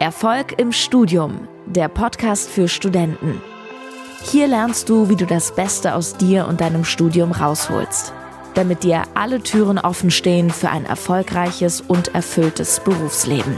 Erfolg 0.00 0.54
im 0.60 0.70
Studium, 0.70 1.48
der 1.66 1.88
Podcast 1.88 2.48
für 2.48 2.68
Studenten. 2.68 3.42
Hier 4.22 4.46
lernst 4.46 4.88
du, 4.88 5.08
wie 5.08 5.16
du 5.16 5.26
das 5.26 5.52
Beste 5.56 5.96
aus 5.96 6.16
dir 6.16 6.46
und 6.46 6.60
deinem 6.60 6.84
Studium 6.84 7.32
rausholst, 7.32 8.12
damit 8.54 8.84
dir 8.84 9.02
alle 9.14 9.42
Türen 9.42 9.76
offen 9.76 10.12
stehen 10.12 10.50
für 10.50 10.70
ein 10.70 10.84
erfolgreiches 10.84 11.80
und 11.80 12.14
erfülltes 12.14 12.78
Berufsleben. 12.78 13.56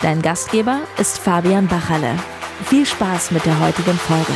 Dein 0.00 0.20
Gastgeber 0.20 0.80
ist 0.98 1.18
Fabian 1.18 1.68
Bachalle. 1.68 2.16
Viel 2.64 2.84
Spaß 2.84 3.30
mit 3.30 3.46
der 3.46 3.60
heutigen 3.60 3.94
Folge. 3.94 4.32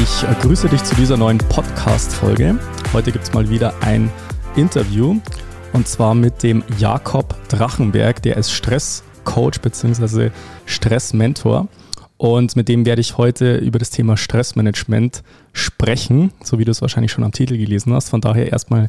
Ich 0.00 0.24
grüße 0.40 0.68
dich 0.68 0.84
zu 0.84 0.94
dieser 0.94 1.16
neuen 1.16 1.38
Podcast-Folge. 1.38 2.60
Heute 2.92 3.10
gibt 3.10 3.24
es 3.24 3.32
mal 3.32 3.48
wieder 3.48 3.74
ein 3.80 4.08
Interview 4.54 5.18
und 5.72 5.88
zwar 5.88 6.14
mit 6.14 6.42
dem 6.42 6.62
Jakob 6.78 7.34
Drachenberg, 7.48 8.22
der 8.22 8.36
ist 8.36 8.50
Stresscoach 8.52 9.60
bzw. 9.62 10.30
Stressmentor. 10.66 11.68
Und 12.18 12.54
mit 12.54 12.68
dem 12.68 12.86
werde 12.86 13.00
ich 13.00 13.18
heute 13.18 13.56
über 13.56 13.78
das 13.78 13.90
Thema 13.90 14.16
Stressmanagement 14.16 15.22
sprechen, 15.52 16.32
so 16.44 16.58
wie 16.58 16.64
du 16.64 16.70
es 16.70 16.80
wahrscheinlich 16.80 17.10
schon 17.10 17.24
am 17.24 17.32
Titel 17.32 17.56
gelesen 17.56 17.92
hast. 17.92 18.10
Von 18.10 18.20
daher 18.20 18.52
erstmal 18.52 18.88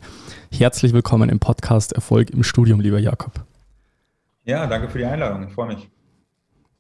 herzlich 0.52 0.94
willkommen 0.94 1.30
im 1.30 1.40
Podcast 1.40 1.94
Erfolg 1.94 2.30
im 2.30 2.44
Studium, 2.44 2.80
lieber 2.80 3.00
Jakob. 3.00 3.32
Ja, 4.44 4.68
danke 4.68 4.90
für 4.90 5.00
die 5.00 5.06
Einladung. 5.06 5.48
Ich 5.48 5.54
freue 5.54 5.68
mich. 5.68 5.90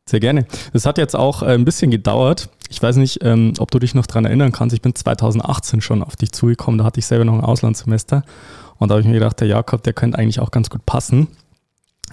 Sehr 0.05 0.19
gerne. 0.19 0.45
Das 0.73 0.85
hat 0.85 0.97
jetzt 0.97 1.15
auch 1.15 1.43
äh, 1.43 1.53
ein 1.53 1.63
bisschen 1.63 1.89
gedauert. 1.89 2.49
Ich 2.69 2.83
weiß 2.83 2.97
nicht, 2.97 3.23
ähm, 3.23 3.53
ob 3.59 3.71
du 3.71 3.79
dich 3.79 3.95
noch 3.95 4.05
daran 4.05 4.25
erinnern 4.25 4.51
kannst. 4.51 4.75
Ich 4.75 4.81
bin 4.81 4.93
2018 4.93 5.79
schon 5.79 6.03
auf 6.03 6.17
dich 6.17 6.33
zugekommen. 6.33 6.77
Da 6.77 6.83
hatte 6.83 6.99
ich 6.99 7.05
selber 7.05 7.23
noch 7.23 7.33
ein 7.33 7.41
Auslandssemester. 7.41 8.23
Und 8.77 8.89
da 8.89 8.93
habe 8.93 9.01
ich 9.01 9.07
mir 9.07 9.13
gedacht, 9.13 9.39
der 9.39 9.47
Jakob, 9.47 9.83
der 9.83 9.93
könnte 9.93 10.17
eigentlich 10.17 10.39
auch 10.39 10.51
ganz 10.51 10.69
gut 10.69 10.85
passen 10.85 11.27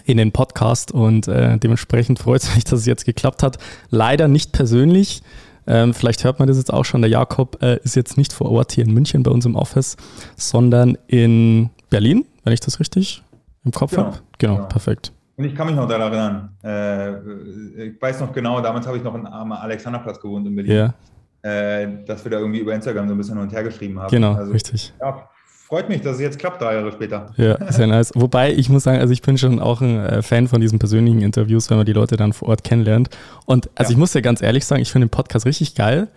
in 0.05 0.17
den 0.17 0.33
Podcast. 0.33 0.93
Und 0.93 1.29
äh, 1.29 1.59
dementsprechend 1.59 2.19
freut 2.19 2.43
es 2.43 2.55
mich, 2.55 2.65
dass 2.65 2.81
es 2.81 2.87
jetzt 2.87 3.05
geklappt 3.05 3.43
hat. 3.43 3.59
Leider 3.91 4.29
nicht 4.29 4.53
persönlich. 4.53 5.23
Ähm, 5.67 5.95
vielleicht 5.95 6.25
hört 6.25 6.39
man 6.39 6.49
das 6.49 6.57
jetzt 6.57 6.73
auch 6.73 6.85
schon. 6.85 7.03
Der 7.03 7.11
Jakob 7.11 7.63
äh, 7.63 7.79
ist 7.83 7.95
jetzt 7.97 8.17
nicht 8.17 8.33
vor 8.33 8.51
Ort 8.51 8.73
hier 8.73 8.85
in 8.85 8.93
München 8.93 9.23
bei 9.23 9.31
uns 9.31 9.47
im 9.47 9.57
Office, 9.57 9.97
sondern 10.37 10.97
in 11.07 11.71
Berlin, 11.91 12.25
wenn 12.45 12.53
ich 12.53 12.61
das 12.61 12.81
richtig 12.81 13.23
im 13.65 13.73
Kopf 13.73 13.91
genau. 13.91 14.07
habe. 14.07 14.19
Genau, 14.39 14.57
genau, 14.57 14.69
perfekt. 14.69 15.13
Und 15.37 15.45
ich 15.45 15.55
kann 15.55 15.67
mich 15.67 15.77
noch 15.77 15.89
daran 15.89 16.13
erinnern. 16.13 16.57
Äh, 16.63 17.89
ich 17.89 18.03
weiß 18.03 18.21
noch 18.21 18.33
genau, 18.33 18.61
damals 18.61 18.87
habe 18.87 18.99
ich 18.99 19.03
noch 19.03 19.15
am 19.15 19.53
Alexanderplatz 19.53 20.21
gewohnt 20.21 20.47
in 20.47 20.55
Berlin. 20.55 20.73
Ja. 20.73 20.95
Äh, 21.43 22.05
dass 22.05 22.25
wir 22.25 22.31
da 22.31 22.39
irgendwie 22.39 22.59
über 22.59 22.75
Instagram 22.75 23.09
so 23.09 23.15
ein 23.15 23.17
bisschen 23.17 23.37
hin 23.37 23.45
und 23.45 23.53
her 23.53 23.63
geschrieben 23.65 23.99
haben. 23.99 24.11
Genau, 24.11 24.35
also, 24.35 24.53
richtig. 24.53 24.93
Ja, 25.01 25.31
freut 25.71 25.89
mich, 25.89 26.01
dass 26.03 26.17
es 26.17 26.21
jetzt 26.21 26.39
klappt, 26.39 26.61
drei 26.61 26.75
Jahre 26.75 26.91
später. 26.91 27.33
Ja, 27.37 27.73
sehr 27.73 27.87
nice. 27.87 28.11
Wobei 28.17 28.53
ich 28.53 28.69
muss 28.69 28.83
sagen, 28.83 28.99
also 28.99 29.13
ich 29.13 29.23
bin 29.23 29.39
schon 29.39 29.61
auch 29.61 29.81
ein 29.81 30.05
äh, 30.05 30.21
Fan 30.21 30.49
von 30.49 30.61
diesen 30.61 30.81
persönlichen 30.81 31.23
Interviews, 31.23 31.71
wenn 31.71 31.77
man 31.77 31.87
die 31.87 31.93
Leute 31.93 32.17
dann 32.17 32.33
vor 32.33 32.49
Ort 32.49 32.65
kennenlernt. 32.65 33.09
Und 33.47 33.71
also 33.77 33.91
ja. 33.91 33.95
ich 33.95 33.97
muss 33.97 34.13
dir 34.13 34.21
ganz 34.21 34.43
ehrlich 34.43 34.67
sagen, 34.67 34.83
ich 34.83 34.91
finde 34.91 35.07
den 35.07 35.11
Podcast 35.11 35.47
richtig 35.47 35.77
geil, 35.77 36.09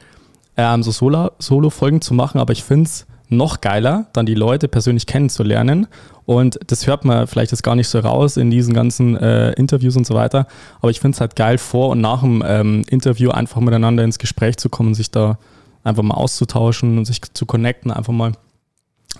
ähm, 0.58 0.82
so 0.82 0.92
Solo-Folgen 0.92 2.02
zu 2.02 2.16
machen, 2.16 2.40
aber 2.40 2.52
ich 2.52 2.64
finde 2.64 2.86
es 2.86 3.06
noch 3.30 3.62
geiler, 3.62 4.08
dann 4.14 4.26
die 4.26 4.34
Leute 4.34 4.68
persönlich 4.68 5.06
kennenzulernen. 5.06 5.88
Und 6.26 6.60
das 6.68 6.88
hört 6.88 7.06
man 7.06 7.28
vielleicht 7.28 7.52
jetzt 7.52 7.64
gar 7.64 7.76
nicht 7.76 7.90
so 7.90 8.00
raus 8.00 8.38
in 8.38 8.50
diesen 8.50 8.74
ganzen 8.74 9.16
äh, 9.18 9.52
Interviews 9.52 9.96
und 9.96 10.08
so 10.08 10.16
weiter. 10.16 10.48
Aber 10.82 10.90
ich 10.90 11.00
finde 11.00 11.16
es 11.16 11.22
halt 11.22 11.36
geil, 11.36 11.60
vor 11.60 11.90
und 11.90 12.02
nach 12.02 12.22
dem 12.22 12.44
ähm, 12.46 12.84
Interview 12.90 13.30
einfach 13.30 13.62
miteinander 13.62 14.04
ins 14.04 14.18
Gespräch 14.18 14.58
zu 14.58 14.70
kommen, 14.70 14.96
sich 14.96 15.12
da 15.12 15.38
einfach 15.84 16.04
mal 16.04 16.16
auszutauschen 16.16 16.98
und 16.98 17.06
sich 17.06 17.22
zu 17.34 17.46
connecten, 17.46 17.92
einfach 17.92 18.14
mal 18.14 18.34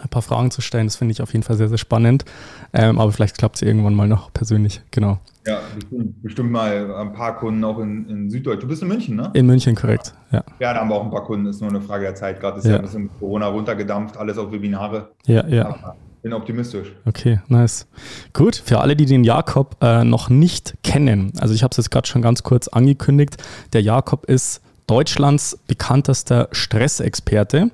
ein 0.02 0.10
paar 0.10 0.22
Fragen 0.22 0.52
zu 0.52 0.62
stellen. 0.62 0.88
Das 0.88 0.96
finde 0.96 1.12
ich 1.12 1.22
auf 1.22 1.34
jeden 1.34 1.44
Fall 1.44 1.56
sehr, 1.56 1.70
sehr 1.70 1.78
spannend. 1.78 2.26
Ähm, 2.74 3.00
aber 3.00 3.12
vielleicht 3.12 3.38
klappt 3.38 3.58
es 3.58 3.62
irgendwann 3.62 3.94
mal 3.94 4.08
noch 4.08 4.34
persönlich, 4.34 4.82
genau. 4.92 5.20
Ja, 5.46 5.60
bestimmt, 5.76 6.24
bestimmt 6.24 6.52
mal 6.52 6.96
ein 6.96 7.14
paar 7.14 7.38
Kunden 7.38 7.64
auch 7.64 7.80
in, 7.80 8.10
in 8.10 8.30
Süddeutschland. 8.30 8.64
Du 8.64 8.68
bist 8.68 8.82
in 8.82 8.88
München, 8.88 9.16
ne? 9.16 9.32
In 9.34 9.46
München, 9.46 9.76
korrekt, 9.76 10.14
ja. 10.32 10.44
Ja, 10.60 10.74
da 10.74 10.80
haben 10.80 10.90
wir 10.90 10.96
auch 10.96 11.04
ein 11.04 11.12
paar 11.12 11.26
Kunden, 11.26 11.46
ist 11.48 11.62
nur 11.62 11.70
eine 11.70 11.82
Frage 11.82 12.06
der 12.06 12.16
Zeit. 12.16 12.40
Gerade 12.40 12.60
ist 12.60 12.66
ja, 12.66 12.72
ja 12.72 12.78
ein 12.78 12.84
bisschen 12.84 13.10
Corona 13.20 13.48
runtergedampft, 13.48 14.18
alles 14.18 14.38
auf 14.38 14.52
Webinare. 14.52 15.12
Ja, 15.26 15.46
ja. 15.48 15.66
Aber 15.68 15.96
bin 16.24 16.34
optimistisch. 16.34 16.94
Okay, 17.06 17.42
nice. 17.50 17.86
Gut, 18.32 18.56
für 18.56 18.80
alle, 18.80 18.96
die 18.96 19.06
den 19.06 19.26
Jakob 19.26 19.76
äh, 19.82 20.06
noch 20.06 20.30
nicht 20.30 20.76
kennen, 20.82 21.34
also 21.40 21.54
ich 21.54 21.64
habe 21.64 21.72
es 21.72 21.78
jetzt 21.78 21.92
gerade 21.92 22.08
schon 22.08 22.22
ganz 22.22 22.44
kurz 22.44 22.70
angekündigt, 22.70 23.36
der 23.74 23.82
Jakob 23.82 24.26
ist 24.26 24.62
Deutschlands 24.88 25.60
bekanntester 25.68 26.48
Stressexperte. 26.52 27.72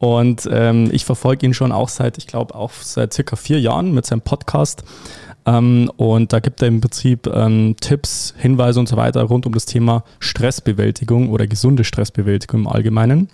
Und 0.00 0.48
ähm, 0.50 0.88
ich 0.92 1.04
verfolge 1.04 1.44
ihn 1.44 1.52
schon 1.52 1.72
auch 1.72 1.90
seit, 1.90 2.16
ich 2.16 2.26
glaube, 2.26 2.54
auch 2.54 2.72
seit 2.72 3.12
circa 3.12 3.36
vier 3.36 3.60
Jahren 3.60 3.92
mit 3.92 4.06
seinem 4.06 4.22
Podcast. 4.22 4.82
Ähm, 5.44 5.92
und 5.98 6.32
da 6.32 6.40
gibt 6.40 6.62
er 6.62 6.68
im 6.68 6.80
Prinzip 6.80 7.26
ähm, 7.26 7.76
Tipps, 7.78 8.32
Hinweise 8.38 8.80
und 8.80 8.88
so 8.88 8.96
weiter 8.96 9.22
rund 9.24 9.44
um 9.44 9.52
das 9.52 9.66
Thema 9.66 10.04
Stressbewältigung 10.18 11.28
oder 11.28 11.46
gesunde 11.46 11.84
Stressbewältigung 11.84 12.62
im 12.62 12.66
Allgemeinen. 12.66 13.28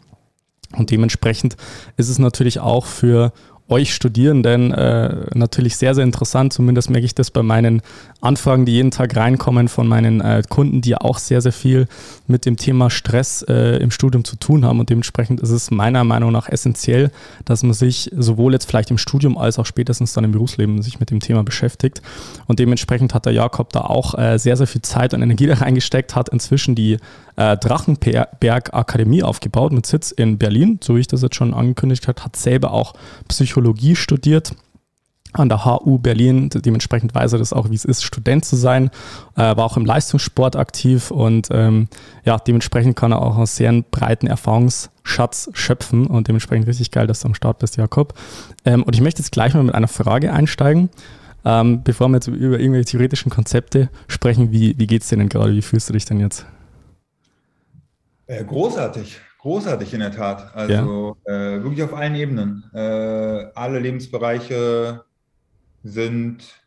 Und 0.77 0.91
dementsprechend 0.91 1.57
ist 1.97 2.09
es 2.09 2.19
natürlich 2.19 2.59
auch 2.59 2.85
für 2.85 3.33
euch 3.69 3.95
Studierenden 3.95 4.73
äh, 4.73 5.27
natürlich 5.35 5.77
sehr, 5.77 5.95
sehr 5.95 6.05
interessant. 6.05 6.53
Zumindest 6.53 6.89
merke 6.89 7.05
ich 7.05 7.15
das 7.15 7.31
bei 7.31 7.43
meinen 7.43 7.83
Anfragen, 8.21 8.65
die 8.65 8.73
jeden 8.73 8.93
Tag 8.93 9.17
reinkommen 9.17 9.69
von 9.69 9.89
meinen 9.89 10.21
äh, 10.21 10.43
Kunden, 10.49 10.81
die 10.81 10.97
auch 10.97 11.19
sehr, 11.19 11.41
sehr 11.41 11.53
viel 11.53 11.89
mit 12.29 12.47
dem 12.47 12.57
Thema 12.57 12.91
Stress 12.91 13.43
äh, 13.49 13.79
im 13.79 13.91
Studium 13.91 14.25
zu 14.25 14.37
tun 14.37 14.65
haben. 14.65 14.79
Und 14.79 14.91
dementsprechend 14.91 15.41
ist 15.41 15.51
es 15.51 15.71
meiner 15.71 16.05
Meinung 16.05 16.31
nach 16.31 16.49
essentiell, 16.49 17.11
dass 17.45 17.63
man 17.65 17.73
sich 17.73 18.11
sowohl 18.17 18.53
jetzt 18.53 18.67
vielleicht 18.69 18.91
im 18.91 18.99
Studium 18.99 19.37
als 19.37 19.59
auch 19.59 19.67
spätestens 19.67 20.13
dann 20.13 20.25
im 20.25 20.33
Berufsleben 20.33 20.81
sich 20.83 21.01
mit 21.01 21.11
dem 21.11 21.21
Thema 21.21 21.43
beschäftigt. 21.43 22.03
Und 22.47 22.61
dementsprechend 22.61 23.15
hat 23.15 23.27
der 23.27 23.33
Jakob 23.33 23.73
da 23.73 23.81
auch 23.81 24.17
äh, 24.17 24.39
sehr, 24.39 24.57
sehr 24.57 24.69
viel 24.69 24.83
Zeit 24.83 25.13
und 25.13 25.23
Energie 25.23 25.47
da 25.47 25.55
reingesteckt, 25.55 26.15
hat 26.15 26.29
inzwischen 26.29 26.77
die 26.77 26.99
äh, 27.37 27.57
Drachenberg 27.57 28.75
Akademie 28.75 29.23
aufgebaut 29.23 29.73
mit 29.73 29.87
Sitz 29.87 30.11
in 30.11 30.39
Berlin, 30.39 30.81
so 30.83 30.97
wie 30.97 31.01
ich 31.01 31.07
das 31.07 31.23
jetzt 31.23 31.37
schon 31.37 31.55
angekündigt 31.55 32.09
habe, 32.09 32.23
hat 32.23 32.37
selber 32.37 32.73
auch 32.73 32.95
Psychologie 33.29 33.97
studiert 33.97 34.55
an 35.39 35.49
der 35.49 35.65
HU 35.65 35.99
Berlin. 35.99 36.49
Dementsprechend 36.49 37.15
weiß 37.15 37.35
er 37.35 37.39
das 37.39 37.53
auch, 37.53 37.71
wie 37.71 37.75
es 37.75 37.85
ist, 37.85 38.05
Student 38.05 38.45
zu 38.45 38.57
sein. 38.57 38.91
Äh, 39.37 39.57
war 39.57 39.65
auch 39.65 39.77
im 39.77 39.85
Leistungssport 39.85 40.57
aktiv 40.57 41.11
und 41.11 41.49
ähm, 41.51 41.89
ja, 42.25 42.39
dementsprechend 42.39 42.97
kann 42.97 43.13
er 43.13 43.23
auch 43.23 43.37
einen 43.37 43.47
sehr 43.47 43.73
breiten 43.91 44.27
Erfahrungsschatz 44.27 45.51
schöpfen 45.53 46.07
und 46.07 46.29
dementsprechend 46.29 46.67
richtig 46.67 46.91
geil, 46.91 47.07
dass 47.07 47.21
du 47.21 47.29
am 47.29 47.35
Start 47.35 47.59
bist, 47.59 47.77
Jakob. 47.77 48.15
Ähm, 48.65 48.83
und 48.83 48.95
ich 48.95 49.01
möchte 49.01 49.21
jetzt 49.21 49.33
gleich 49.33 49.55
mal 49.55 49.63
mit 49.63 49.75
einer 49.75 49.89
Frage 49.89 50.33
einsteigen. 50.33 50.91
Ähm, 51.45 51.83
bevor 51.85 52.09
wir 52.09 52.17
jetzt 52.17 52.27
über 52.27 52.59
irgendwelche 52.59 52.87
theoretischen 52.87 53.31
Konzepte 53.31 53.89
sprechen, 54.09 54.51
wie, 54.51 54.77
wie 54.79 54.87
geht 54.87 55.03
es 55.03 55.09
dir 55.09 55.17
denn 55.17 55.29
gerade? 55.29 55.53
Wie 55.53 55.63
fühlst 55.63 55.89
du 55.89 55.93
dich 55.93 56.05
denn 56.05 56.19
jetzt? 56.19 56.45
Äh, 58.27 58.45
großartig, 58.45 59.21
großartig 59.39 59.95
in 59.95 60.01
der 60.01 60.11
Tat. 60.11 60.55
Also 60.55 61.17
ja. 61.27 61.33
äh, 61.33 61.63
wirklich 61.63 61.83
auf 61.83 61.95
allen 61.95 62.15
Ebenen. 62.15 62.65
Äh, 62.75 62.79
alle 63.55 63.79
Lebensbereiche 63.79 65.05
sind 65.85 66.63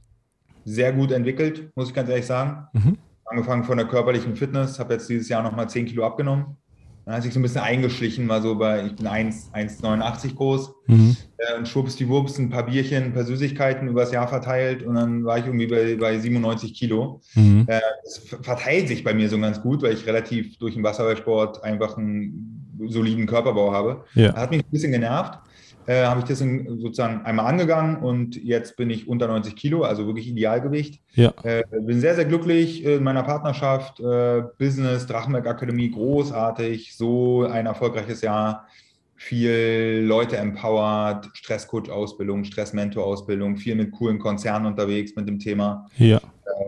sehr 0.64 0.94
gut 0.94 1.12
entwickelt, 1.12 1.76
muss 1.76 1.90
ich 1.90 1.94
ganz 1.94 2.10
ehrlich 2.10 2.26
sagen. 2.26 2.68
Mhm. 2.74 2.98
Angefangen 3.26 3.64
von 3.64 3.78
der 3.78 3.88
körperlichen 3.88 4.36
Fitness, 4.36 4.80
habe 4.80 4.94
jetzt 4.94 5.10
dieses 5.10 5.30
Jahr 5.30 5.44
nochmal 5.44 5.70
10 5.70 5.86
Kilo 5.86 6.06
abgenommen. 6.06 6.58
Dann 7.06 7.16
hat 7.16 7.24
sich 7.24 7.34
so 7.34 7.40
ein 7.40 7.44
bisschen 7.44 7.62
eingeschlichen, 7.62 8.28
war 8.28 8.42
so 8.42 8.56
bei, 8.56 8.86
ich 8.86 8.96
bin 8.96 9.08
1,89 9.08 10.36
groß 10.36 10.72
mhm. 10.88 11.18
äh, 11.38 11.58
und 11.58 11.68
schwupps 11.68 11.96
die 11.96 12.08
Wurps, 12.08 12.38
ein 12.38 12.50
paar 12.50 12.66
Bierchen, 12.66 13.06
ein 13.06 13.14
paar 13.14 13.24
Süßigkeiten 13.24 13.88
übers 13.88 14.12
Jahr 14.12 14.28
verteilt 14.28 14.84
und 14.84 14.96
dann 14.96 15.24
war 15.26 15.38
ich 15.38 15.46
irgendwie 15.46 15.68
bei, 15.68 15.96
bei 15.96 16.20
97 16.20 16.74
Kilo. 16.74 17.22
Mhm. 17.36 17.66
Äh, 17.68 17.80
verteilt 18.42 18.88
sich 18.88 19.04
bei 19.04 19.14
mir 19.14 19.30
so 19.30 19.40
ganz 19.40 19.62
gut, 19.62 19.82
weil 19.82 19.94
ich 19.94 20.06
relativ 20.06 20.58
durch 20.60 20.76
den 20.76 20.84
Wasserballsport 20.84 21.64
einfach 21.64 21.98
einen 21.98 22.78
soliden 22.88 23.26
Körperbau 23.26 23.74
habe. 23.74 24.06
Ja. 24.14 24.36
Hat 24.36 24.52
mich 24.52 24.64
ein 24.64 24.72
bisschen 24.72 24.92
genervt 24.92 25.40
äh, 25.90 26.06
habe 26.06 26.20
ich 26.20 26.28
das 26.28 26.40
in, 26.40 26.80
sozusagen 26.80 27.26
einmal 27.26 27.48
angegangen 27.48 27.98
und 27.98 28.36
jetzt 28.36 28.78
bin 28.78 28.92
ich 28.92 29.08
unter 29.08 29.28
90 29.28 29.56
Kilo, 29.56 29.82
also 29.82 30.06
wirklich 30.06 30.28
Idealgewicht. 30.28 31.02
Ja. 31.16 31.34
Äh, 31.42 31.64
bin 31.82 32.00
sehr, 32.00 32.14
sehr 32.14 32.26
glücklich 32.26 32.84
in 32.86 33.04
meiner 33.04 33.24
Partnerschaft, 33.24 34.00
äh, 34.00 34.44
Business, 34.60 35.08
Drachenberg 35.08 35.48
Akademie, 35.48 35.90
großartig, 35.90 36.96
so 36.96 37.44
ein 37.48 37.66
erfolgreiches 37.66 38.22
Jahr. 38.22 38.68
Viel 39.16 40.06
Leute 40.06 40.38
empowert, 40.38 41.28
Stresscoach-Ausbildung, 41.34 42.44
Stressmentor-Ausbildung, 42.44 43.58
viel 43.58 43.74
mit 43.74 43.92
coolen 43.92 44.20
Konzernen 44.20 44.68
unterwegs 44.68 45.16
mit 45.16 45.28
dem 45.28 45.40
Thema. 45.40 45.88
Ja. 45.98 46.22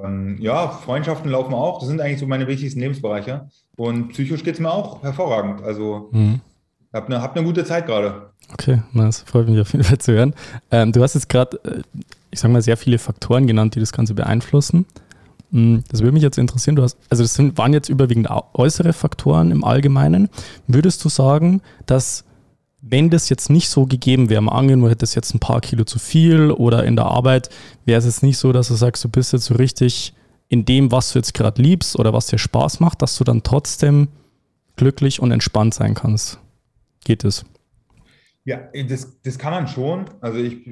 Ähm, 0.03 0.37
ja, 0.41 0.67
Freundschaften 0.67 1.29
laufen 1.29 1.53
auch. 1.53 1.79
Das 1.79 1.89
sind 1.89 2.01
eigentlich 2.01 2.19
so 2.19 2.25
meine 2.25 2.47
wichtigsten 2.47 2.79
Lebensbereiche. 2.79 3.47
Und 3.77 4.09
psychisch 4.09 4.43
geht 4.43 4.55
es 4.55 4.59
mir 4.59 4.71
auch 4.71 5.03
hervorragend. 5.03 5.61
Also 5.63 6.09
mhm. 6.11 6.41
Hab 6.93 7.05
eine, 7.07 7.21
hab 7.21 7.35
eine 7.35 7.45
gute 7.45 7.63
Zeit 7.63 7.85
gerade. 7.85 8.31
Okay, 8.53 8.81
das 8.93 9.21
freut 9.21 9.47
mich 9.47 9.59
auf 9.59 9.71
jeden 9.71 9.83
Fall 9.83 9.97
zu 9.97 10.11
hören. 10.13 10.33
Ähm, 10.71 10.91
du 10.91 11.01
hast 11.01 11.13
jetzt 11.13 11.29
gerade, 11.29 11.57
äh, 11.63 11.81
ich 12.31 12.39
sage 12.39 12.53
mal, 12.53 12.61
sehr 12.61 12.77
viele 12.77 12.97
Faktoren 12.97 13.47
genannt, 13.47 13.75
die 13.75 13.79
das 13.79 13.93
Ganze 13.93 14.13
beeinflussen. 14.13 14.85
Hm, 15.51 15.83
das 15.89 16.01
würde 16.01 16.13
mich 16.13 16.23
jetzt 16.23 16.37
interessieren. 16.37 16.75
Du 16.75 16.83
hast, 16.83 16.97
also 17.09 17.23
das 17.23 17.33
sind, 17.33 17.57
waren 17.57 17.73
jetzt 17.73 17.89
überwiegend 17.89 18.29
äußere 18.53 18.93
Faktoren 18.93 19.51
im 19.51 19.63
Allgemeinen. 19.63 20.29
Würdest 20.67 21.03
du 21.05 21.09
sagen, 21.09 21.61
dass 21.85 22.25
wenn 22.81 23.09
das 23.09 23.29
jetzt 23.29 23.49
nicht 23.49 23.69
so 23.69 23.85
gegeben 23.85 24.29
wäre, 24.29 24.41
mal 24.41 24.53
angenommen, 24.53 24.83
du 24.83 24.89
hättest 24.89 25.15
jetzt 25.15 25.35
ein 25.35 25.39
paar 25.39 25.61
Kilo 25.61 25.83
zu 25.83 25.99
viel 25.99 26.51
oder 26.51 26.83
in 26.83 26.95
der 26.95 27.05
Arbeit, 27.05 27.49
wäre 27.85 27.99
es 27.99 28.05
jetzt 28.05 28.23
nicht 28.23 28.37
so, 28.37 28.51
dass 28.51 28.69
du 28.69 28.73
sagst, 28.73 29.03
du 29.03 29.09
bist 29.09 29.33
jetzt 29.33 29.45
so 29.45 29.53
richtig 29.53 30.13
in 30.49 30.65
dem, 30.65 30.91
was 30.91 31.13
du 31.13 31.19
jetzt 31.19 31.33
gerade 31.33 31.61
liebst 31.61 31.97
oder 31.97 32.11
was 32.11 32.27
dir 32.27 32.39
Spaß 32.39 32.79
macht, 32.79 33.01
dass 33.01 33.15
du 33.17 33.23
dann 33.23 33.43
trotzdem 33.43 34.09
glücklich 34.75 35.21
und 35.21 35.31
entspannt 35.31 35.73
sein 35.75 35.93
kannst. 35.93 36.40
Geht 37.03 37.23
es? 37.23 37.45
Ja, 38.43 38.59
das, 38.89 39.21
das 39.21 39.37
kann 39.37 39.51
man 39.53 39.67
schon. 39.67 40.05
Also 40.19 40.39
ich 40.39 40.65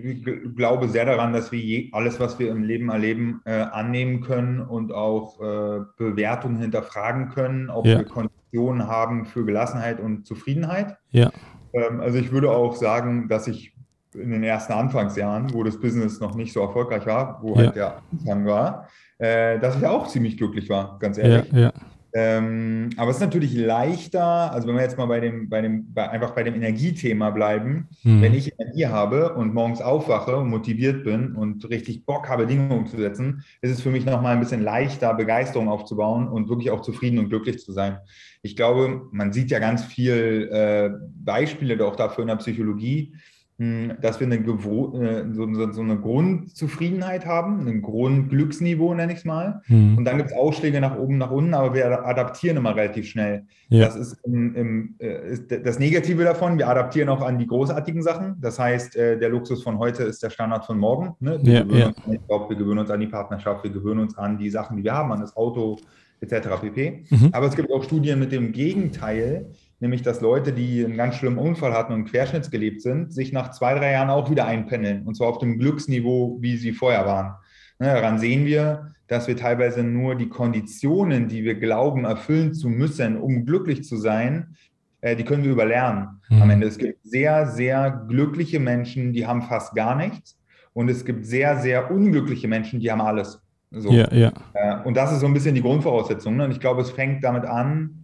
glaube 0.56 0.88
sehr 0.90 1.06
daran, 1.06 1.34
dass 1.34 1.52
wir 1.52 1.60
je, 1.60 1.90
alles, 1.92 2.20
was 2.20 2.40
wir 2.40 2.50
im 2.50 2.64
Leben 2.64 2.90
erleben, 2.90 3.42
äh, 3.46 3.52
annehmen 3.62 4.22
können 4.22 4.60
und 4.60 4.92
auch 4.92 5.40
äh, 5.40 5.82
Bewertungen 5.98 6.58
hinterfragen 6.58 7.30
können, 7.30 7.70
ob 7.70 7.86
ja. 7.86 8.00
wir 8.00 8.06
Konditionen 8.06 8.88
haben 8.88 9.26
für 9.28 9.46
Gelassenheit 9.46 10.00
und 10.00 10.26
Zufriedenheit. 10.26 10.98
Ja. 11.12 11.32
Ähm, 11.74 12.02
also 12.02 12.18
ich 12.18 12.32
würde 12.32 12.50
auch 12.50 12.76
sagen, 12.76 13.28
dass 13.28 13.48
ich 13.48 13.76
in 14.16 14.32
den 14.32 14.44
ersten 14.44 14.74
Anfangsjahren, 14.74 15.54
wo 15.54 15.64
das 15.64 15.80
Business 15.80 16.20
noch 16.20 16.34
nicht 16.34 16.52
so 16.52 16.62
erfolgreich 16.62 17.06
war, 17.06 17.40
wo 17.44 17.54
ja. 17.54 17.58
halt 17.58 17.76
der 17.76 18.02
Anfang 18.12 18.46
war, 18.48 18.88
äh, 19.20 19.60
dass 19.60 19.78
ich 19.78 19.86
auch 19.86 20.08
ziemlich 20.08 20.38
glücklich 20.38 20.70
war, 20.70 20.98
ganz 20.98 21.20
ehrlich. 21.20 21.52
Ja, 21.52 21.60
ja. 21.60 21.74
Ähm, 22.14 22.90
aber 22.98 23.12
es 23.12 23.18
ist 23.18 23.22
natürlich 23.22 23.54
leichter, 23.54 24.52
also 24.52 24.68
wenn 24.68 24.76
wir 24.76 24.82
jetzt 24.82 24.98
mal 24.98 25.06
bei 25.06 25.20
dem, 25.20 25.48
bei 25.48 25.62
dem, 25.62 25.94
bei, 25.94 26.10
einfach 26.10 26.32
bei 26.32 26.44
dem 26.44 26.56
Energiethema 26.56 27.30
bleiben, 27.30 27.88
mhm. 28.04 28.22
wenn 28.22 28.34
ich 28.34 28.52
Energie 28.58 28.88
habe 28.88 29.36
und 29.36 29.54
morgens 29.54 29.82
aufwache 29.82 30.36
und 30.38 30.50
motiviert 30.50 31.04
bin 31.04 31.36
und 31.36 31.70
richtig 31.70 32.06
Bock 32.06 32.28
habe, 32.28 32.48
Dinge 32.48 32.74
umzusetzen, 32.74 33.44
ist 33.62 33.72
es 33.72 33.82
für 33.82 33.92
mich 33.92 34.06
nochmal 34.06 34.34
ein 34.34 34.40
bisschen 34.40 34.64
leichter, 34.64 35.14
Begeisterung 35.14 35.70
aufzubauen 35.70 36.28
und 36.28 36.50
wirklich 36.50 36.72
auch 36.72 36.82
zufrieden 36.82 37.20
und 37.20 37.30
glücklich 37.30 37.60
zu 37.60 37.72
sein. 37.74 38.00
Ich 38.42 38.56
glaube, 38.56 39.02
man 39.12 39.32
sieht 39.32 39.52
ja 39.52 39.60
ganz 39.60 39.84
viel 39.84 40.50
äh, 40.52 40.90
Beispiele 41.24 41.86
auch 41.86 41.96
dafür 41.96 42.24
in 42.24 42.30
der 42.30 42.38
Psychologie, 42.38 43.14
hm, 43.14 43.20
dass 43.60 44.22
wir 44.22 44.28
eine, 44.28 44.38
äh, 44.38 45.34
so, 45.34 45.72
so, 45.72 45.82
eine 45.82 45.98
Grundzufriedenheit 45.98 47.26
haben, 47.26 47.68
ein 47.68 47.82
Grundglücksniveau, 47.82 48.94
nenne 48.94 49.12
ich 49.12 49.20
es 49.20 49.26
mal. 49.26 49.62
Mhm. 49.68 49.98
Und 49.98 50.06
dann 50.06 50.18
gibt 50.18 50.32
es 50.32 50.38
Ausschläge 50.38 50.80
nach 50.80 50.98
oben, 50.98 51.18
nach 51.18 51.30
unten, 51.30 51.54
aber 51.54 51.74
wir 51.74 52.08
adaptieren 52.08 52.56
immer 52.56 52.74
relativ 52.74 53.08
schnell. 53.08 53.44
Ja. 53.68 53.86
Das 53.86 53.98
ist, 53.98 54.18
im, 54.24 54.56
im, 54.56 54.96
äh, 55.00 55.34
ist, 55.34 55.52
das 55.52 55.78
Negative 55.78 56.24
davon, 56.24 56.58
wir 56.58 56.70
adaptieren 56.70 57.10
auch 57.10 57.22
an 57.22 57.38
die 57.38 57.48
großartigen 57.48 58.02
Sachen. 58.02 58.38
Das 58.40 58.58
heißt, 58.58 58.96
äh, 58.96 59.20
der 59.20 59.28
Luxus 59.28 59.62
von 59.62 59.78
heute 59.78 60.04
ist 60.04 60.24
der 60.24 60.30
Standard 60.30 60.66
von 60.66 60.80
morgen. 60.80 61.16
Ne? 61.20 61.40
Wir, 61.44 61.54
ja, 61.54 61.64
gewöhnen 61.64 61.80
ja. 61.80 62.14
Uns 62.14 62.20
Job, 62.30 62.50
wir 62.50 62.56
gewöhnen 62.56 62.80
uns 62.80 62.90
an 62.90 63.02
die 63.02 63.08
Partnerschaft, 63.08 63.66
wir 63.66 63.72
gewöhnen 63.72 64.00
uns 64.00 64.18
an 64.18 64.38
die 64.38 64.50
Sachen, 64.50 64.78
die 64.78 64.86
wir 64.86 64.94
haben, 64.94 65.12
an 65.12 65.20
das 65.20 65.36
Auto 65.36 65.78
etc. 66.22 66.48
pp. 66.62 67.04
Mhm. 67.10 67.30
Aber 67.34 67.48
es 67.48 67.58
gibt 67.58 67.70
auch 67.74 67.84
Studien 67.84 68.20
mit 68.20 68.32
dem 68.32 68.54
Gegenteil, 68.54 69.48
nämlich 69.80 70.02
dass 70.02 70.22
Leute, 70.22 70.54
die 70.54 70.84
einen 70.84 70.98
ganz 70.98 71.16
schlimmen 71.16 71.38
Unfall 71.38 71.74
hatten 71.74 71.94
und 71.94 72.06
querschnittsgelebt 72.06 72.82
sind, 72.82 73.14
sich 73.14 73.32
nach 73.34 73.52
zwei, 73.52 73.76
drei 73.76 73.92
Jahren 73.92 74.10
auch 74.10 74.30
wieder 74.30 74.46
einpendeln 74.46 75.06
und 75.06 75.16
zwar 75.16 75.28
auf 75.28 75.40
dem 75.40 75.60
Glücksniveau, 75.60 76.38
wie 76.42 76.58
sie 76.58 76.74
vorher 76.74 77.06
waren. 77.06 77.36
Ne, 77.80 77.88
daran 77.88 78.20
sehen 78.20 78.46
wir, 78.46 78.94
dass 79.08 79.28
wir 79.28 79.38
teilweise 79.38 79.84
nur 79.84 80.16
die 80.16 80.30
Konditionen, 80.30 81.30
die 81.30 81.44
wir 81.44 81.56
glauben, 81.56 82.06
erfüllen 82.06 82.54
zu 82.54 82.70
müssen, 82.70 83.18
um 83.18 83.46
glücklich 83.46 83.84
zu 83.84 83.98
sein, 83.98 84.56
äh, 85.02 85.16
die 85.16 85.24
können 85.24 85.44
wir 85.44 85.52
überlernen. 85.52 86.20
Mhm. 86.30 86.42
Am 86.42 86.50
Ende. 86.50 86.68
Es 86.68 86.78
gibt 86.78 87.00
sehr, 87.04 87.48
sehr 87.48 88.06
glückliche 88.08 88.60
Menschen, 88.60 89.14
die 89.14 89.26
haben 89.26 89.42
fast 89.42 89.74
gar 89.76 89.96
nichts. 89.96 90.38
Und 90.74 90.90
es 90.90 91.06
gibt 91.06 91.26
sehr, 91.26 91.58
sehr 91.60 91.90
unglückliche 91.90 92.48
Menschen, 92.48 92.80
die 92.80 92.92
haben 92.92 93.02
alles. 93.02 93.42
So. 93.72 93.92
Ja. 93.92 94.32
Äh, 94.54 94.84
und 94.84 94.96
das 94.96 95.12
ist 95.12 95.22
so 95.22 95.26
ein 95.26 95.34
bisschen 95.34 95.56
die 95.56 95.62
Grundvoraussetzung. 95.62 96.38
Ne? 96.38 96.46
Und 96.46 96.52
ich 96.52 96.60
glaube, 96.60 96.82
es 96.82 96.92
fängt 96.92 97.24
damit 97.24 97.46
an, 97.46 97.99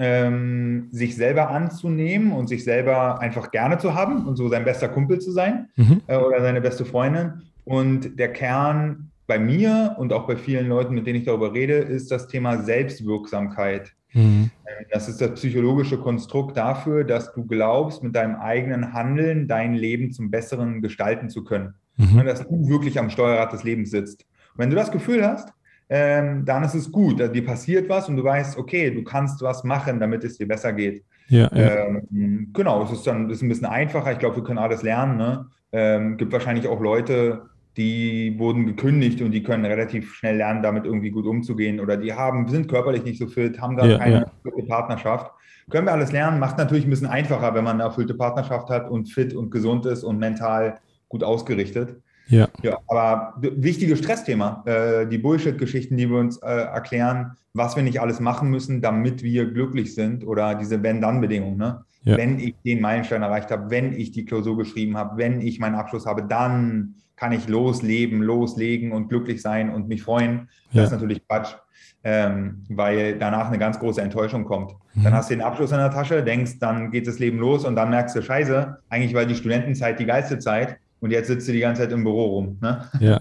ähm, 0.00 0.88
sich 0.90 1.14
selber 1.14 1.50
anzunehmen 1.50 2.32
und 2.32 2.48
sich 2.48 2.64
selber 2.64 3.20
einfach 3.20 3.50
gerne 3.50 3.76
zu 3.76 3.94
haben 3.94 4.26
und 4.26 4.36
so 4.36 4.48
sein 4.48 4.64
bester 4.64 4.88
Kumpel 4.88 5.18
zu 5.18 5.30
sein 5.30 5.68
mhm. 5.76 6.00
äh, 6.06 6.16
oder 6.16 6.40
seine 6.40 6.62
beste 6.62 6.86
Freundin. 6.86 7.42
Und 7.64 8.18
der 8.18 8.32
Kern 8.32 9.10
bei 9.26 9.38
mir 9.38 9.96
und 9.98 10.14
auch 10.14 10.26
bei 10.26 10.36
vielen 10.36 10.68
Leuten, 10.68 10.94
mit 10.94 11.06
denen 11.06 11.18
ich 11.18 11.26
darüber 11.26 11.52
rede, 11.52 11.74
ist 11.74 12.10
das 12.10 12.28
Thema 12.28 12.62
Selbstwirksamkeit. 12.62 13.92
Mhm. 14.14 14.50
Ähm, 14.64 14.86
das 14.90 15.06
ist 15.10 15.20
das 15.20 15.34
psychologische 15.34 15.98
Konstrukt 15.98 16.56
dafür, 16.56 17.04
dass 17.04 17.34
du 17.34 17.44
glaubst, 17.44 18.02
mit 18.02 18.16
deinem 18.16 18.36
eigenen 18.36 18.94
Handeln 18.94 19.48
dein 19.48 19.74
Leben 19.74 20.12
zum 20.12 20.30
Besseren 20.30 20.80
gestalten 20.80 21.28
zu 21.28 21.44
können. 21.44 21.74
Mhm. 21.98 22.24
Dass 22.24 22.48
du 22.48 22.68
wirklich 22.68 22.98
am 22.98 23.10
Steuerrad 23.10 23.52
des 23.52 23.64
Lebens 23.64 23.90
sitzt. 23.90 24.22
Und 24.54 24.60
wenn 24.60 24.70
du 24.70 24.76
das 24.76 24.90
Gefühl 24.90 25.26
hast, 25.26 25.50
ähm, 25.92 26.44
dann 26.44 26.62
ist 26.62 26.74
es 26.74 26.90
gut. 26.90 27.20
Also 27.20 27.32
dir 27.32 27.44
passiert 27.44 27.88
was 27.88 28.08
und 28.08 28.16
du 28.16 28.22
weißt, 28.22 28.56
okay, 28.56 28.90
du 28.92 29.02
kannst 29.02 29.42
was 29.42 29.64
machen, 29.64 29.98
damit 29.98 30.22
es 30.22 30.38
dir 30.38 30.46
besser 30.46 30.72
geht. 30.72 31.04
Ja, 31.28 31.50
ja. 31.52 31.86
Ähm, 31.86 32.50
genau, 32.52 32.84
es 32.84 32.92
ist 32.92 33.06
dann 33.06 33.28
ist 33.28 33.42
ein 33.42 33.48
bisschen 33.48 33.66
einfacher. 33.66 34.12
Ich 34.12 34.20
glaube, 34.20 34.36
wir 34.36 34.44
können 34.44 34.58
alles 34.58 34.82
lernen. 34.82 35.16
Ne? 35.16 35.46
Ähm, 35.72 36.16
gibt 36.16 36.32
wahrscheinlich 36.32 36.68
auch 36.68 36.80
Leute, 36.80 37.42
die 37.76 38.36
wurden 38.38 38.66
gekündigt 38.66 39.20
und 39.20 39.32
die 39.32 39.42
können 39.42 39.64
relativ 39.64 40.14
schnell 40.14 40.36
lernen, 40.36 40.62
damit 40.62 40.84
irgendwie 40.84 41.10
gut 41.10 41.26
umzugehen. 41.26 41.80
Oder 41.80 41.96
die 41.96 42.14
haben, 42.14 42.46
sind 42.46 42.68
körperlich 42.68 43.02
nicht 43.02 43.18
so 43.18 43.26
fit, 43.26 43.60
haben 43.60 43.76
gar 43.76 43.86
ja, 43.86 43.98
keine 43.98 44.26
ja. 44.44 44.64
Partnerschaft. 44.68 45.32
Können 45.70 45.86
wir 45.86 45.92
alles 45.92 46.12
lernen, 46.12 46.38
macht 46.38 46.58
natürlich 46.58 46.84
ein 46.84 46.90
bisschen 46.90 47.06
einfacher, 47.06 47.54
wenn 47.54 47.64
man 47.64 47.74
eine 47.74 47.84
erfüllte 47.84 48.14
Partnerschaft 48.14 48.70
hat 48.70 48.88
und 48.90 49.06
fit 49.06 49.34
und 49.34 49.50
gesund 49.50 49.86
ist 49.86 50.04
und 50.04 50.18
mental 50.18 50.78
gut 51.08 51.24
ausgerichtet. 51.24 51.96
Ja. 52.30 52.48
ja 52.62 52.78
aber 52.86 53.34
wichtiges 53.38 53.98
Stressthema, 53.98 54.62
äh, 54.64 55.06
die 55.06 55.18
Bullshit-Geschichten, 55.18 55.96
die 55.96 56.08
wir 56.08 56.18
uns 56.18 56.38
äh, 56.38 56.46
erklären, 56.46 57.36
was 57.52 57.76
wir 57.76 57.82
nicht 57.82 58.00
alles 58.00 58.20
machen 58.20 58.48
müssen, 58.50 58.80
damit 58.80 59.22
wir 59.22 59.50
glücklich 59.50 59.94
sind 59.94 60.24
oder 60.24 60.54
diese 60.54 60.82
Wenn-Dann-Bedingungen. 60.82 61.58
Ne? 61.58 61.84
Ja. 62.04 62.16
Wenn 62.16 62.38
ich 62.38 62.54
den 62.64 62.80
Meilenstein 62.80 63.22
erreicht 63.22 63.50
habe, 63.50 63.70
wenn 63.70 63.92
ich 63.92 64.12
die 64.12 64.24
Klausur 64.24 64.56
geschrieben 64.56 64.96
habe, 64.96 65.18
wenn 65.18 65.40
ich 65.40 65.58
meinen 65.58 65.74
Abschluss 65.74 66.06
habe, 66.06 66.22
dann 66.22 66.94
kann 67.16 67.32
ich 67.32 67.48
losleben, 67.48 68.22
loslegen 68.22 68.92
und 68.92 69.08
glücklich 69.08 69.42
sein 69.42 69.68
und 69.68 69.88
mich 69.88 70.02
freuen. 70.02 70.48
Das 70.68 70.74
ja. 70.74 70.84
ist 70.84 70.92
natürlich 70.92 71.26
Quatsch, 71.26 71.54
ähm, 72.02 72.64
weil 72.70 73.18
danach 73.18 73.48
eine 73.48 73.58
ganz 73.58 73.78
große 73.78 74.00
Enttäuschung 74.00 74.46
kommt. 74.46 74.72
Mhm. 74.94 75.04
Dann 75.04 75.12
hast 75.12 75.28
du 75.28 75.34
den 75.34 75.42
Abschluss 75.42 75.72
in 75.72 75.78
der 75.78 75.90
Tasche, 75.90 76.22
denkst, 76.22 76.58
dann 76.60 76.90
geht 76.90 77.06
das 77.06 77.18
Leben 77.18 77.38
los 77.38 77.66
und 77.66 77.76
dann 77.76 77.90
merkst 77.90 78.16
du, 78.16 78.22
scheiße, 78.22 78.78
eigentlich 78.88 79.12
war 79.12 79.26
die 79.26 79.34
Studentenzeit 79.34 80.00
die 80.00 80.06
geilste 80.06 80.38
Zeit 80.38 80.78
und 81.00 81.10
jetzt 81.10 81.28
sitzt 81.28 81.48
du 81.48 81.52
die 81.52 81.60
ganze 81.60 81.82
Zeit 81.82 81.92
im 81.92 82.04
Büro 82.04 82.26
rum. 82.26 82.58
Ne? 82.60 82.84
Ja. 83.00 83.20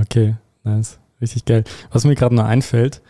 Okay, 0.00 0.34
nice. 0.64 0.98
Richtig 1.20 1.46
geil. 1.46 1.64
Was 1.90 2.04
mir 2.04 2.14
gerade 2.14 2.34
noch 2.34 2.44
einfällt, 2.44 3.00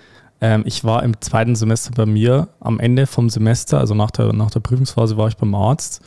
ähm, 0.40 0.62
ich 0.66 0.84
war 0.84 1.02
im 1.02 1.20
zweiten 1.20 1.56
Semester 1.56 1.90
bei 1.94 2.06
mir 2.06 2.48
am 2.60 2.78
Ende 2.78 3.06
vom 3.06 3.28
Semester, 3.28 3.78
also 3.78 3.94
nach 3.94 4.10
der, 4.10 4.32
nach 4.32 4.50
der 4.50 4.60
Prüfungsphase, 4.60 5.16
war 5.16 5.28
ich 5.28 5.36
beim 5.36 5.54
Arzt. 5.54 6.02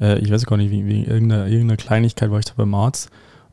Äh, 0.00 0.18
ich 0.20 0.30
weiß 0.30 0.46
gar 0.46 0.56
nicht, 0.56 0.70
wie, 0.70 0.86
wie 0.86 1.04
irgendeine, 1.04 1.48
irgendeine 1.48 1.76
Kleinigkeit 1.76 2.30
war 2.30 2.38
ich 2.38 2.44
da 2.46 2.54
beim 2.56 2.74
Arzt. 2.74 3.10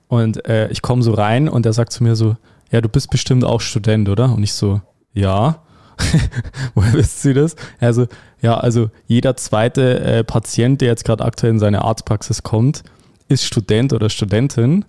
Und 0.07 0.45
äh, 0.47 0.69
ich 0.69 0.81
komme 0.81 1.01
so 1.01 1.13
rein 1.13 1.49
und 1.49 1.65
er 1.65 1.73
sagt 1.73 1.91
zu 1.91 2.03
mir 2.03 2.15
so: 2.15 2.37
Ja, 2.71 2.81
du 2.81 2.89
bist 2.89 3.09
bestimmt 3.09 3.43
auch 3.43 3.61
Student, 3.61 4.09
oder? 4.09 4.33
Und 4.33 4.43
ich 4.43 4.53
so: 4.53 4.81
Ja. 5.13 5.63
Woher 6.73 6.93
wisst 6.93 7.23
ihr 7.25 7.33
das? 7.33 7.55
Also, 7.79 8.07
ja, 8.41 8.57
also 8.57 8.89
jeder 9.05 9.35
zweite 9.35 9.99
äh, 9.99 10.23
Patient, 10.23 10.81
der 10.81 10.87
jetzt 10.87 11.05
gerade 11.05 11.23
aktuell 11.23 11.51
in 11.51 11.59
seine 11.59 11.83
Arztpraxis 11.83 12.41
kommt, 12.43 12.83
ist 13.31 13.45
Student 13.45 13.93
oder 13.93 14.09
Studentin 14.09 14.85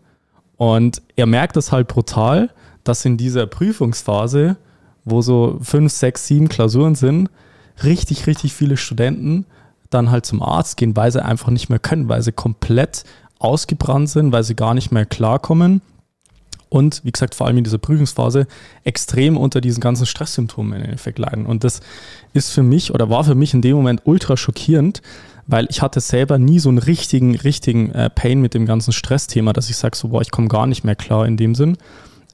und 0.57 1.03
er 1.17 1.27
merkt 1.27 1.57
das 1.57 1.73
halt 1.73 1.89
brutal, 1.89 2.51
dass 2.85 3.05
in 3.05 3.17
dieser 3.17 3.47
Prüfungsphase, 3.47 4.57
wo 5.05 5.23
so 5.23 5.59
fünf, 5.63 5.93
sechs, 5.93 6.27
sieben 6.27 6.49
Klausuren 6.49 6.95
sind, 6.95 7.31
richtig, 7.83 8.27
richtig 8.27 8.53
viele 8.53 8.77
Studenten 8.77 9.47
dann 9.91 10.11
halt 10.11 10.27
zum 10.27 10.43
Arzt 10.43 10.77
gehen, 10.77 10.97
weil 10.97 11.13
sie 11.13 11.25
einfach 11.25 11.51
nicht 11.51 11.69
mehr 11.69 11.79
können, 11.79 12.09
weil 12.09 12.23
sie 12.23 12.33
komplett 12.33 13.05
ausgebrannt 13.39 14.09
sind, 14.09 14.33
weil 14.33 14.45
sie 14.45 14.55
gar 14.55 14.75
nicht 14.75 14.93
mehr 14.93 15.07
klarkommen 15.07 15.81
und 16.73 17.05
wie 17.05 17.13
gesagt, 17.13 17.35
vor 17.35 17.47
allem 17.47 17.59
in 17.59 17.65
dieser 17.65 17.77
Prüfungsphase 17.77 18.47
extrem 18.83 19.37
unter 19.37 19.61
diesen 19.61 19.83
ganzen 19.83 20.07
Stresssymptomen 20.07 20.73
im 20.73 20.83
Endeffekt 20.83 21.19
leiden. 21.19 21.45
Und 21.45 21.65
das 21.65 21.83
ist 22.33 22.51
für 22.51 22.63
mich 22.63 22.95
oder 22.95 23.11
war 23.11 23.25
für 23.25 23.35
mich 23.35 23.53
in 23.53 23.61
dem 23.61 23.77
Moment 23.77 24.01
ultra 24.07 24.39
schockierend, 24.39 25.03
weil 25.47 25.67
ich 25.71 25.83
hatte 25.83 26.01
selber 26.01 26.39
nie 26.39 26.59
so 26.59 26.69
einen 26.69 26.79
richtigen, 26.79 27.35
richtigen 27.35 27.91
äh, 27.93 28.11
Pain 28.11 28.41
mit 28.41 28.55
dem 28.55 28.67
ganzen 28.67 28.93
Stressthema, 28.93 29.53
dass 29.53 29.71
ich 29.71 29.77
sage 29.77 29.97
so, 29.97 30.09
boah, 30.09 30.23
ich 30.23 30.31
komme 30.31 30.49
gar 30.49 30.67
nicht 30.67 30.85
mehr 30.85 30.97
klar 30.97 31.27
in 31.27 31.37
dem 31.37 31.55
Sinn. 31.55 31.77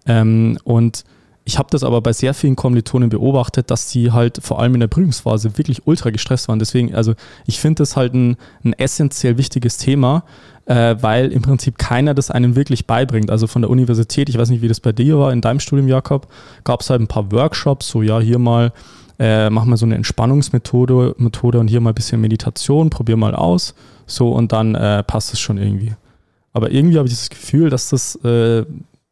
Ähm, 0.06 0.58
und 0.64 1.04
ich 1.48 1.58
habe 1.58 1.68
das 1.70 1.82
aber 1.82 2.02
bei 2.02 2.12
sehr 2.12 2.34
vielen 2.34 2.56
Kommilitonen 2.56 3.08
beobachtet, 3.08 3.70
dass 3.70 3.90
sie 3.90 4.12
halt 4.12 4.38
vor 4.42 4.60
allem 4.60 4.74
in 4.74 4.80
der 4.80 4.88
Prüfungsphase 4.88 5.56
wirklich 5.56 5.86
ultra 5.86 6.10
gestresst 6.10 6.46
waren. 6.48 6.58
Deswegen, 6.58 6.94
also 6.94 7.14
ich 7.46 7.58
finde 7.58 7.76
das 7.82 7.96
halt 7.96 8.12
ein, 8.12 8.36
ein 8.64 8.74
essentiell 8.74 9.38
wichtiges 9.38 9.78
Thema, 9.78 10.24
äh, 10.66 10.96
weil 11.00 11.32
im 11.32 11.40
Prinzip 11.40 11.78
keiner 11.78 12.12
das 12.12 12.30
einem 12.30 12.54
wirklich 12.54 12.86
beibringt. 12.86 13.30
Also 13.30 13.46
von 13.46 13.62
der 13.62 13.70
Universität, 13.70 14.28
ich 14.28 14.36
weiß 14.36 14.50
nicht, 14.50 14.60
wie 14.60 14.68
das 14.68 14.80
bei 14.80 14.92
dir 14.92 15.18
war, 15.18 15.32
in 15.32 15.40
deinem 15.40 15.60
Studium, 15.60 15.88
Jakob, 15.88 16.28
gab 16.64 16.82
es 16.82 16.90
halt 16.90 17.00
ein 17.00 17.08
paar 17.08 17.32
Workshops, 17.32 17.88
so 17.88 18.02
ja, 18.02 18.20
hier 18.20 18.38
mal 18.38 18.72
äh, 19.18 19.50
mach 19.50 19.64
mal 19.64 19.76
so 19.76 19.86
eine 19.86 19.96
Entspannungsmethode 19.96 21.14
Methode 21.18 21.58
und 21.58 21.68
hier 21.68 21.80
mal 21.80 21.90
ein 21.90 21.94
bisschen 21.94 22.20
Meditation, 22.20 22.90
probier 22.90 23.16
mal 23.16 23.34
aus. 23.34 23.74
So 24.06 24.30
und 24.32 24.52
dann 24.52 24.74
äh, 24.74 25.02
passt 25.02 25.32
es 25.32 25.40
schon 25.40 25.58
irgendwie. 25.58 25.92
Aber 26.52 26.70
irgendwie 26.70 26.98
habe 26.98 27.08
ich 27.08 27.14
das 27.14 27.30
Gefühl, 27.30 27.70
dass 27.70 27.90
das 27.90 28.16
äh, 28.24 28.64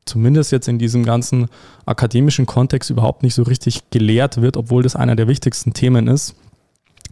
zumindest 0.05 0.53
jetzt 0.53 0.69
in 0.69 0.79
diesem 0.79 1.05
ganzen 1.05 1.49
akademischen 1.85 2.47
Kontext 2.47 2.91
überhaupt 2.91 3.23
nicht 3.23 3.35
so 3.35 3.43
richtig 3.43 3.91
gelehrt 3.91 4.41
wird, 4.41 4.57
obwohl 4.57 4.83
das 4.83 4.97
einer 4.97 5.17
der 5.17 5.29
wichtigsten 5.29 5.73
Themen 5.73 6.07
ist. 6.07 6.35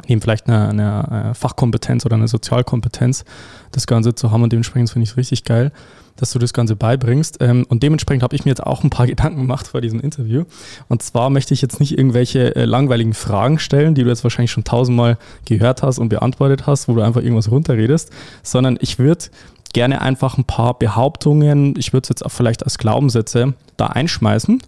neben 0.09 0.21
vielleicht 0.21 0.49
eine, 0.49 0.69
eine 0.69 1.31
äh, 1.31 1.35
Fachkompetenz 1.35 2.07
oder 2.07 2.17
eine 2.17 2.29
Sozialkompetenz, 2.29 3.25
das 3.73 3.87
Ganze 3.87 4.15
zu 4.15 4.31
haben. 4.31 4.43
Und 4.43 4.53
dementsprechend 4.53 4.91
finde 4.91 5.05
ich 5.05 5.11
es 5.11 5.17
richtig 5.17 5.45
geil, 5.45 5.73
dass 6.17 6.33
du 6.33 6.39
das 6.39 6.53
Ganze 6.53 6.77
beibringst. 6.77 7.39
Ähm, 7.41 7.67
und 7.69 7.83
dementsprechend 7.83 8.23
habe 8.23 8.37
ich 8.37 8.45
mir 8.45 8.51
jetzt 8.51 8.63
auch 8.63 8.85
ein 8.85 8.91
paar 8.91 9.07
Gedanken 9.15 9.43
gemacht 9.43 9.67
vor 9.67 9.81
diesem 9.81 10.01
Interview. 10.01 10.45
Und 10.89 11.03
zwar 11.03 11.31
möchte 11.31 11.55
ich 11.55 11.63
jetzt 11.63 11.81
nicht 11.81 11.97
irgendwelche 11.99 12.55
äh, 12.57 12.65
langweiligen 12.65 13.15
Fragen 13.15 13.59
stellen, 13.59 13.95
die 13.95 14.05
du 14.05 14.09
jetzt 14.09 14.25
wahrscheinlich 14.25 14.51
schon 14.51 14.65
tausendmal 14.65 15.19
gehört 15.45 15.83
hast 15.83 15.99
und 15.99 16.09
beantwortet 16.09 16.67
hast, 16.67 16.89
wo 16.89 16.95
du 16.95 17.03
einfach 17.03 17.23
irgendwas 17.23 17.51
runterredest, 17.51 18.11
sondern 18.43 18.79
ich 18.81 18.99
würde 18.99 19.27
gerne 19.73 20.01
einfach 20.01 20.39
ein 20.39 20.45
paar 20.45 20.79
Behauptungen, 20.79 21.75
ich 21.77 21.93
würde 21.93 22.05
es 22.05 22.09
jetzt 22.09 22.25
auch 22.25 22.31
vielleicht 22.31 22.63
als 22.63 22.79
Glaubenssätze 22.79 23.55
da 23.77 23.89
einschmeißen. 23.89 24.63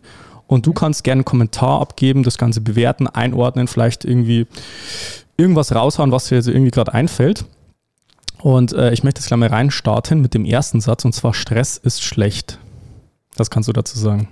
Und 0.49 0.67
du 0.67 0.73
kannst 0.73 1.03
gerne 1.05 1.21
einen 1.21 1.25
Kommentar 1.25 1.81
abgeben, 1.81 2.23
das 2.23 2.39
Ganze 2.39 2.61
bewerten, 2.61 3.07
einordnen, 3.07 3.67
vielleicht 3.67 4.05
irgendwie 4.05 4.47
irgendwas 5.37 5.75
raushauen, 5.75 6.13
was 6.13 6.29
dir 6.29 6.37
jetzt 6.37 6.49
irgendwie 6.49 6.71
gerade 6.71 6.95
einfällt. 6.95 7.45
Und 8.43 8.73
äh, 8.73 8.93
ich 8.93 9.03
möchte 9.03 9.21
jetzt 9.21 9.29
gleich 9.29 9.41
mal 9.41 9.49
reinstarten 9.49 10.21
mit 10.21 10.35
dem 10.35 10.45
ersten 10.45 10.81
Satz, 10.81 11.05
und 11.05 11.13
zwar 11.13 11.35
Stress 11.35 11.77
ist 11.79 12.03
schlecht. 12.03 12.59
Was 13.37 13.51
kannst 13.51 13.69
du 13.69 13.73
dazu 13.73 13.99
sagen? 13.99 14.29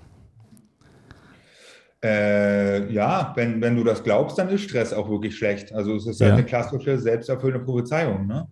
Äh, 2.02 2.92
ja, 2.92 3.32
wenn, 3.34 3.62
wenn 3.62 3.76
du 3.76 3.84
das 3.84 4.02
glaubst, 4.02 4.38
dann 4.38 4.50
ist 4.50 4.62
Stress 4.62 4.92
auch 4.92 5.08
wirklich 5.08 5.36
schlecht. 5.36 5.72
Also 5.72 5.96
es 5.96 6.06
ist 6.06 6.20
ja. 6.20 6.34
eine 6.34 6.44
klassische 6.44 6.98
selbsterfüllende 6.98 7.64
Prophezeiung. 7.64 8.26
Ne? 8.26 8.46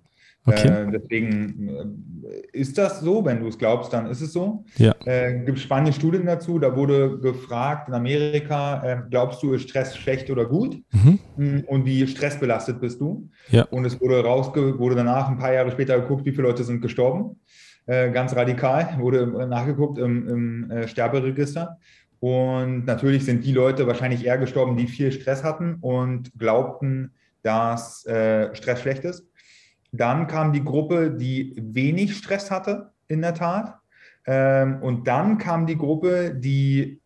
Okay. 0.45 0.69
Äh, 0.69 0.91
deswegen 0.91 1.69
äh, 2.25 2.41
ist 2.53 2.77
das 2.77 3.01
so, 3.01 3.25
wenn 3.25 3.41
du 3.41 3.49
es 3.49 3.59
glaubst, 3.59 3.93
dann 3.93 4.07
ist 4.07 4.21
es 4.21 4.33
so. 4.33 4.65
Ja. 4.77 4.95
Äh, 5.05 5.45
gibt 5.45 5.61
spannende 5.61 5.93
Studien 5.93 6.27
dazu. 6.27 6.59
Da 6.59 6.75
wurde 6.75 7.19
gefragt 7.21 7.89
in 7.89 7.95
Amerika, 7.95 8.83
äh, 8.85 9.03
glaubst 9.09 9.43
du, 9.43 9.53
ist 9.53 9.69
Stress 9.69 9.97
schlecht 9.97 10.31
oder 10.31 10.47
gut? 10.47 10.83
Mhm. 10.91 11.19
Hm, 11.37 11.65
und 11.67 11.85
wie 11.87 12.07
stressbelastet 12.07 12.81
bist 12.81 13.01
du? 13.01 13.29
Ja. 13.51 13.65
Und 13.65 13.85
es 13.85 14.01
wurde 14.01 14.23
rausge 14.25 14.79
wurde 14.79 14.97
danach 14.97 15.29
ein 15.29 15.39
paar 15.39 15.53
Jahre 15.53 15.71
später 15.71 16.01
geguckt, 16.01 16.25
wie 16.25 16.33
viele 16.33 16.49
Leute 16.49 16.65
sind 16.65 16.81
gestorben. 16.81 17.37
Äh, 17.87 18.11
ganz 18.11 18.35
radikal 18.35 18.97
wurde 18.99 19.27
nachgeguckt 19.47 19.99
im, 19.99 20.29
im 20.29 20.71
äh, 20.71 20.89
Sterberegister. 20.89 21.79
Und 22.19 22.85
natürlich 22.85 23.25
sind 23.25 23.45
die 23.45 23.53
Leute 23.53 23.87
wahrscheinlich 23.87 24.25
eher 24.25 24.39
gestorben, 24.39 24.77
die 24.77 24.87
viel 24.87 25.11
Stress 25.11 25.43
hatten 25.43 25.77
und 25.81 26.31
glaubten, 26.39 27.13
dass 27.43 28.07
Stress 28.53 28.81
schlecht 28.81 29.03
ist. 29.03 29.27
Dann 29.93 30.27
kam 30.27 30.53
die 30.53 30.65
Gruppe, 30.65 31.11
die 31.11 31.55
wenig 31.57 32.17
Stress 32.17 32.51
hatte, 32.51 32.93
in 33.09 33.21
der 33.23 33.35
Tat. 33.35 33.79
Ähm, 34.27 34.79
und 34.83 35.07
dann 35.07 35.39
kam 35.39 35.67
die 35.67 35.77
Gruppe, 35.77 36.35
die 36.35 37.01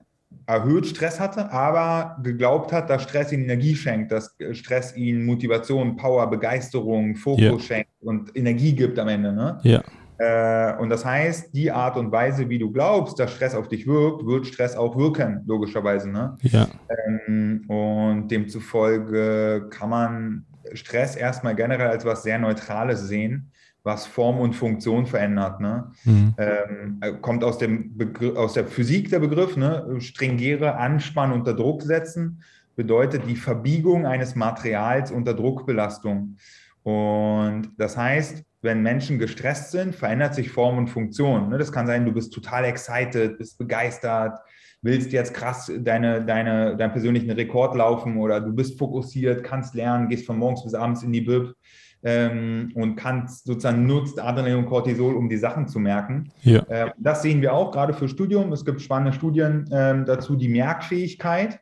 erhöht 0.46 0.86
Stress 0.86 1.18
hatte, 1.18 1.50
aber 1.50 2.18
geglaubt 2.22 2.72
hat, 2.72 2.88
dass 2.88 3.02
Stress 3.02 3.32
ihnen 3.32 3.44
Energie 3.44 3.74
schenkt, 3.74 4.12
dass 4.12 4.36
Stress 4.52 4.96
ihnen 4.96 5.26
Motivation, 5.26 5.96
Power, 5.96 6.28
Begeisterung, 6.30 7.16
Fokus 7.16 7.42
yeah. 7.42 7.58
schenkt 7.58 7.90
und 8.00 8.36
Energie 8.36 8.72
gibt 8.72 8.98
am 8.98 9.08
Ende. 9.08 9.32
Ne? 9.32 9.58
Ja. 9.64 9.82
Äh, 10.18 10.80
und 10.80 10.88
das 10.88 11.04
heißt, 11.04 11.54
die 11.54 11.70
Art 11.70 11.96
und 11.96 12.12
Weise, 12.12 12.48
wie 12.48 12.58
du 12.58 12.70
glaubst, 12.70 13.18
dass 13.18 13.32
Stress 13.32 13.54
auf 13.54 13.68
dich 13.68 13.86
wirkt, 13.86 14.24
wird 14.24 14.46
Stress 14.46 14.76
auch 14.76 14.96
wirken, 14.96 15.42
logischerweise. 15.46 16.08
Ne? 16.08 16.36
Ja. 16.42 16.68
Ähm, 17.26 17.64
und 17.68 18.28
demzufolge 18.28 19.68
kann 19.70 19.90
man 19.90 20.46
Stress 20.74 21.16
erstmal 21.16 21.54
generell 21.54 21.88
als 21.88 22.04
was 22.04 22.22
sehr 22.22 22.38
Neutrales 22.38 23.08
sehen, 23.08 23.50
was 23.82 24.06
Form 24.06 24.40
und 24.40 24.54
Funktion 24.54 25.06
verändert. 25.06 25.60
Ne? 25.60 25.92
Mhm. 26.04 26.34
Ähm, 26.38 26.98
äh, 27.00 27.12
kommt 27.12 27.44
aus, 27.44 27.58
dem 27.58 27.96
aus 28.34 28.54
der 28.54 28.66
Physik 28.66 29.10
der 29.10 29.20
Begriff, 29.20 29.56
ne? 29.56 30.00
stringere 30.00 30.76
Anspannen 30.76 31.32
unter 31.32 31.54
Druck 31.54 31.82
setzen, 31.82 32.42
bedeutet 32.74 33.22
die 33.26 33.36
Verbiegung 33.36 34.06
eines 34.06 34.34
Materials 34.34 35.10
unter 35.10 35.34
Druckbelastung. 35.34 36.36
Und 36.82 37.70
das 37.78 37.96
heißt, 37.96 38.44
wenn 38.62 38.82
Menschen 38.82 39.18
gestresst 39.18 39.70
sind, 39.70 39.94
verändert 39.94 40.34
sich 40.34 40.50
Form 40.50 40.78
und 40.78 40.88
Funktion. 40.88 41.48
Ne? 41.48 41.58
Das 41.58 41.72
kann 41.72 41.86
sein, 41.86 42.04
du 42.04 42.12
bist 42.12 42.32
total 42.32 42.64
excited, 42.64 43.38
bist 43.38 43.58
begeistert, 43.58 44.38
willst 44.86 45.12
jetzt 45.12 45.34
krass 45.34 45.70
deine, 45.80 46.24
deine, 46.24 46.76
deinen 46.76 46.92
persönlichen 46.92 47.30
Rekord 47.30 47.76
laufen 47.76 48.16
oder 48.16 48.40
du 48.40 48.52
bist 48.52 48.78
fokussiert, 48.78 49.44
kannst 49.44 49.74
lernen, 49.74 50.08
gehst 50.08 50.24
von 50.24 50.38
morgens 50.38 50.64
bis 50.64 50.72
abends 50.72 51.02
in 51.02 51.12
die 51.12 51.20
Bib 51.20 51.54
ähm, 52.02 52.72
und 52.74 52.96
kannst 52.96 53.46
sozusagen 53.46 53.84
nutzt 53.84 54.18
Adrenalin 54.18 54.58
und 54.58 54.66
Cortisol, 54.66 55.14
um 55.14 55.28
die 55.28 55.36
Sachen 55.36 55.68
zu 55.68 55.78
merken. 55.78 56.30
Ja. 56.42 56.60
Äh, 56.68 56.90
das 56.96 57.22
sehen 57.22 57.42
wir 57.42 57.52
auch 57.52 57.72
gerade 57.72 57.92
für 57.92 58.08
Studium. 58.08 58.52
Es 58.52 58.64
gibt 58.64 58.80
spannende 58.80 59.12
Studien 59.12 59.70
äh, 59.70 60.04
dazu, 60.04 60.36
die 60.36 60.48
Merkfähigkeit. 60.48 61.60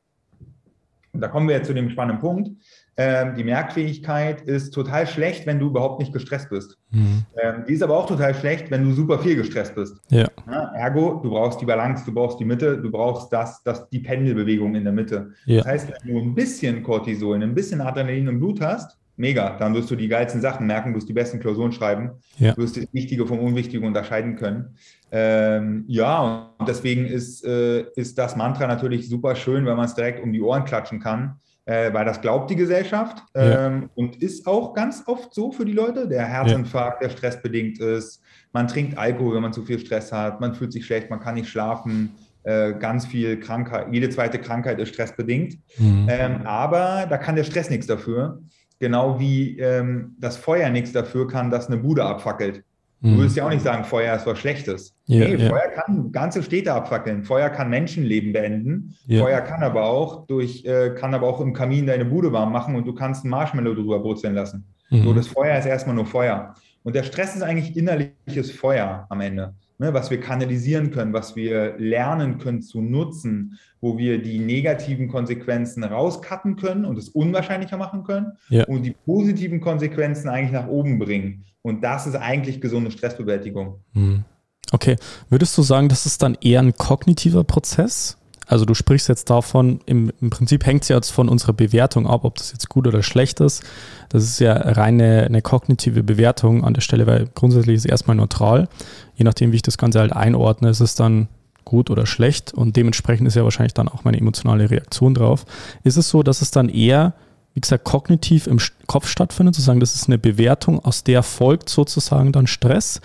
Und 1.13 1.21
da 1.21 1.29
kommen 1.29 1.49
wir 1.49 1.57
jetzt 1.57 1.69
zu 1.69 1.75
dem 1.75 1.91
spannenden 1.91 2.21
Punkt 2.21 2.51
ähm, 2.97 3.35
die 3.35 3.43
Merkfähigkeit 3.43 4.43
ist 4.43 4.73
total 4.73 5.07
schlecht, 5.07 5.47
wenn 5.47 5.59
du 5.59 5.67
überhaupt 5.67 5.99
nicht 5.99 6.13
gestresst 6.13 6.51
bist. 6.51 6.79
Mhm. 6.91 7.25
Ähm, 7.43 7.65
die 7.69 7.73
ist 7.73 7.83
aber 7.83 7.97
auch 7.97 8.07
total 8.07 8.35
schlecht, 8.35 8.71
wenn 8.71 8.85
du 8.85 8.93
super 8.93 9.19
viel 9.19 9.35
gestresst 9.35 9.75
bist. 9.75 9.97
Ja. 10.11 10.29
Ja, 10.47 10.73
ergo, 10.75 11.21
du 11.23 11.31
brauchst 11.31 11.61
die 11.61 11.65
Balance, 11.65 12.05
du 12.05 12.13
brauchst 12.13 12.39
die 12.39 12.45
Mitte, 12.45 12.79
du 12.79 12.91
brauchst 12.91 13.33
das, 13.33 13.63
das 13.65 13.89
die 13.89 13.99
Pendelbewegung 13.99 14.77
in 14.77 14.85
der 14.85 14.93
Mitte. 14.93 15.33
Ja. 15.47 15.59
Das 15.59 15.67
heißt, 15.67 15.93
wenn 16.05 16.15
du 16.15 16.21
ein 16.21 16.35
bisschen 16.35 16.83
Cortisol, 16.85 17.43
ein 17.43 17.55
bisschen 17.55 17.81
Adrenalin 17.81 18.29
im 18.29 18.39
Blut 18.39 18.61
hast, 18.61 18.97
mega, 19.17 19.57
dann 19.59 19.75
wirst 19.75 19.91
du 19.91 19.97
die 19.97 20.09
geilsten 20.09 20.41
Sachen 20.41 20.67
merken, 20.67 20.95
wirst 20.95 21.09
die 21.09 21.13
besten 21.13 21.41
Klausuren 21.41 21.73
schreiben, 21.73 22.13
ja. 22.39 22.57
wirst 22.57 22.77
das 22.77 22.87
Wichtige 22.93 23.27
vom 23.27 23.41
Unwichtigen 23.41 23.87
unterscheiden 23.87 24.37
können. 24.37 24.77
Ähm, 25.11 25.85
ja, 25.89 26.53
und 26.59 26.69
deswegen 26.69 27.07
ist, 27.07 27.45
äh, 27.45 27.87
ist 27.97 28.19
das 28.19 28.37
Mantra 28.37 28.69
natürlich 28.69 29.09
super 29.09 29.35
schön, 29.35 29.67
wenn 29.67 29.77
man 29.77 29.87
es 29.87 29.95
direkt 29.95 30.23
um 30.23 30.33
die 30.33 30.43
Ohren 30.43 30.65
klatschen 30.65 31.01
kann 31.01 31.41
äh, 31.67 31.93
weil 31.93 32.05
das 32.05 32.21
glaubt 32.21 32.51
die 32.51 32.57
Gesellschaft 32.57 33.23
ja. 33.35 33.67
ähm, 33.67 33.91
und 33.95 34.23
ist 34.23 34.47
auch 34.47 34.75
ganz 34.75 35.03
oft 35.07 35.33
so 35.35 35.51
für 35.51 35.65
die 35.65 35.73
Leute. 35.73 36.07
Der 36.07 36.27
Herzinfarkt, 36.27 37.03
ja. 37.03 37.09
der 37.09 37.17
stressbedingt 37.17 37.81
ist. 37.81 38.23
Man 38.53 38.69
trinkt 38.69 38.99
Alkohol, 38.99 39.37
wenn 39.37 39.43
man 39.43 39.53
zu 39.53 39.63
viel 39.63 39.79
Stress 39.79 40.13
hat. 40.13 40.41
Man 40.41 40.55
fühlt 40.55 40.73
sich 40.73 40.85
schlecht, 40.85 41.11
man 41.11 41.21
kann 41.21 41.35
nicht 41.35 41.49
schlafen. 41.49 42.15
Äh, 42.43 42.75
ganz 42.75 43.07
viel 43.07 43.41
Krankheit, 43.41 43.87
jede 43.91 44.11
zweite 44.11 44.39
Krankheit 44.39 44.79
ist 44.79 44.91
stressbedingt. 44.91 45.59
Mhm. 45.79 46.07
Ähm, 46.11 46.43
aber 46.45 47.07
da 47.09 47.17
kann 47.17 47.37
der 47.37 47.45
Stress 47.45 47.71
nichts 47.71 47.87
dafür. 47.87 48.43
Genau 48.79 49.19
wie 49.19 49.59
ähm, 49.59 50.15
das 50.19 50.37
Feuer 50.37 50.69
nichts 50.69 50.93
dafür 50.93 51.27
kann, 51.27 51.51
dass 51.51 51.69
eine 51.69 51.79
Bude 51.79 52.05
abfackelt. 52.05 52.63
Du 53.05 53.11
mhm. 53.11 53.19
würdest 53.19 53.37
ja 53.37 53.45
auch 53.45 53.51
nicht 53.51 53.63
sagen, 53.63 53.85
Feuer 53.85 54.17
ist 54.17 54.27
was 54.27 54.39
Schlechtes. 54.39 54.97
Ja, 55.05 55.29
nee, 55.29 55.35
ja. 55.35 55.51
Feuer 55.51 55.69
kann 55.75 56.11
ganze 56.11 56.43
Städte 56.43 56.73
abfackeln. 56.73 57.23
Feuer 57.23 57.51
kann 57.51 57.69
Menschenleben 57.69 58.33
beenden. 58.33 58.97
Ja. 59.07 59.23
Feuer 59.23 59.43
kann 59.43 59.63
aber 59.63 59.85
auch 59.85 60.27
durch, 60.27 60.65
äh, 60.65 60.95
kann 60.99 61.13
aber 61.13 61.29
auch 61.29 61.39
im 61.43 61.53
Kamin 61.53 61.87
deine 61.87 62.07
Bude 62.07 62.33
warm 62.33 62.51
machen 62.51 62.75
und 62.75 62.87
du 62.87 62.95
kannst 62.95 63.27
ein 63.27 63.29
Marshmallow 63.29 63.75
drüber 63.75 63.99
brutzeln 63.99 64.35
lassen. 64.35 64.65
Mhm. 64.89 65.03
So, 65.05 65.13
das 65.13 65.27
Feuer 65.27 65.59
ist 65.59 65.67
erstmal 65.67 65.95
nur 65.95 66.07
Feuer. 66.07 66.55
Und 66.83 66.97
der 66.97 67.03
Stress 67.03 67.37
ist 67.37 67.43
eigentlich 67.43 67.77
innerliches 67.77 68.51
Feuer 68.51 69.07
am 69.11 69.21
Ende 69.21 69.55
ne, 69.79 69.93
was 69.95 70.11
wir 70.11 70.21
kanalisieren 70.21 70.91
können, 70.91 71.13
was 71.13 71.37
wir 71.37 71.77
lernen 71.79 72.39
können 72.39 72.63
zu 72.63 72.81
nutzen, 72.81 73.59
wo 73.81 73.99
wir 73.99 74.23
die 74.23 74.39
negativen 74.39 75.09
Konsequenzen 75.09 75.85
rauscutten 75.85 76.57
können 76.57 76.85
und 76.85 76.97
es 76.97 77.09
unwahrscheinlicher 77.09 77.77
machen 77.77 78.05
können 78.05 78.33
ja. 78.49 78.65
und 78.65 78.83
die 78.83 78.95
positiven 79.05 79.61
Konsequenzen 79.61 80.29
eigentlich 80.29 80.53
nach 80.53 80.69
oben 80.69 80.99
bringen. 80.99 81.45
Und 81.63 81.83
das 81.83 82.07
ist 82.07 82.15
eigentlich 82.15 82.61
gesunde 82.61 82.91
Stressbewältigung. 82.91 83.81
Hm. 83.95 84.25
Okay, 84.73 84.97
würdest 85.29 85.57
du 85.57 85.63
sagen, 85.63 85.89
das 85.89 86.07
ist 86.07 86.23
dann 86.23 86.37
eher 86.41 86.61
ein 86.61 86.75
kognitiver 86.75 87.45
Prozess? 87.45 88.19
Also 88.47 88.65
du 88.65 88.75
sprichst 88.75 89.09
jetzt 89.09 89.31
davon, 89.31 89.81
im, 89.87 90.13
im 90.21 90.31
Prinzip 90.31 90.67
hängt 90.67 90.83
es 90.83 90.89
ja 90.89 90.97
jetzt 90.97 91.11
von 91.11 91.29
unserer 91.29 91.55
Bewertung 91.55 92.07
ab, 92.07 92.25
ob 92.25 92.37
das 92.37 92.53
jetzt 92.53 92.69
gut 92.69 92.87
oder 92.87 93.03
schlecht 93.03 93.41
ist. 93.41 93.63
Das 94.11 94.23
ist 94.25 94.39
ja 94.39 94.53
reine 94.53 95.25
eine 95.25 95.41
kognitive 95.41 96.03
Bewertung 96.03 96.65
an 96.65 96.75
der 96.75 96.83
Stelle, 96.83 97.07
weil 97.07 97.29
grundsätzlich 97.35 97.77
ist 97.77 97.85
es 97.87 97.91
erstmal 97.91 98.17
neutral. 98.17 98.69
Je 99.17 99.25
nachdem, 99.25 99.53
wie 99.53 99.57
ich 99.57 99.63
das 99.63 99.79
Ganze 99.79 100.01
halt 100.01 100.13
einordne, 100.13 100.69
ist 100.71 100.81
es 100.81 100.95
dann 100.95 101.29
gut 101.65 101.91
oder 101.91 102.07
schlecht 102.07 102.53
und 102.53 102.77
dementsprechend 102.77 103.27
ist 103.27 103.37
ja 103.37 103.45
wahrscheinlich 103.45 103.75
dann 103.75 103.89
auch 103.89 104.05
meine 104.05 104.19
emotionale 104.19 104.71
Reaktion 104.71 105.15
drauf. 105.15 105.47
Ist 105.83 105.97
es 105.97 106.09
so, 106.09 106.23
dass 106.23 106.43
es 106.43 106.51
dann 106.51 106.69
eher, 106.69 107.15
wie 107.55 107.61
gesagt, 107.61 107.85
kognitiv 107.85 108.47
im 108.47 108.59
Kopf 108.87 109.09
stattfindet, 109.09 109.55
zu 109.55 109.63
sagen, 109.63 109.81
das 109.81 109.95
ist 109.95 110.09
eine 110.09 110.19
Bewertung, 110.19 110.85
aus 110.85 111.05
der 111.05 111.23
folgt 111.23 111.69
sozusagen 111.69 112.33
dann 112.33 112.47
Stress? 112.47 113.01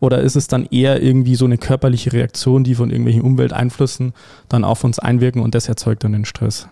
Oder 0.00 0.20
ist 0.20 0.36
es 0.36 0.48
dann 0.48 0.66
eher 0.66 1.02
irgendwie 1.02 1.34
so 1.34 1.44
eine 1.44 1.56
körperliche 1.56 2.12
Reaktion, 2.12 2.62
die 2.62 2.74
von 2.74 2.90
irgendwelchen 2.90 3.22
Umwelteinflüssen 3.22 4.12
dann 4.48 4.64
auf 4.64 4.84
uns 4.84 4.98
einwirken 4.98 5.40
und 5.42 5.54
das 5.54 5.68
erzeugt 5.68 6.04
dann 6.04 6.12
den 6.12 6.24
Stress? 6.24 6.68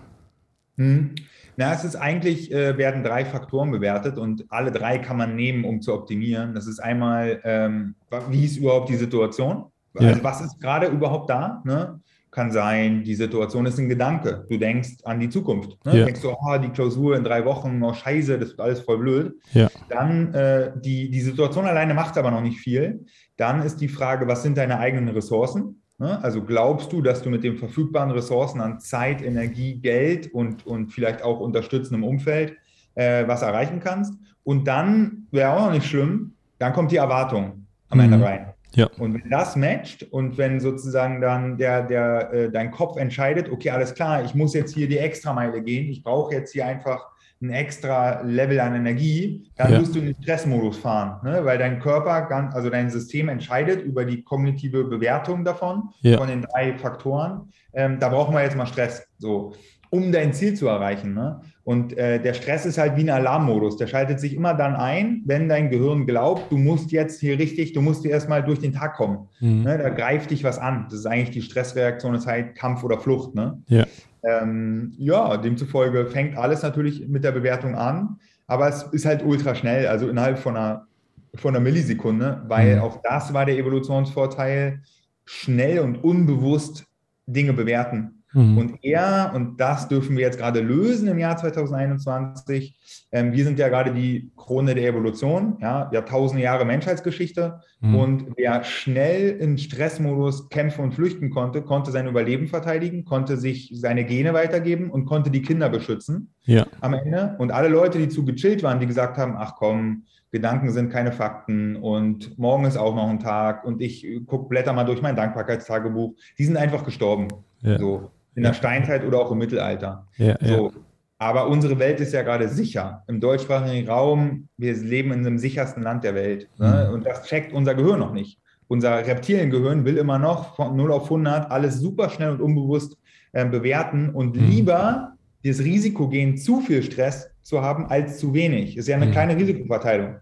Hm. 0.77 1.15
Na, 1.63 1.75
es 1.75 1.85
ist 1.85 1.97
eigentlich, 1.97 2.53
äh, 2.53 2.77
werden 2.77 3.03
drei 3.03 3.25
Faktoren 3.25 3.71
bewertet 3.71 4.19
und 4.19 4.47
alle 4.49 4.73
drei 4.73 4.99
kann 4.99 5.17
man 5.17 5.37
nehmen, 5.37 5.65
um 5.65 5.81
zu 5.81 5.95
optimieren. 5.95 6.55
Das 6.55 6.67
ist 6.67 6.81
einmal, 6.81 7.41
ähm, 7.45 7.95
wie 8.29 8.45
ist 8.45 8.57
überhaupt 8.57 8.89
die 8.89 8.97
Situation? 8.97 9.67
Also 9.95 10.09
ja. 10.09 10.25
was 10.25 10.41
ist 10.41 10.61
gerade 10.61 10.87
überhaupt 10.87 11.31
da? 11.31 11.63
Ne? 11.65 12.01
kann 12.33 12.51
sein, 12.51 13.05
die 13.05 13.15
Situation 13.15 13.67
ist 13.67 13.79
ein 13.79 13.91
Gedanke. 13.91 14.47
Du 14.49 14.57
denkst 14.57 15.05
an 15.05 15.21
die 15.21 15.29
Zukunft. 15.29 15.77
Ne? 15.85 15.93
Ja. 15.93 15.99
Du 15.99 16.05
denkst 16.07 16.23
so, 16.23 16.35
oh, 16.35 16.57
die 16.57 16.71
Klausur 16.71 17.15
in 17.15 17.25
drei 17.25 17.45
Wochen, 17.45 17.81
oh 17.83 17.93
scheiße, 17.93 18.39
das 18.39 18.49
wird 18.51 18.61
alles 18.61 18.81
voll 18.81 18.99
blöd. 18.99 19.35
Ja. 19.53 19.69
Dann 19.91 20.33
äh, 20.33 20.73
die, 20.81 21.11
die 21.11 21.21
Situation 21.21 21.67
alleine 21.67 21.93
macht 21.93 22.17
aber 22.17 22.31
noch 22.31 22.41
nicht 22.41 22.59
viel. 22.59 23.05
Dann 23.37 23.63
ist 23.63 23.83
die 23.83 23.89
Frage, 23.89 24.27
was 24.27 24.43
sind 24.43 24.57
deine 24.57 24.79
eigenen 24.79 25.11
Ressourcen? 25.11 25.82
Ne? 26.03 26.19
Also 26.25 26.43
glaubst 26.43 26.93
du, 26.93 27.01
dass 27.01 27.23
du 27.23 27.31
mit 27.31 27.45
den 27.45 27.57
verfügbaren 27.57 28.11
Ressourcen 28.11 28.61
an 28.61 28.81
Zeit, 28.81 29.23
Energie, 29.23 29.77
Geld 29.77 30.35
und, 30.35 30.67
und 30.67 30.93
vielleicht 30.93 31.23
auch 31.23 31.39
unterstützendem 31.39 32.03
Umfeld 32.03 32.57
äh, 32.97 33.25
was 33.29 33.43
erreichen 33.43 33.79
kannst. 33.79 34.13
Und 34.43 34.67
dann 34.67 35.29
wäre 35.31 35.53
auch 35.53 35.67
noch 35.67 35.73
nicht 35.73 35.87
schlimm, 35.87 36.33
dann 36.59 36.73
kommt 36.73 36.91
die 36.91 36.97
Erwartung 36.97 37.67
am 37.89 38.01
Ende 38.01 38.17
mhm. 38.17 38.23
rein. 38.25 38.47
Ja. 38.75 38.89
Und 38.99 39.15
wenn 39.15 39.31
das 39.31 39.55
matcht 39.55 40.03
und 40.11 40.37
wenn 40.39 40.59
sozusagen 40.59 41.21
dann 41.21 41.57
der, 41.57 41.85
der, 41.85 42.33
äh, 42.33 42.51
dein 42.51 42.73
Kopf 42.73 42.97
entscheidet, 42.97 43.49
okay, 43.49 43.71
alles 43.71 43.95
klar, 43.95 44.25
ich 44.25 44.35
muss 44.35 44.55
jetzt 44.55 44.75
hier 44.75 44.89
die 44.89 44.99
Extrameile 44.99 45.63
gehen, 45.63 45.89
ich 45.89 46.03
brauche 46.03 46.35
jetzt 46.35 46.53
hier 46.53 46.67
einfach 46.67 47.07
ein 47.43 47.51
extra 47.51 48.23
Level 48.23 48.61
an 48.61 48.75
Energie, 48.75 49.51
dann 49.57 49.73
ja. 49.73 49.79
musst 49.81 49.95
du 49.95 49.99
in 49.99 50.07
den 50.07 50.17
Stressmodus 50.23 50.79
fahren, 50.79 51.21
ne? 51.25 51.45
weil 51.45 51.59
dein 51.59 51.81
Körper, 51.81 52.23
ganz, 52.23 52.55
also 52.55 52.71
dein 52.71 52.91
System 52.91 53.29
entscheidet 53.29 53.83
über 53.83 54.05
die 54.05 54.23
kognitive 54.23 54.85
Bewertung 54.85 55.45
davon, 55.45 55.91
ja. 56.01 56.19
von 56.19 56.29
den 56.29 56.43
drei 56.43 56.79
Faktoren. 56.79 57.53
Ähm, 57.75 57.99
da 57.99 58.09
brauchen 58.09 58.35
wir 58.35 58.43
jetzt 58.43 58.57
mal 58.57 58.67
Stress. 58.67 59.07
So 59.19 59.53
um 59.93 60.11
dein 60.11 60.33
Ziel 60.33 60.55
zu 60.55 60.69
erreichen. 60.69 61.13
Ne? 61.13 61.43
Und 61.65 61.97
äh, 61.99 62.19
der 62.19 62.33
Stress 62.33 62.65
ist 62.65 62.79
halt 62.79 62.97
wie 62.97 63.03
ein 63.03 63.11
Alarmmodus. 63.11 63.77
Der 63.77 63.87
schaltet 63.87 64.21
sich 64.21 64.35
immer 64.35 64.55
dann 64.55 64.75
ein, 64.75 65.21
wenn 65.27 65.51
dein 65.51 65.69
Gehirn 65.69 66.07
glaubt, 66.07 66.51
du 66.51 66.57
musst 66.57 66.93
jetzt 66.93 67.21
hier 67.21 67.39
richtig, 67.39 67.75
du 67.75 67.83
musst 67.83 68.07
erstmal 68.07 68.43
durch 68.43 68.59
den 68.59 68.73
Tag 68.73 68.95
kommen. 68.95 69.29
Mhm. 69.41 69.65
Ne? 69.65 69.77
Da 69.77 69.91
greift 69.91 70.31
dich 70.31 70.45
was 70.45 70.59
an. 70.59 70.87
Das 70.89 71.01
ist 71.01 71.07
eigentlich 71.07 71.33
die 71.33 71.43
Stressreaktion, 71.43 72.15
das 72.15 72.27
heißt 72.27 72.55
Kampf 72.55 72.83
oder 72.85 72.99
Flucht. 72.99 73.35
Ne? 73.35 73.59
Ja. 73.69 73.85
Ähm, 74.25 74.95
ja, 74.99 75.37
demzufolge 75.37 76.07
fängt 76.07 76.37
alles 76.37 76.63
natürlich 76.63 77.09
mit 77.09 77.25
der 77.25 77.33
Bewertung 77.33 77.75
an, 77.75 78.21
aber 78.47 78.69
es 78.69 78.85
ist 78.85 79.05
halt 79.05 79.25
ultra 79.25 79.55
schnell, 79.55 79.87
also 79.89 80.09
innerhalb 80.09 80.39
von 80.39 80.57
einer, 80.57 80.87
von 81.35 81.55
einer 81.55 81.63
Millisekunde, 81.63 82.43
weil 82.47 82.77
mhm. 82.77 82.83
auch 82.83 83.01
das 83.03 83.33
war 83.35 83.47
der 83.47 83.57
Evolutionsvorteil, 83.57 84.81
schnell 85.25 85.81
und 85.81 86.03
unbewusst 86.05 86.87
Dinge 87.27 87.53
bewerten. 87.53 88.22
Mhm. 88.33 88.59
Und 88.59 88.85
er, 88.85 89.33
und 89.35 89.61
das 89.61 89.89
dürfen 89.89 90.17
wir 90.17 90.25
jetzt 90.25 90.39
gerade 90.39 90.61
lösen 90.61 91.09
im 91.09 91.19
Jahr 91.19 91.37
2021, 91.37 92.77
ähm, 93.13 93.33
wir 93.33 93.45
sind 93.45 93.59
ja 93.59 93.69
gerade 93.69 93.93
die 93.93 94.31
Krone 94.37 94.75
der 94.75 94.89
Evolution, 94.89 95.59
ja, 95.61 95.91
wir 95.91 95.99
haben 95.99 96.07
tausende 96.07 96.43
Jahre 96.43 96.65
Menschheitsgeschichte 96.65 97.61
mhm. 97.81 97.95
und 97.95 98.27
wer 98.37 98.65
schnell 98.65 99.31
im 99.39 99.59
Stressmodus 99.59 100.49
kämpfen 100.49 100.83
und 100.83 100.95
flüchten 100.95 101.31
konnte, 101.31 101.63
konnte 101.63 101.91
sein 101.91 102.07
Überleben 102.07 102.49
verteidigen, 102.49 103.05
konnte 103.05 103.37
sich 103.37 103.73
seine 103.75 104.05
Gene 104.05 104.33
weitergeben 104.33 104.91
und 104.91 105.05
konnte 105.05 105.31
die 105.31 105.43
Kinder 105.43 105.69
beschützen 105.69 106.33
ja. 106.45 106.67
am 106.81 106.95
Ende. 106.95 107.37
Und 107.39 107.53
alle 107.53 107.69
Leute, 107.69 107.99
die 107.99 108.09
zu 108.09 108.25
gechillt 108.25 108.63
waren, 108.63 108.81
die 108.81 108.87
gesagt 108.87 109.19
haben, 109.19 109.35
ach 109.37 109.55
komm, 109.57 110.05
Gedanken 110.31 110.71
sind 110.71 110.91
keine 110.91 111.13
Fakten 111.13 111.77
und 111.77 112.39
morgen 112.39 112.65
ist 112.65 112.79
auch 112.79 112.95
noch 112.95 113.09
ein 113.11 113.21
Tag 113.21 113.65
und 113.67 113.83
ich 113.83 114.07
gucke, 114.27 114.49
blätter 114.49 114.73
mal 114.73 114.85
durch 114.85 115.03
mein 115.03 115.15
Dankbarkeitstagebuch, 115.15 116.15
die 116.39 116.45
sind 116.45 116.57
einfach 116.57 116.85
gestorben. 116.85 117.29
Ja. 117.61 117.79
So 117.79 118.11
in 118.35 118.43
der 118.43 118.55
Steinzeit 118.55 119.05
oder 119.05 119.19
auch 119.19 119.31
im 119.31 119.39
Mittelalter. 119.39 120.07
Ja, 120.17 120.37
so. 120.41 120.71
Ja. 120.71 120.81
Aber 121.19 121.47
unsere 121.47 121.79
Welt 121.79 122.01
ist 122.01 122.13
ja 122.13 122.23
gerade 122.23 122.49
sicher. 122.49 123.05
Im 123.07 123.21
deutschsprachigen 123.21 123.89
Raum, 123.89 124.49
wir 124.57 124.75
leben 124.75 125.13
in 125.13 125.23
dem 125.23 125.39
sichersten 125.39 125.81
Land 125.81 126.03
der 126.03 126.17
Welt. 126.17 126.49
Ne? 126.59 126.87
Mhm. 126.89 126.95
Und 126.95 127.07
das 127.07 127.25
checkt 127.27 127.53
unser 127.53 127.77
Gehirn 127.77 128.01
noch 128.01 128.13
nicht. 128.13 128.41
Unser 128.67 129.07
Reptiliengehirn 129.07 129.85
will 129.85 129.99
immer 129.99 130.19
noch 130.19 130.57
von 130.57 130.75
0 130.75 130.91
auf 130.91 131.05
100 131.05 131.49
alles 131.49 131.79
super 131.79 132.11
schnell 132.11 132.31
und 132.31 132.41
unbewusst 132.41 132.97
äh, 133.33 133.45
bewerten 133.45 134.11
und 134.11 134.35
mhm. 134.35 134.49
lieber 134.49 135.13
das 135.45 135.61
Risiko 135.61 136.09
gehen, 136.09 136.37
zu 136.39 136.61
viel 136.61 136.83
Stress 136.83 137.31
zu 137.43 137.63
haben, 137.63 137.87
als 137.87 138.19
zu 138.19 138.35
wenig. 138.35 138.77
Ist 138.77 138.89
ja 138.89 138.97
eine 138.97 139.07
mhm. 139.07 139.13
kleine 139.13 139.37
Risikoverteilung. 139.37 140.17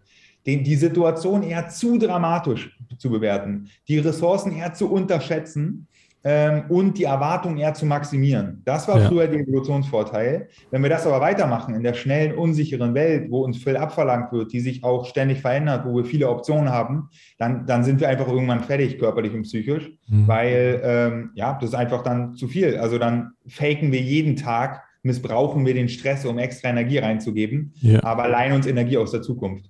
Den, 0.46 0.64
die 0.64 0.76
Situation 0.76 1.42
eher 1.42 1.68
zu 1.68 1.96
dramatisch 1.96 2.78
zu 2.98 3.08
bewerten, 3.08 3.68
die 3.88 3.98
Ressourcen 3.98 4.52
eher 4.52 4.74
zu 4.74 4.90
unterschätzen 4.90 5.86
ähm, 6.22 6.64
und 6.68 6.98
die 6.98 7.04
Erwartung 7.04 7.56
eher 7.56 7.74
zu 7.74 7.86
maximieren. 7.86 8.62
Das 8.64 8.86
war 8.88 9.00
ja. 9.00 9.08
früher 9.08 9.26
der 9.26 9.40
Evolutionsvorteil. 9.40 10.48
Wenn 10.70 10.82
wir 10.82 10.90
das 10.90 11.06
aber 11.06 11.20
weitermachen 11.20 11.74
in 11.74 11.82
der 11.82 11.94
schnellen, 11.94 12.36
unsicheren 12.36 12.94
Welt, 12.94 13.30
wo 13.30 13.44
uns 13.44 13.62
viel 13.62 13.76
abverlangt 13.76 14.32
wird, 14.32 14.52
die 14.52 14.60
sich 14.60 14.84
auch 14.84 15.06
ständig 15.06 15.40
verändert, 15.40 15.86
wo 15.86 15.96
wir 15.96 16.04
viele 16.04 16.28
Optionen 16.28 16.70
haben, 16.70 17.08
dann, 17.38 17.66
dann 17.66 17.84
sind 17.84 18.00
wir 18.00 18.08
einfach 18.08 18.28
irgendwann 18.28 18.60
fertig, 18.60 18.98
körperlich 18.98 19.32
und 19.32 19.42
psychisch, 19.42 19.90
mhm. 20.08 20.28
weil 20.28 20.80
ähm, 20.84 21.30
ja, 21.34 21.54
das 21.60 21.70
ist 21.70 21.74
einfach 21.74 22.02
dann 22.02 22.34
zu 22.34 22.48
viel. 22.48 22.76
Also 22.76 22.98
dann 22.98 23.32
faken 23.46 23.92
wir 23.92 24.00
jeden 24.00 24.36
Tag, 24.36 24.82
missbrauchen 25.02 25.64
wir 25.64 25.72
den 25.72 25.88
Stress, 25.88 26.26
um 26.26 26.38
extra 26.38 26.68
Energie 26.68 26.98
reinzugeben, 26.98 27.72
ja. 27.80 28.02
aber 28.04 28.28
leihen 28.28 28.52
uns 28.52 28.66
Energie 28.66 28.98
aus 28.98 29.12
der 29.12 29.22
Zukunft. 29.22 29.69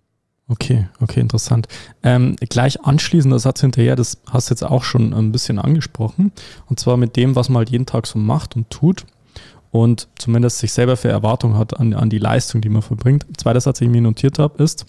Okay, 0.51 0.89
okay, 1.01 1.21
interessant. 1.21 1.69
Ähm, 2.03 2.35
gleich 2.41 2.85
anschließender 2.85 3.39
Satz 3.39 3.61
hinterher, 3.61 3.95
das 3.95 4.19
hast 4.29 4.51
du 4.51 4.55
jetzt 4.55 4.65
auch 4.65 4.83
schon 4.83 5.15
ein 5.15 5.31
bisschen 5.31 5.61
angesprochen. 5.61 6.33
Und 6.67 6.81
zwar 6.81 6.97
mit 6.97 7.15
dem, 7.15 7.37
was 7.37 7.49
man 7.49 7.59
halt 7.59 7.71
jeden 7.71 7.87
Tag 7.87 8.09
so 8.09 8.19
macht 8.19 8.57
und 8.57 8.69
tut 8.69 9.07
und 9.71 10.09
zumindest 10.19 10.59
sich 10.59 10.73
selber 10.73 10.97
für 10.97 11.09
Erwartungen 11.09 11.57
hat 11.57 11.79
an, 11.79 11.95
an 11.95 12.11
die 12.11 12.19
Leistung, 12.19 12.61
die 12.61 12.69
man 12.69 12.83
verbringt. 12.83 13.27
Zweiter 13.37 13.61
Satz, 13.61 13.79
den 13.79 13.91
ich 13.91 13.93
mir 13.93 14.03
notiert 14.03 14.41
habe, 14.41 14.61
ist, 14.61 14.87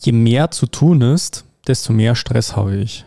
je 0.00 0.12
mehr 0.12 0.50
zu 0.50 0.66
tun 0.66 1.00
ist, 1.00 1.46
desto 1.66 1.94
mehr 1.94 2.14
Stress 2.14 2.54
habe 2.54 2.76
ich. 2.76 3.06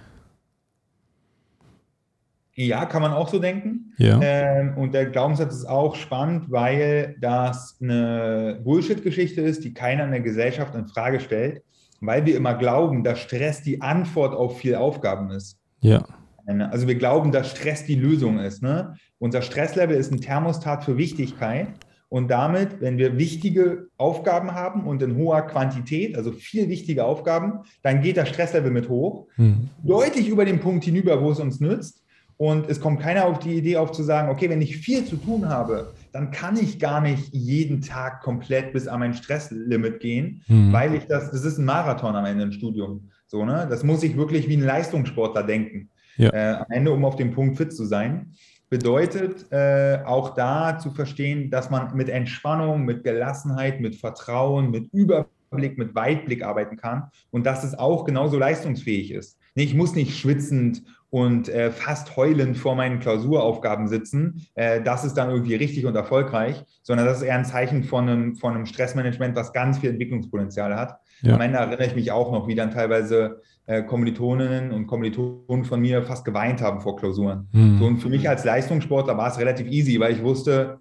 Ja, 2.68 2.86
kann 2.86 3.02
man 3.02 3.12
auch 3.12 3.30
so 3.30 3.40
denken. 3.40 3.94
Ja. 3.98 4.20
Ähm, 4.22 4.78
und 4.78 4.94
der 4.94 5.08
Glaubenssatz 5.08 5.56
ist 5.56 5.66
auch 5.66 5.96
spannend, 5.96 6.52
weil 6.52 7.16
das 7.20 7.78
eine 7.82 8.60
Bullshit-Geschichte 8.64 9.42
ist, 9.42 9.64
die 9.64 9.74
keiner 9.74 10.06
in 10.06 10.12
der 10.12 10.22
Gesellschaft 10.22 10.76
in 10.76 10.88
Frage 10.88 11.20
stellt, 11.20 11.64
weil 12.02 12.26
wir 12.26 12.36
immer 12.36 12.56
glauben, 12.56 13.04
dass 13.04 13.20
Stress 13.20 13.62
die 13.64 13.82
Antwort 13.82 14.34
auf 14.34 14.60
viele 14.60 14.80
Aufgaben 14.80 15.32
ist. 15.32 15.58
Ja. 15.82 16.06
Also 16.46 16.88
wir 16.88 16.96
glauben, 16.96 17.32
dass 17.32 17.52
Stress 17.52 17.86
die 17.86 17.96
Lösung 17.96 18.40
ist. 18.40 18.62
Ne? 18.62 18.96
Unser 19.20 19.42
Stresslevel 19.42 19.96
ist 19.96 20.12
ein 20.12 20.20
Thermostat 20.20 20.84
für 20.84 20.98
Wichtigkeit. 20.98 21.68
Und 22.10 22.30
damit, 22.30 22.82
wenn 22.82 22.98
wir 22.98 23.18
wichtige 23.18 23.88
Aufgaben 23.98 24.54
haben 24.54 24.86
und 24.86 25.02
in 25.02 25.16
hoher 25.16 25.44
Quantität, 25.44 26.18
also 26.18 26.34
viel 26.34 26.68
wichtige 26.68 27.06
Aufgaben, 27.06 27.62
dann 27.84 28.02
geht 28.02 28.18
das 28.18 28.28
Stresslevel 28.28 28.70
mit 28.70 28.90
hoch, 28.90 29.28
mhm. 29.38 29.70
deutlich 29.82 30.28
über 30.28 30.44
den 30.44 30.60
Punkt 30.60 30.84
hinüber, 30.84 31.22
wo 31.22 31.32
es 31.32 31.40
uns 31.40 31.62
nützt. 31.62 32.01
Und 32.42 32.68
es 32.72 32.82
kommt 32.82 33.02
keiner 33.02 33.26
auf 33.26 33.38
die 33.38 33.56
Idee 33.56 33.78
auf 33.78 33.92
zu 33.92 34.02
sagen, 34.02 34.30
okay, 34.30 34.50
wenn 34.50 34.64
ich 34.64 34.78
viel 34.78 35.06
zu 35.06 35.16
tun 35.16 35.48
habe, 35.48 35.94
dann 36.12 36.32
kann 36.32 36.58
ich 36.58 36.80
gar 36.80 37.00
nicht 37.00 37.32
jeden 37.32 37.82
Tag 37.82 38.24
komplett 38.24 38.74
bis 38.74 38.88
an 38.88 39.02
mein 39.02 39.14
Stresslimit 39.14 40.00
gehen, 40.00 40.42
mhm. 40.48 40.74
weil 40.74 40.96
ich 40.96 41.06
das, 41.06 41.30
das 41.30 41.46
ist 41.46 41.60
ein 41.60 41.66
Marathon 41.66 42.16
am 42.16 42.26
Ende 42.26 42.46
im 42.46 42.52
Studium. 42.52 43.12
So, 43.28 43.46
ne? 43.46 43.68
Das 43.70 43.84
muss 43.84 44.02
ich 44.02 44.18
wirklich 44.18 44.50
wie 44.50 44.58
ein 44.58 44.64
Leistungssportler 44.64 45.44
denken. 45.44 45.92
Ja. 46.18 46.34
Äh, 46.34 46.56
am 46.56 46.66
Ende, 46.72 46.92
um 46.92 47.06
auf 47.06 47.16
dem 47.16 47.32
Punkt 47.32 47.58
fit 47.58 47.74
zu 47.74 47.86
sein. 47.86 48.32
Bedeutet 48.72 49.46
äh, 49.52 50.00
auch 50.04 50.34
da 50.34 50.80
zu 50.80 50.90
verstehen, 50.90 51.52
dass 51.52 51.70
man 51.70 51.96
mit 51.96 52.10
Entspannung, 52.10 52.86
mit 52.86 53.04
Gelassenheit, 53.04 53.82
mit 53.82 53.98
Vertrauen, 53.98 54.72
mit 54.72 54.92
Überblick, 54.94 55.78
mit 55.78 55.94
Weitblick 55.94 56.44
arbeiten 56.44 56.76
kann 56.76 57.04
und 57.30 57.46
dass 57.46 57.64
es 57.64 57.78
auch 57.78 58.04
genauso 58.04 58.40
leistungsfähig 58.40 59.12
ist. 59.12 59.38
Ich 59.54 59.76
muss 59.76 59.94
nicht 59.96 60.18
schwitzend 60.18 60.82
und 61.12 61.50
äh, 61.50 61.72
fast 61.72 62.16
heulend 62.16 62.58
vor 62.58 62.76
meinen 62.76 63.00
Klausuraufgaben 63.00 63.88
sitzen. 63.88 64.48
Äh, 64.56 64.82
das 64.82 65.04
ist 65.04 65.14
dann 65.16 65.30
irgendwie 65.30 65.56
richtig 65.56 65.86
und 65.86 65.96
erfolgreich, 65.96 66.64
sondern 66.82 67.06
das 67.06 67.18
ist 67.18 67.24
eher 67.24 67.36
ein 67.36 67.46
Zeichen 67.46 67.84
von 67.84 68.08
einem, 68.10 68.36
von 68.36 68.56
einem 68.56 68.66
Stressmanagement, 68.66 69.36
was 69.36 69.52
ganz 69.52 69.78
viel 69.78 69.90
Entwicklungspotenzial 69.90 70.76
hat. 70.76 70.98
Ja. 71.22 71.36
Am 71.36 71.42
Ende 71.42 71.60
erinnere 71.60 71.86
ich 71.86 71.96
mich 71.96 72.12
auch 72.14 72.32
noch, 72.32 72.48
wie 72.48 72.56
dann 72.56 72.72
teilweise 72.72 73.42
äh, 73.66 73.84
Kommilitoninnen 73.84 74.72
und 74.72 74.88
Kommilitonen 74.88 75.66
von 75.66 75.82
mir 75.82 76.02
fast 76.02 76.24
geweint 76.24 76.62
haben 76.62 76.80
vor 76.80 76.96
Klausuren. 76.96 77.50
Mhm. 77.52 77.78
So, 77.78 77.86
und 77.86 77.98
für 78.00 78.10
mich 78.10 78.28
als 78.28 78.46
Leistungssportler 78.46 79.18
war 79.18 79.30
es 79.30 79.38
relativ 79.38 79.68
easy, 79.68 80.00
weil 80.00 80.14
ich 80.14 80.24
wusste, 80.24 80.80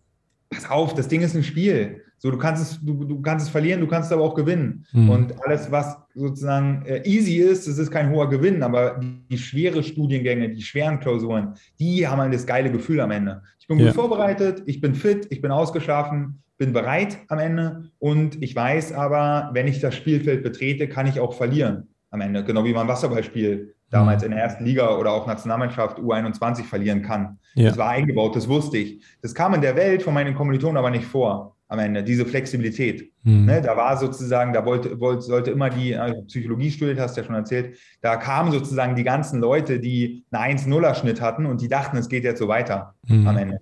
pass 0.49 0.71
auf, 0.71 0.95
das 0.95 1.09
Ding 1.09 1.23
ist 1.23 1.35
ein 1.35 1.43
Spiel. 1.43 2.05
So, 2.23 2.31
du 2.31 2.37
kannst 2.37 2.63
es, 2.63 2.79
du, 2.85 3.05
du 3.05 3.23
kannst 3.23 3.47
es 3.47 3.51
verlieren, 3.51 3.81
du 3.81 3.87
kannst 3.87 4.11
es 4.11 4.13
aber 4.13 4.25
auch 4.25 4.35
gewinnen. 4.35 4.85
Mhm. 4.93 5.09
Und 5.09 5.47
alles, 5.47 5.73
was 5.73 5.97
sozusagen 6.15 6.85
äh, 6.85 7.03
easy 7.09 7.37
ist, 7.37 7.67
das 7.67 7.79
ist 7.79 7.91
kein 7.91 8.11
hoher 8.11 8.29
Gewinn, 8.29 8.63
aber 8.63 8.99
die, 9.03 9.23
die 9.31 9.39
schwere 9.39 9.83
Studiengänge, 9.83 10.51
die 10.51 10.61
schweren 10.61 11.01
Klausuren, 11.01 11.55
die 11.79 12.07
haben 12.07 12.21
halt 12.21 12.35
das 12.35 12.47
geile 12.47 12.71
Gefühl 12.71 13.01
am 13.01 13.11
Ende. 13.11 13.41
Ich 13.59 13.67
bin 13.67 13.79
gut 13.79 13.87
ja. 13.87 13.93
vorbereitet, 13.95 14.63
ich 14.67 14.83
bin 14.83 14.95
fit, 14.95 15.29
ich 15.31 15.41
bin 15.41 15.51
ausgeschlafen, 15.51 16.43
bin 16.59 16.75
bereit 16.75 17.17
am 17.29 17.39
Ende 17.39 17.91
und 17.99 18.43
ich 18.43 18.55
weiß 18.55 18.93
aber, 18.93 19.49
wenn 19.55 19.67
ich 19.67 19.81
das 19.81 19.95
Spielfeld 19.95 20.43
betrete, 20.43 20.89
kann 20.89 21.07
ich 21.07 21.21
auch 21.21 21.33
verlieren 21.33 21.89
am 22.11 22.21
Ende. 22.21 22.45
Genau 22.45 22.67
wie 22.67 22.75
man 22.75 22.87
Wasserballspiel 22.87 23.75
damals 23.89 24.21
mhm. 24.21 24.27
in 24.27 24.31
der 24.33 24.43
ersten 24.43 24.65
Liga 24.67 24.95
oder 24.99 25.13
auch 25.13 25.27
Nationalmannschaft 25.27 25.99
U21 25.99 26.65
verlieren 26.65 27.01
kann. 27.01 27.39
Ja. 27.55 27.71
Das 27.71 27.79
war 27.79 27.89
eingebaut, 27.89 28.37
das 28.37 28.47
wusste 28.47 28.77
ich. 28.77 29.03
Das 29.23 29.35
kam 29.35 29.55
in 29.55 29.63
der 29.63 29.75
Welt 29.75 30.03
von 30.03 30.13
meinen 30.13 30.35
Kommilitonen 30.35 30.77
aber 30.77 30.91
nicht 30.91 31.07
vor 31.07 31.57
am 31.71 31.79
Ende, 31.79 32.03
diese 32.03 32.27
Flexibilität. 32.27 33.13
Mhm. 33.23 33.45
Ne, 33.45 33.63
da 33.63 33.77
war 33.77 33.97
sozusagen, 33.97 34.53
da 34.53 34.65
wollte, 34.65 34.99
wollte, 34.99 35.23
sollte 35.23 35.53
immer 35.53 35.71
die, 35.71 35.95
also 35.95 36.23
Psychologie 36.23 36.71
studiert, 36.73 36.99
hast 36.99 37.17
du 37.17 37.21
ja 37.21 37.27
schon 37.27 37.37
erzählt, 37.37 37.79
da 38.01 38.17
kamen 38.17 38.51
sozusagen 38.51 38.97
die 38.97 39.05
ganzen 39.05 39.41
Leute, 39.41 39.79
die 39.79 40.25
einen 40.33 40.59
1-0er-Schnitt 40.59 41.21
hatten 41.21 41.47
und 41.47 41.61
die 41.61 41.69
dachten, 41.69 41.97
es 41.97 42.09
geht 42.09 42.25
jetzt 42.25 42.41
so 42.41 42.49
weiter 42.49 42.95
mhm. 43.07 43.27
am 43.27 43.37
Ende. 43.37 43.61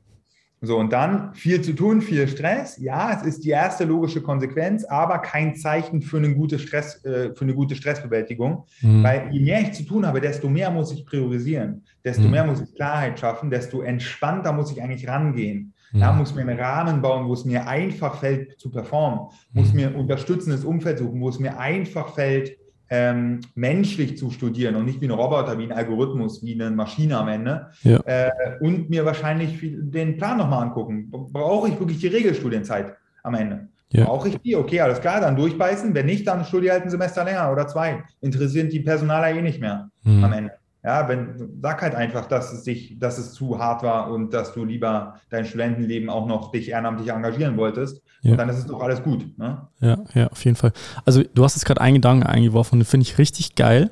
So, 0.61 0.77
und 0.79 0.93
dann 0.93 1.35
viel 1.35 1.61
zu 1.61 1.75
tun, 1.75 2.01
viel 2.01 2.27
Stress. 2.27 2.79
Ja, 2.79 3.13
es 3.13 3.23
ist 3.25 3.45
die 3.45 3.51
erste 3.51 3.85
logische 3.85 4.23
Konsequenz, 4.23 4.85
aber 4.85 5.19
kein 5.19 5.55
Zeichen 5.55 6.01
für 6.01 6.17
eine 6.17 6.35
gute, 6.35 6.59
Stress, 6.59 7.05
äh, 7.05 7.35
für 7.35 7.43
eine 7.43 7.55
gute 7.55 7.77
Stressbewältigung. 7.77 8.65
Mhm. 8.81 9.05
Weil 9.05 9.29
je 9.31 9.41
mehr 9.41 9.61
ich 9.61 9.73
zu 9.73 9.85
tun 9.85 10.07
habe, 10.07 10.21
desto 10.21 10.49
mehr 10.49 10.71
muss 10.71 10.93
ich 10.93 11.05
priorisieren, 11.05 11.85
desto 12.05 12.23
mhm. 12.23 12.31
mehr 12.31 12.45
muss 12.45 12.61
ich 12.61 12.75
Klarheit 12.75 13.21
schaffen, 13.21 13.51
desto 13.51 13.83
entspannter 13.83 14.53
muss 14.53 14.73
ich 14.73 14.83
eigentlich 14.83 15.07
rangehen. 15.07 15.75
Ja, 15.93 16.13
muss 16.13 16.35
mir 16.35 16.43
einen 16.43 16.59
Rahmen 16.59 17.01
bauen, 17.01 17.29
wo 17.29 17.33
es 17.33 17.45
mir 17.45 17.67
einfach 17.67 18.17
fällt 18.17 18.59
zu 18.61 18.71
performen, 18.71 19.31
muss 19.53 19.71
mhm. 19.71 19.77
mir 19.77 19.87
ein 19.89 19.95
unterstützendes 19.95 20.65
Umfeld 20.65 20.99
suchen, 20.99 21.21
wo 21.21 21.29
es 21.29 21.39
mir 21.39 21.59
einfach 21.59 22.15
fällt, 22.15 22.57
ähm, 22.91 23.41
menschlich 23.55 24.17
zu 24.17 24.31
studieren 24.31 24.75
und 24.77 24.87
nicht 24.87 25.01
wie 25.01 25.07
ein 25.07 25.13
Roboter, 25.13 25.59
wie 25.59 25.65
ein 25.65 25.73
Algorithmus, 25.73 26.43
wie 26.43 26.55
eine 26.55 26.71
Maschine 26.71 27.19
am 27.19 27.29
Ende. 27.29 27.69
Ja. 27.83 28.01
Äh, 28.05 28.31
und 28.61 28.89
mir 28.89 29.05
wahrscheinlich 29.05 29.59
den 29.63 30.17
Plan 30.17 30.39
nochmal 30.39 30.63
angucken. 30.63 31.11
Brauche 31.11 31.69
ich 31.69 31.79
wirklich 31.79 31.99
die 31.99 32.07
Regelstudienzeit 32.07 32.95
am 33.23 33.35
Ende? 33.35 33.69
Ja. 33.91 34.05
Brauche 34.05 34.29
ich 34.29 34.39
die? 34.39 34.57
Okay, 34.57 34.81
alles 34.81 35.01
klar, 35.01 35.21
dann 35.21 35.37
durchbeißen. 35.37 35.95
Wenn 35.95 36.07
nicht, 36.07 36.27
dann 36.27 36.45
studiere 36.45 36.75
halt 36.75 36.85
ein 36.85 36.91
Semester 36.91 37.25
länger 37.25 37.51
oder 37.51 37.67
zwei. 37.67 38.03
Interessieren 38.21 38.69
die 38.69 38.81
Personaler 38.81 39.31
eh 39.31 39.43
nicht 39.43 39.61
mehr 39.61 39.91
mhm. 40.03 40.25
am 40.25 40.33
Ende. 40.33 40.53
Ja, 40.89 41.07
wenn, 41.07 41.61
sag 41.61 41.83
halt 41.83 41.95
einfach, 41.95 42.25
dass 42.29 42.51
es 42.51 42.63
dich, 42.63 42.99
dass 42.99 43.19
es 43.19 43.35
zu 43.35 43.59
hart 43.59 43.83
war 43.83 44.11
und 44.11 44.33
dass 44.33 44.55
du 44.55 44.65
lieber 44.65 45.21
dein 45.29 45.45
Studentenleben 45.45 46.09
auch 46.09 46.27
noch 46.27 46.51
dich 46.51 46.71
ehrenamtlich 46.71 47.11
engagieren 47.11 47.59
wolltest. 47.59 48.01
Ja. 48.23 48.31
Und 48.31 48.39
dann 48.39 48.49
ist 48.49 48.57
es 48.57 48.65
doch 48.65 48.81
alles 48.81 49.03
gut. 49.03 49.39
Ne? 49.39 49.69
Ja, 49.81 49.99
ja, 50.15 50.29
auf 50.29 50.43
jeden 50.47 50.57
Fall. 50.57 50.73
Also 51.05 51.23
du 51.35 51.45
hast 51.45 51.57
es 51.57 51.67
gerade 51.67 51.83
einen 51.83 51.97
Gedanken 51.97 52.23
eingeworfen 52.23 52.79
und 52.79 52.87
finde 52.87 53.05
ich 53.05 53.19
richtig 53.19 53.55
geil, 53.55 53.91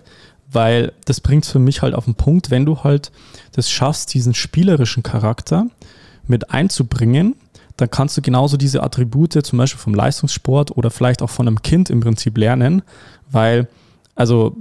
weil 0.51 0.93
das 1.05 1.21
bringt 1.21 1.45
es 1.45 1.51
für 1.51 1.59
mich 1.59 1.83
halt 1.83 1.95
auf 1.95 2.07
den 2.07 2.15
Punkt, 2.15 2.51
wenn 2.51 2.65
du 2.65 2.83
halt 2.83 3.13
das 3.53 3.71
schaffst, 3.71 4.15
diesen 4.15 4.33
spielerischen 4.33 5.03
Charakter 5.03 5.67
mit 6.27 6.51
einzubringen, 6.51 7.37
dann 7.77 7.91
kannst 7.91 8.17
du 8.17 8.23
genauso 8.23 8.57
diese 8.57 8.83
Attribute 8.83 9.45
zum 9.45 9.59
Beispiel 9.59 9.81
vom 9.81 9.93
Leistungssport 9.93 10.75
oder 10.75 10.91
vielleicht 10.91 11.21
auch 11.21 11.29
von 11.29 11.47
einem 11.47 11.61
Kind 11.61 11.91
im 11.91 12.01
Prinzip 12.01 12.39
lernen, 12.39 12.81
weil 13.31 13.69
also 14.15 14.57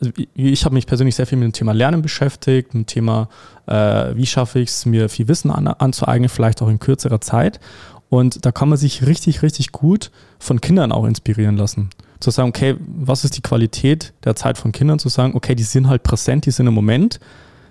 also 0.00 0.12
ich 0.34 0.64
habe 0.64 0.74
mich 0.74 0.86
persönlich 0.86 1.14
sehr 1.14 1.26
viel 1.26 1.38
mit 1.38 1.46
dem 1.46 1.52
Thema 1.52 1.72
Lernen 1.72 2.02
beschäftigt, 2.02 2.74
mit 2.74 2.82
dem 2.82 2.86
Thema, 2.86 3.28
äh, 3.66 4.14
wie 4.14 4.26
schaffe 4.26 4.58
ich 4.58 4.68
es, 4.68 4.86
mir 4.86 5.08
viel 5.08 5.28
Wissen 5.28 5.50
an, 5.50 5.66
anzueignen, 5.66 6.28
vielleicht 6.28 6.62
auch 6.62 6.68
in 6.68 6.78
kürzerer 6.78 7.20
Zeit. 7.20 7.60
Und 8.08 8.44
da 8.44 8.52
kann 8.52 8.68
man 8.68 8.78
sich 8.78 9.06
richtig, 9.06 9.42
richtig 9.42 9.72
gut 9.72 10.10
von 10.38 10.60
Kindern 10.60 10.92
auch 10.92 11.04
inspirieren 11.06 11.56
lassen. 11.56 11.90
Zu 12.20 12.30
sagen, 12.30 12.48
okay, 12.48 12.76
was 12.80 13.24
ist 13.24 13.36
die 13.36 13.42
Qualität 13.42 14.12
der 14.24 14.36
Zeit 14.36 14.58
von 14.58 14.72
Kindern? 14.72 14.98
Zu 14.98 15.08
sagen, 15.08 15.34
okay, 15.34 15.54
die 15.54 15.64
sind 15.64 15.88
halt 15.88 16.02
präsent, 16.02 16.46
die 16.46 16.50
sind 16.50 16.66
im 16.66 16.74
Moment, 16.74 17.18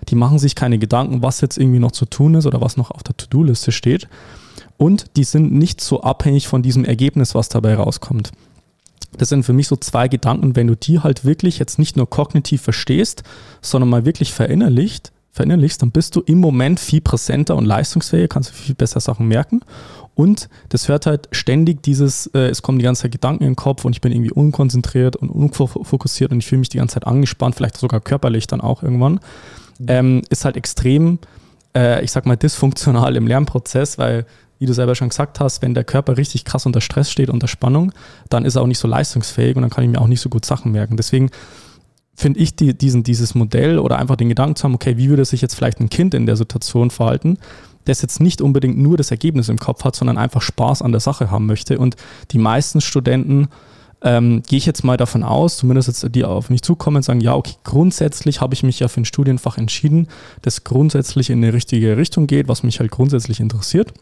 die 0.08 0.14
machen 0.14 0.38
sich 0.38 0.54
keine 0.54 0.78
Gedanken, 0.78 1.22
was 1.22 1.40
jetzt 1.40 1.58
irgendwie 1.58 1.78
noch 1.78 1.92
zu 1.92 2.06
tun 2.06 2.34
ist 2.34 2.46
oder 2.46 2.60
was 2.60 2.76
noch 2.76 2.90
auf 2.90 3.02
der 3.02 3.16
To-Do-Liste 3.16 3.72
steht. 3.72 4.08
Und 4.76 5.16
die 5.16 5.24
sind 5.24 5.52
nicht 5.52 5.80
so 5.80 6.02
abhängig 6.02 6.48
von 6.48 6.62
diesem 6.62 6.84
Ergebnis, 6.84 7.34
was 7.34 7.48
dabei 7.48 7.74
rauskommt. 7.74 8.30
Das 9.18 9.28
sind 9.28 9.44
für 9.44 9.52
mich 9.52 9.68
so 9.68 9.76
zwei 9.76 10.08
Gedanken, 10.08 10.56
wenn 10.56 10.66
du 10.66 10.76
die 10.76 11.00
halt 11.00 11.24
wirklich 11.24 11.58
jetzt 11.58 11.78
nicht 11.78 11.96
nur 11.96 12.08
kognitiv 12.08 12.62
verstehst, 12.62 13.22
sondern 13.62 13.88
mal 13.88 14.04
wirklich 14.04 14.32
verinnerlicht, 14.32 15.12
verinnerlichst, 15.32 15.82
dann 15.82 15.90
bist 15.90 16.16
du 16.16 16.20
im 16.20 16.38
Moment 16.38 16.80
viel 16.80 17.00
präsenter 17.00 17.56
und 17.56 17.64
leistungsfähiger, 17.64 18.28
kannst 18.28 18.50
du 18.50 18.54
viel 18.54 18.74
besser 18.74 19.00
Sachen 19.00 19.28
merken. 19.28 19.60
Und 20.14 20.48
das 20.70 20.88
hört 20.88 21.04
halt 21.04 21.28
ständig 21.32 21.82
dieses, 21.82 22.26
äh, 22.28 22.48
es 22.48 22.62
kommen 22.62 22.78
die 22.78 22.84
ganze 22.84 23.02
Zeit 23.02 23.12
Gedanken 23.12 23.44
in 23.44 23.50
den 23.50 23.56
Kopf 23.56 23.84
und 23.84 23.92
ich 23.92 24.00
bin 24.00 24.12
irgendwie 24.12 24.32
unkonzentriert 24.32 25.14
und 25.14 25.28
unfokussiert 25.28 26.32
und 26.32 26.38
ich 26.38 26.46
fühle 26.46 26.60
mich 26.60 26.70
die 26.70 26.78
ganze 26.78 26.94
Zeit 26.94 27.06
angespannt, 27.06 27.54
vielleicht 27.54 27.76
sogar 27.76 28.00
körperlich 28.00 28.46
dann 28.46 28.62
auch 28.62 28.82
irgendwann. 28.82 29.20
Mhm. 29.78 29.86
Ähm, 29.88 30.22
ist 30.30 30.46
halt 30.46 30.56
extrem, 30.56 31.18
äh, 31.76 32.02
ich 32.02 32.12
sag 32.12 32.24
mal, 32.24 32.36
dysfunktional 32.36 33.14
im 33.14 33.26
Lernprozess, 33.26 33.98
weil 33.98 34.24
wie 34.58 34.66
du 34.66 34.72
selber 34.72 34.94
schon 34.94 35.10
gesagt 35.10 35.40
hast, 35.40 35.62
wenn 35.62 35.74
der 35.74 35.84
Körper 35.84 36.16
richtig 36.16 36.44
krass 36.44 36.66
unter 36.66 36.80
Stress 36.80 37.10
steht, 37.10 37.30
unter 37.30 37.48
Spannung, 37.48 37.92
dann 38.28 38.44
ist 38.44 38.56
er 38.56 38.62
auch 38.62 38.66
nicht 38.66 38.78
so 38.78 38.88
leistungsfähig 38.88 39.56
und 39.56 39.62
dann 39.62 39.70
kann 39.70 39.84
ich 39.84 39.90
mir 39.90 40.00
auch 40.00 40.08
nicht 40.08 40.20
so 40.20 40.28
gut 40.28 40.44
Sachen 40.44 40.72
merken. 40.72 40.96
Deswegen 40.96 41.30
finde 42.14 42.40
ich 42.40 42.56
die, 42.56 42.76
diesen, 42.76 43.02
dieses 43.02 43.34
Modell 43.34 43.78
oder 43.78 43.98
einfach 43.98 44.16
den 44.16 44.30
Gedanken 44.30 44.56
zu 44.56 44.64
haben, 44.64 44.74
okay, 44.74 44.96
wie 44.96 45.10
würde 45.10 45.24
sich 45.24 45.42
jetzt 45.42 45.54
vielleicht 45.54 45.80
ein 45.80 45.90
Kind 45.90 46.14
in 46.14 46.26
der 46.26 46.36
Situation 46.36 46.90
verhalten, 46.90 47.38
das 47.84 48.02
jetzt 48.02 48.20
nicht 48.20 48.40
unbedingt 48.40 48.78
nur 48.78 48.96
das 48.96 49.10
Ergebnis 49.10 49.48
im 49.48 49.58
Kopf 49.58 49.84
hat, 49.84 49.94
sondern 49.94 50.18
einfach 50.18 50.42
Spaß 50.42 50.82
an 50.82 50.92
der 50.92 51.00
Sache 51.00 51.30
haben 51.30 51.46
möchte. 51.46 51.78
Und 51.78 51.96
die 52.30 52.38
meisten 52.38 52.80
Studenten, 52.80 53.48
ähm, 54.02 54.42
gehe 54.46 54.58
ich 54.58 54.66
jetzt 54.66 54.84
mal 54.84 54.96
davon 54.96 55.22
aus, 55.22 55.58
zumindest 55.58 55.88
jetzt 55.88 56.14
die 56.14 56.24
auf 56.24 56.50
mich 56.50 56.62
zukommen, 56.62 57.02
sagen, 57.02 57.20
ja, 57.20 57.34
okay, 57.34 57.54
grundsätzlich 57.64 58.40
habe 58.40 58.54
ich 58.54 58.62
mich 58.62 58.80
ja 58.80 58.88
für 58.88 59.00
ein 59.00 59.04
Studienfach 59.04 59.58
entschieden, 59.58 60.08
das 60.42 60.64
grundsätzlich 60.64 61.30
in 61.30 61.42
eine 61.42 61.52
richtige 61.52 61.96
Richtung 61.96 62.26
geht, 62.26 62.48
was 62.48 62.62
mich 62.62 62.80
halt 62.80 62.90
grundsätzlich 62.90 63.40
interessiert. 63.40 63.92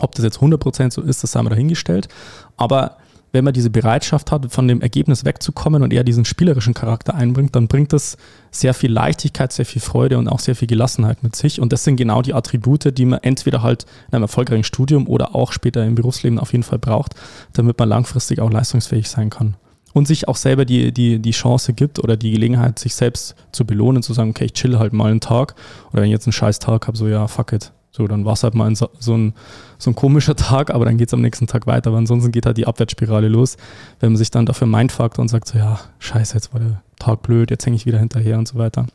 Ob 0.00 0.14
das 0.14 0.24
jetzt 0.24 0.38
100% 0.38 0.92
so 0.92 1.02
ist, 1.02 1.22
das 1.22 1.34
haben 1.34 1.46
wir 1.46 1.50
dahingestellt. 1.50 2.08
Aber 2.56 2.96
wenn 3.32 3.44
man 3.44 3.54
diese 3.54 3.70
Bereitschaft 3.70 4.32
hat, 4.32 4.50
von 4.52 4.66
dem 4.66 4.80
Ergebnis 4.80 5.24
wegzukommen 5.24 5.82
und 5.82 5.92
eher 5.92 6.04
diesen 6.04 6.24
spielerischen 6.24 6.74
Charakter 6.74 7.14
einbringt, 7.14 7.54
dann 7.54 7.68
bringt 7.68 7.92
das 7.92 8.16
sehr 8.50 8.74
viel 8.74 8.92
Leichtigkeit, 8.92 9.52
sehr 9.52 9.66
viel 9.66 9.80
Freude 9.80 10.18
und 10.18 10.28
auch 10.28 10.40
sehr 10.40 10.56
viel 10.56 10.68
Gelassenheit 10.68 11.22
mit 11.22 11.36
sich. 11.36 11.60
Und 11.60 11.72
das 11.72 11.84
sind 11.84 11.96
genau 11.96 12.22
die 12.22 12.34
Attribute, 12.34 12.96
die 12.96 13.04
man 13.04 13.20
entweder 13.22 13.62
halt 13.62 13.86
in 14.08 14.14
einem 14.14 14.24
erfolgreichen 14.24 14.64
Studium 14.64 15.06
oder 15.06 15.34
auch 15.34 15.52
später 15.52 15.84
im 15.84 15.94
Berufsleben 15.94 16.38
auf 16.38 16.52
jeden 16.52 16.64
Fall 16.64 16.78
braucht, 16.78 17.14
damit 17.52 17.78
man 17.78 17.88
langfristig 17.88 18.40
auch 18.40 18.50
leistungsfähig 18.50 19.08
sein 19.08 19.30
kann. 19.30 19.56
Und 19.92 20.06
sich 20.06 20.28
auch 20.28 20.36
selber 20.36 20.64
die, 20.64 20.92
die, 20.92 21.18
die 21.18 21.32
Chance 21.32 21.72
gibt 21.72 21.98
oder 21.98 22.16
die 22.16 22.30
Gelegenheit, 22.30 22.78
sich 22.78 22.94
selbst 22.94 23.34
zu 23.50 23.64
belohnen, 23.64 24.04
zu 24.04 24.12
sagen, 24.12 24.30
okay, 24.30 24.44
ich 24.44 24.52
chill 24.52 24.78
halt 24.78 24.92
mal 24.92 25.10
einen 25.10 25.20
Tag. 25.20 25.56
Oder 25.92 26.02
wenn 26.02 26.08
ich 26.08 26.12
jetzt 26.12 26.26
einen 26.26 26.32
scheiß 26.32 26.60
Tag 26.60 26.86
habe, 26.86 26.96
so 26.96 27.08
ja, 27.08 27.26
fuck 27.26 27.52
it, 27.52 27.72
so, 27.90 28.06
dann 28.06 28.24
war 28.24 28.34
es 28.34 28.44
halt 28.44 28.54
mal 28.54 28.66
ein, 28.66 28.76
so, 28.76 28.88
ein, 29.08 29.34
so 29.78 29.90
ein 29.90 29.94
komischer 29.94 30.36
Tag, 30.36 30.70
aber 30.72 30.84
dann 30.84 30.96
geht 30.96 31.08
es 31.08 31.14
am 31.14 31.20
nächsten 31.20 31.46
Tag 31.46 31.66
weiter. 31.66 31.90
Aber 31.90 31.98
ansonsten 31.98 32.30
geht 32.32 32.46
halt 32.46 32.56
die 32.56 32.66
Abwärtsspirale 32.66 33.28
los, 33.28 33.56
wenn 33.98 34.12
man 34.12 34.16
sich 34.16 34.30
dann 34.30 34.46
dafür 34.46 34.66
mindfuckt 34.66 35.18
und 35.18 35.28
sagt 35.28 35.48
so, 35.48 35.58
ja, 35.58 35.80
scheiße, 35.98 36.34
jetzt 36.34 36.52
war 36.52 36.60
der 36.60 36.82
Tag 36.98 37.22
blöd, 37.22 37.50
jetzt 37.50 37.66
hänge 37.66 37.76
ich 37.76 37.86
wieder 37.86 37.98
hinterher 37.98 38.38
und 38.38 38.46
so 38.46 38.58
weiter. 38.58 38.86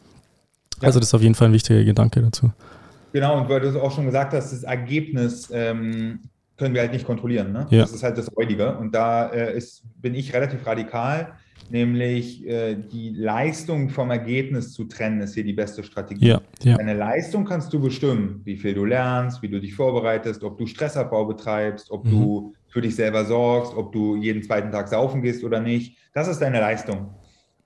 Ja. 0.81 0.87
Also 0.87 0.99
das 0.99 1.09
ist 1.09 1.13
auf 1.13 1.21
jeden 1.21 1.35
Fall 1.35 1.49
ein 1.49 1.53
wichtiger 1.53 1.83
Gedanke 1.83 2.21
dazu. 2.21 2.51
Genau, 3.11 3.39
und 3.39 3.49
weil 3.49 3.61
du 3.61 3.69
es 3.69 3.75
auch 3.75 3.93
schon 3.93 4.05
gesagt 4.05 4.33
hast, 4.33 4.51
das 4.51 4.63
Ergebnis 4.63 5.49
ähm, 5.51 6.19
können 6.57 6.73
wir 6.73 6.81
halt 6.81 6.91
nicht 6.91 7.05
kontrollieren. 7.05 7.51
Ne? 7.51 7.67
Ja. 7.69 7.81
Das 7.81 7.93
ist 7.93 8.03
halt 8.03 8.17
das 8.17 8.29
Heutige. 8.35 8.77
Und 8.77 8.93
da 8.93 9.27
äh, 9.27 9.57
ist, 9.57 9.83
bin 10.01 10.15
ich 10.15 10.33
relativ 10.33 10.65
radikal 10.65 11.33
nämlich 11.71 12.45
äh, 12.47 12.75
die 12.75 13.09
Leistung 13.09 13.89
vom 13.89 14.11
Ergebnis 14.11 14.73
zu 14.73 14.85
trennen, 14.85 15.21
ist 15.21 15.33
hier 15.33 15.43
die 15.43 15.53
beste 15.53 15.83
Strategie. 15.83 16.27
Ja, 16.27 16.41
ja. 16.63 16.77
Deine 16.77 16.93
Leistung 16.93 17.45
kannst 17.45 17.73
du 17.73 17.79
bestimmen, 17.79 18.41
wie 18.43 18.57
viel 18.57 18.73
du 18.73 18.85
lernst, 18.85 19.41
wie 19.41 19.49
du 19.49 19.59
dich 19.59 19.73
vorbereitest, 19.73 20.43
ob 20.43 20.57
du 20.57 20.65
Stressabbau 20.65 21.25
betreibst, 21.25 21.91
ob 21.91 22.05
mhm. 22.05 22.09
du 22.11 22.53
für 22.67 22.81
dich 22.81 22.95
selber 22.95 23.25
sorgst, 23.25 23.73
ob 23.75 23.91
du 23.91 24.15
jeden 24.15 24.43
zweiten 24.43 24.71
Tag 24.71 24.87
saufen 24.87 25.21
gehst 25.21 25.43
oder 25.43 25.59
nicht. 25.59 25.97
Das 26.13 26.27
ist 26.27 26.39
deine 26.39 26.59
Leistung. 26.59 27.15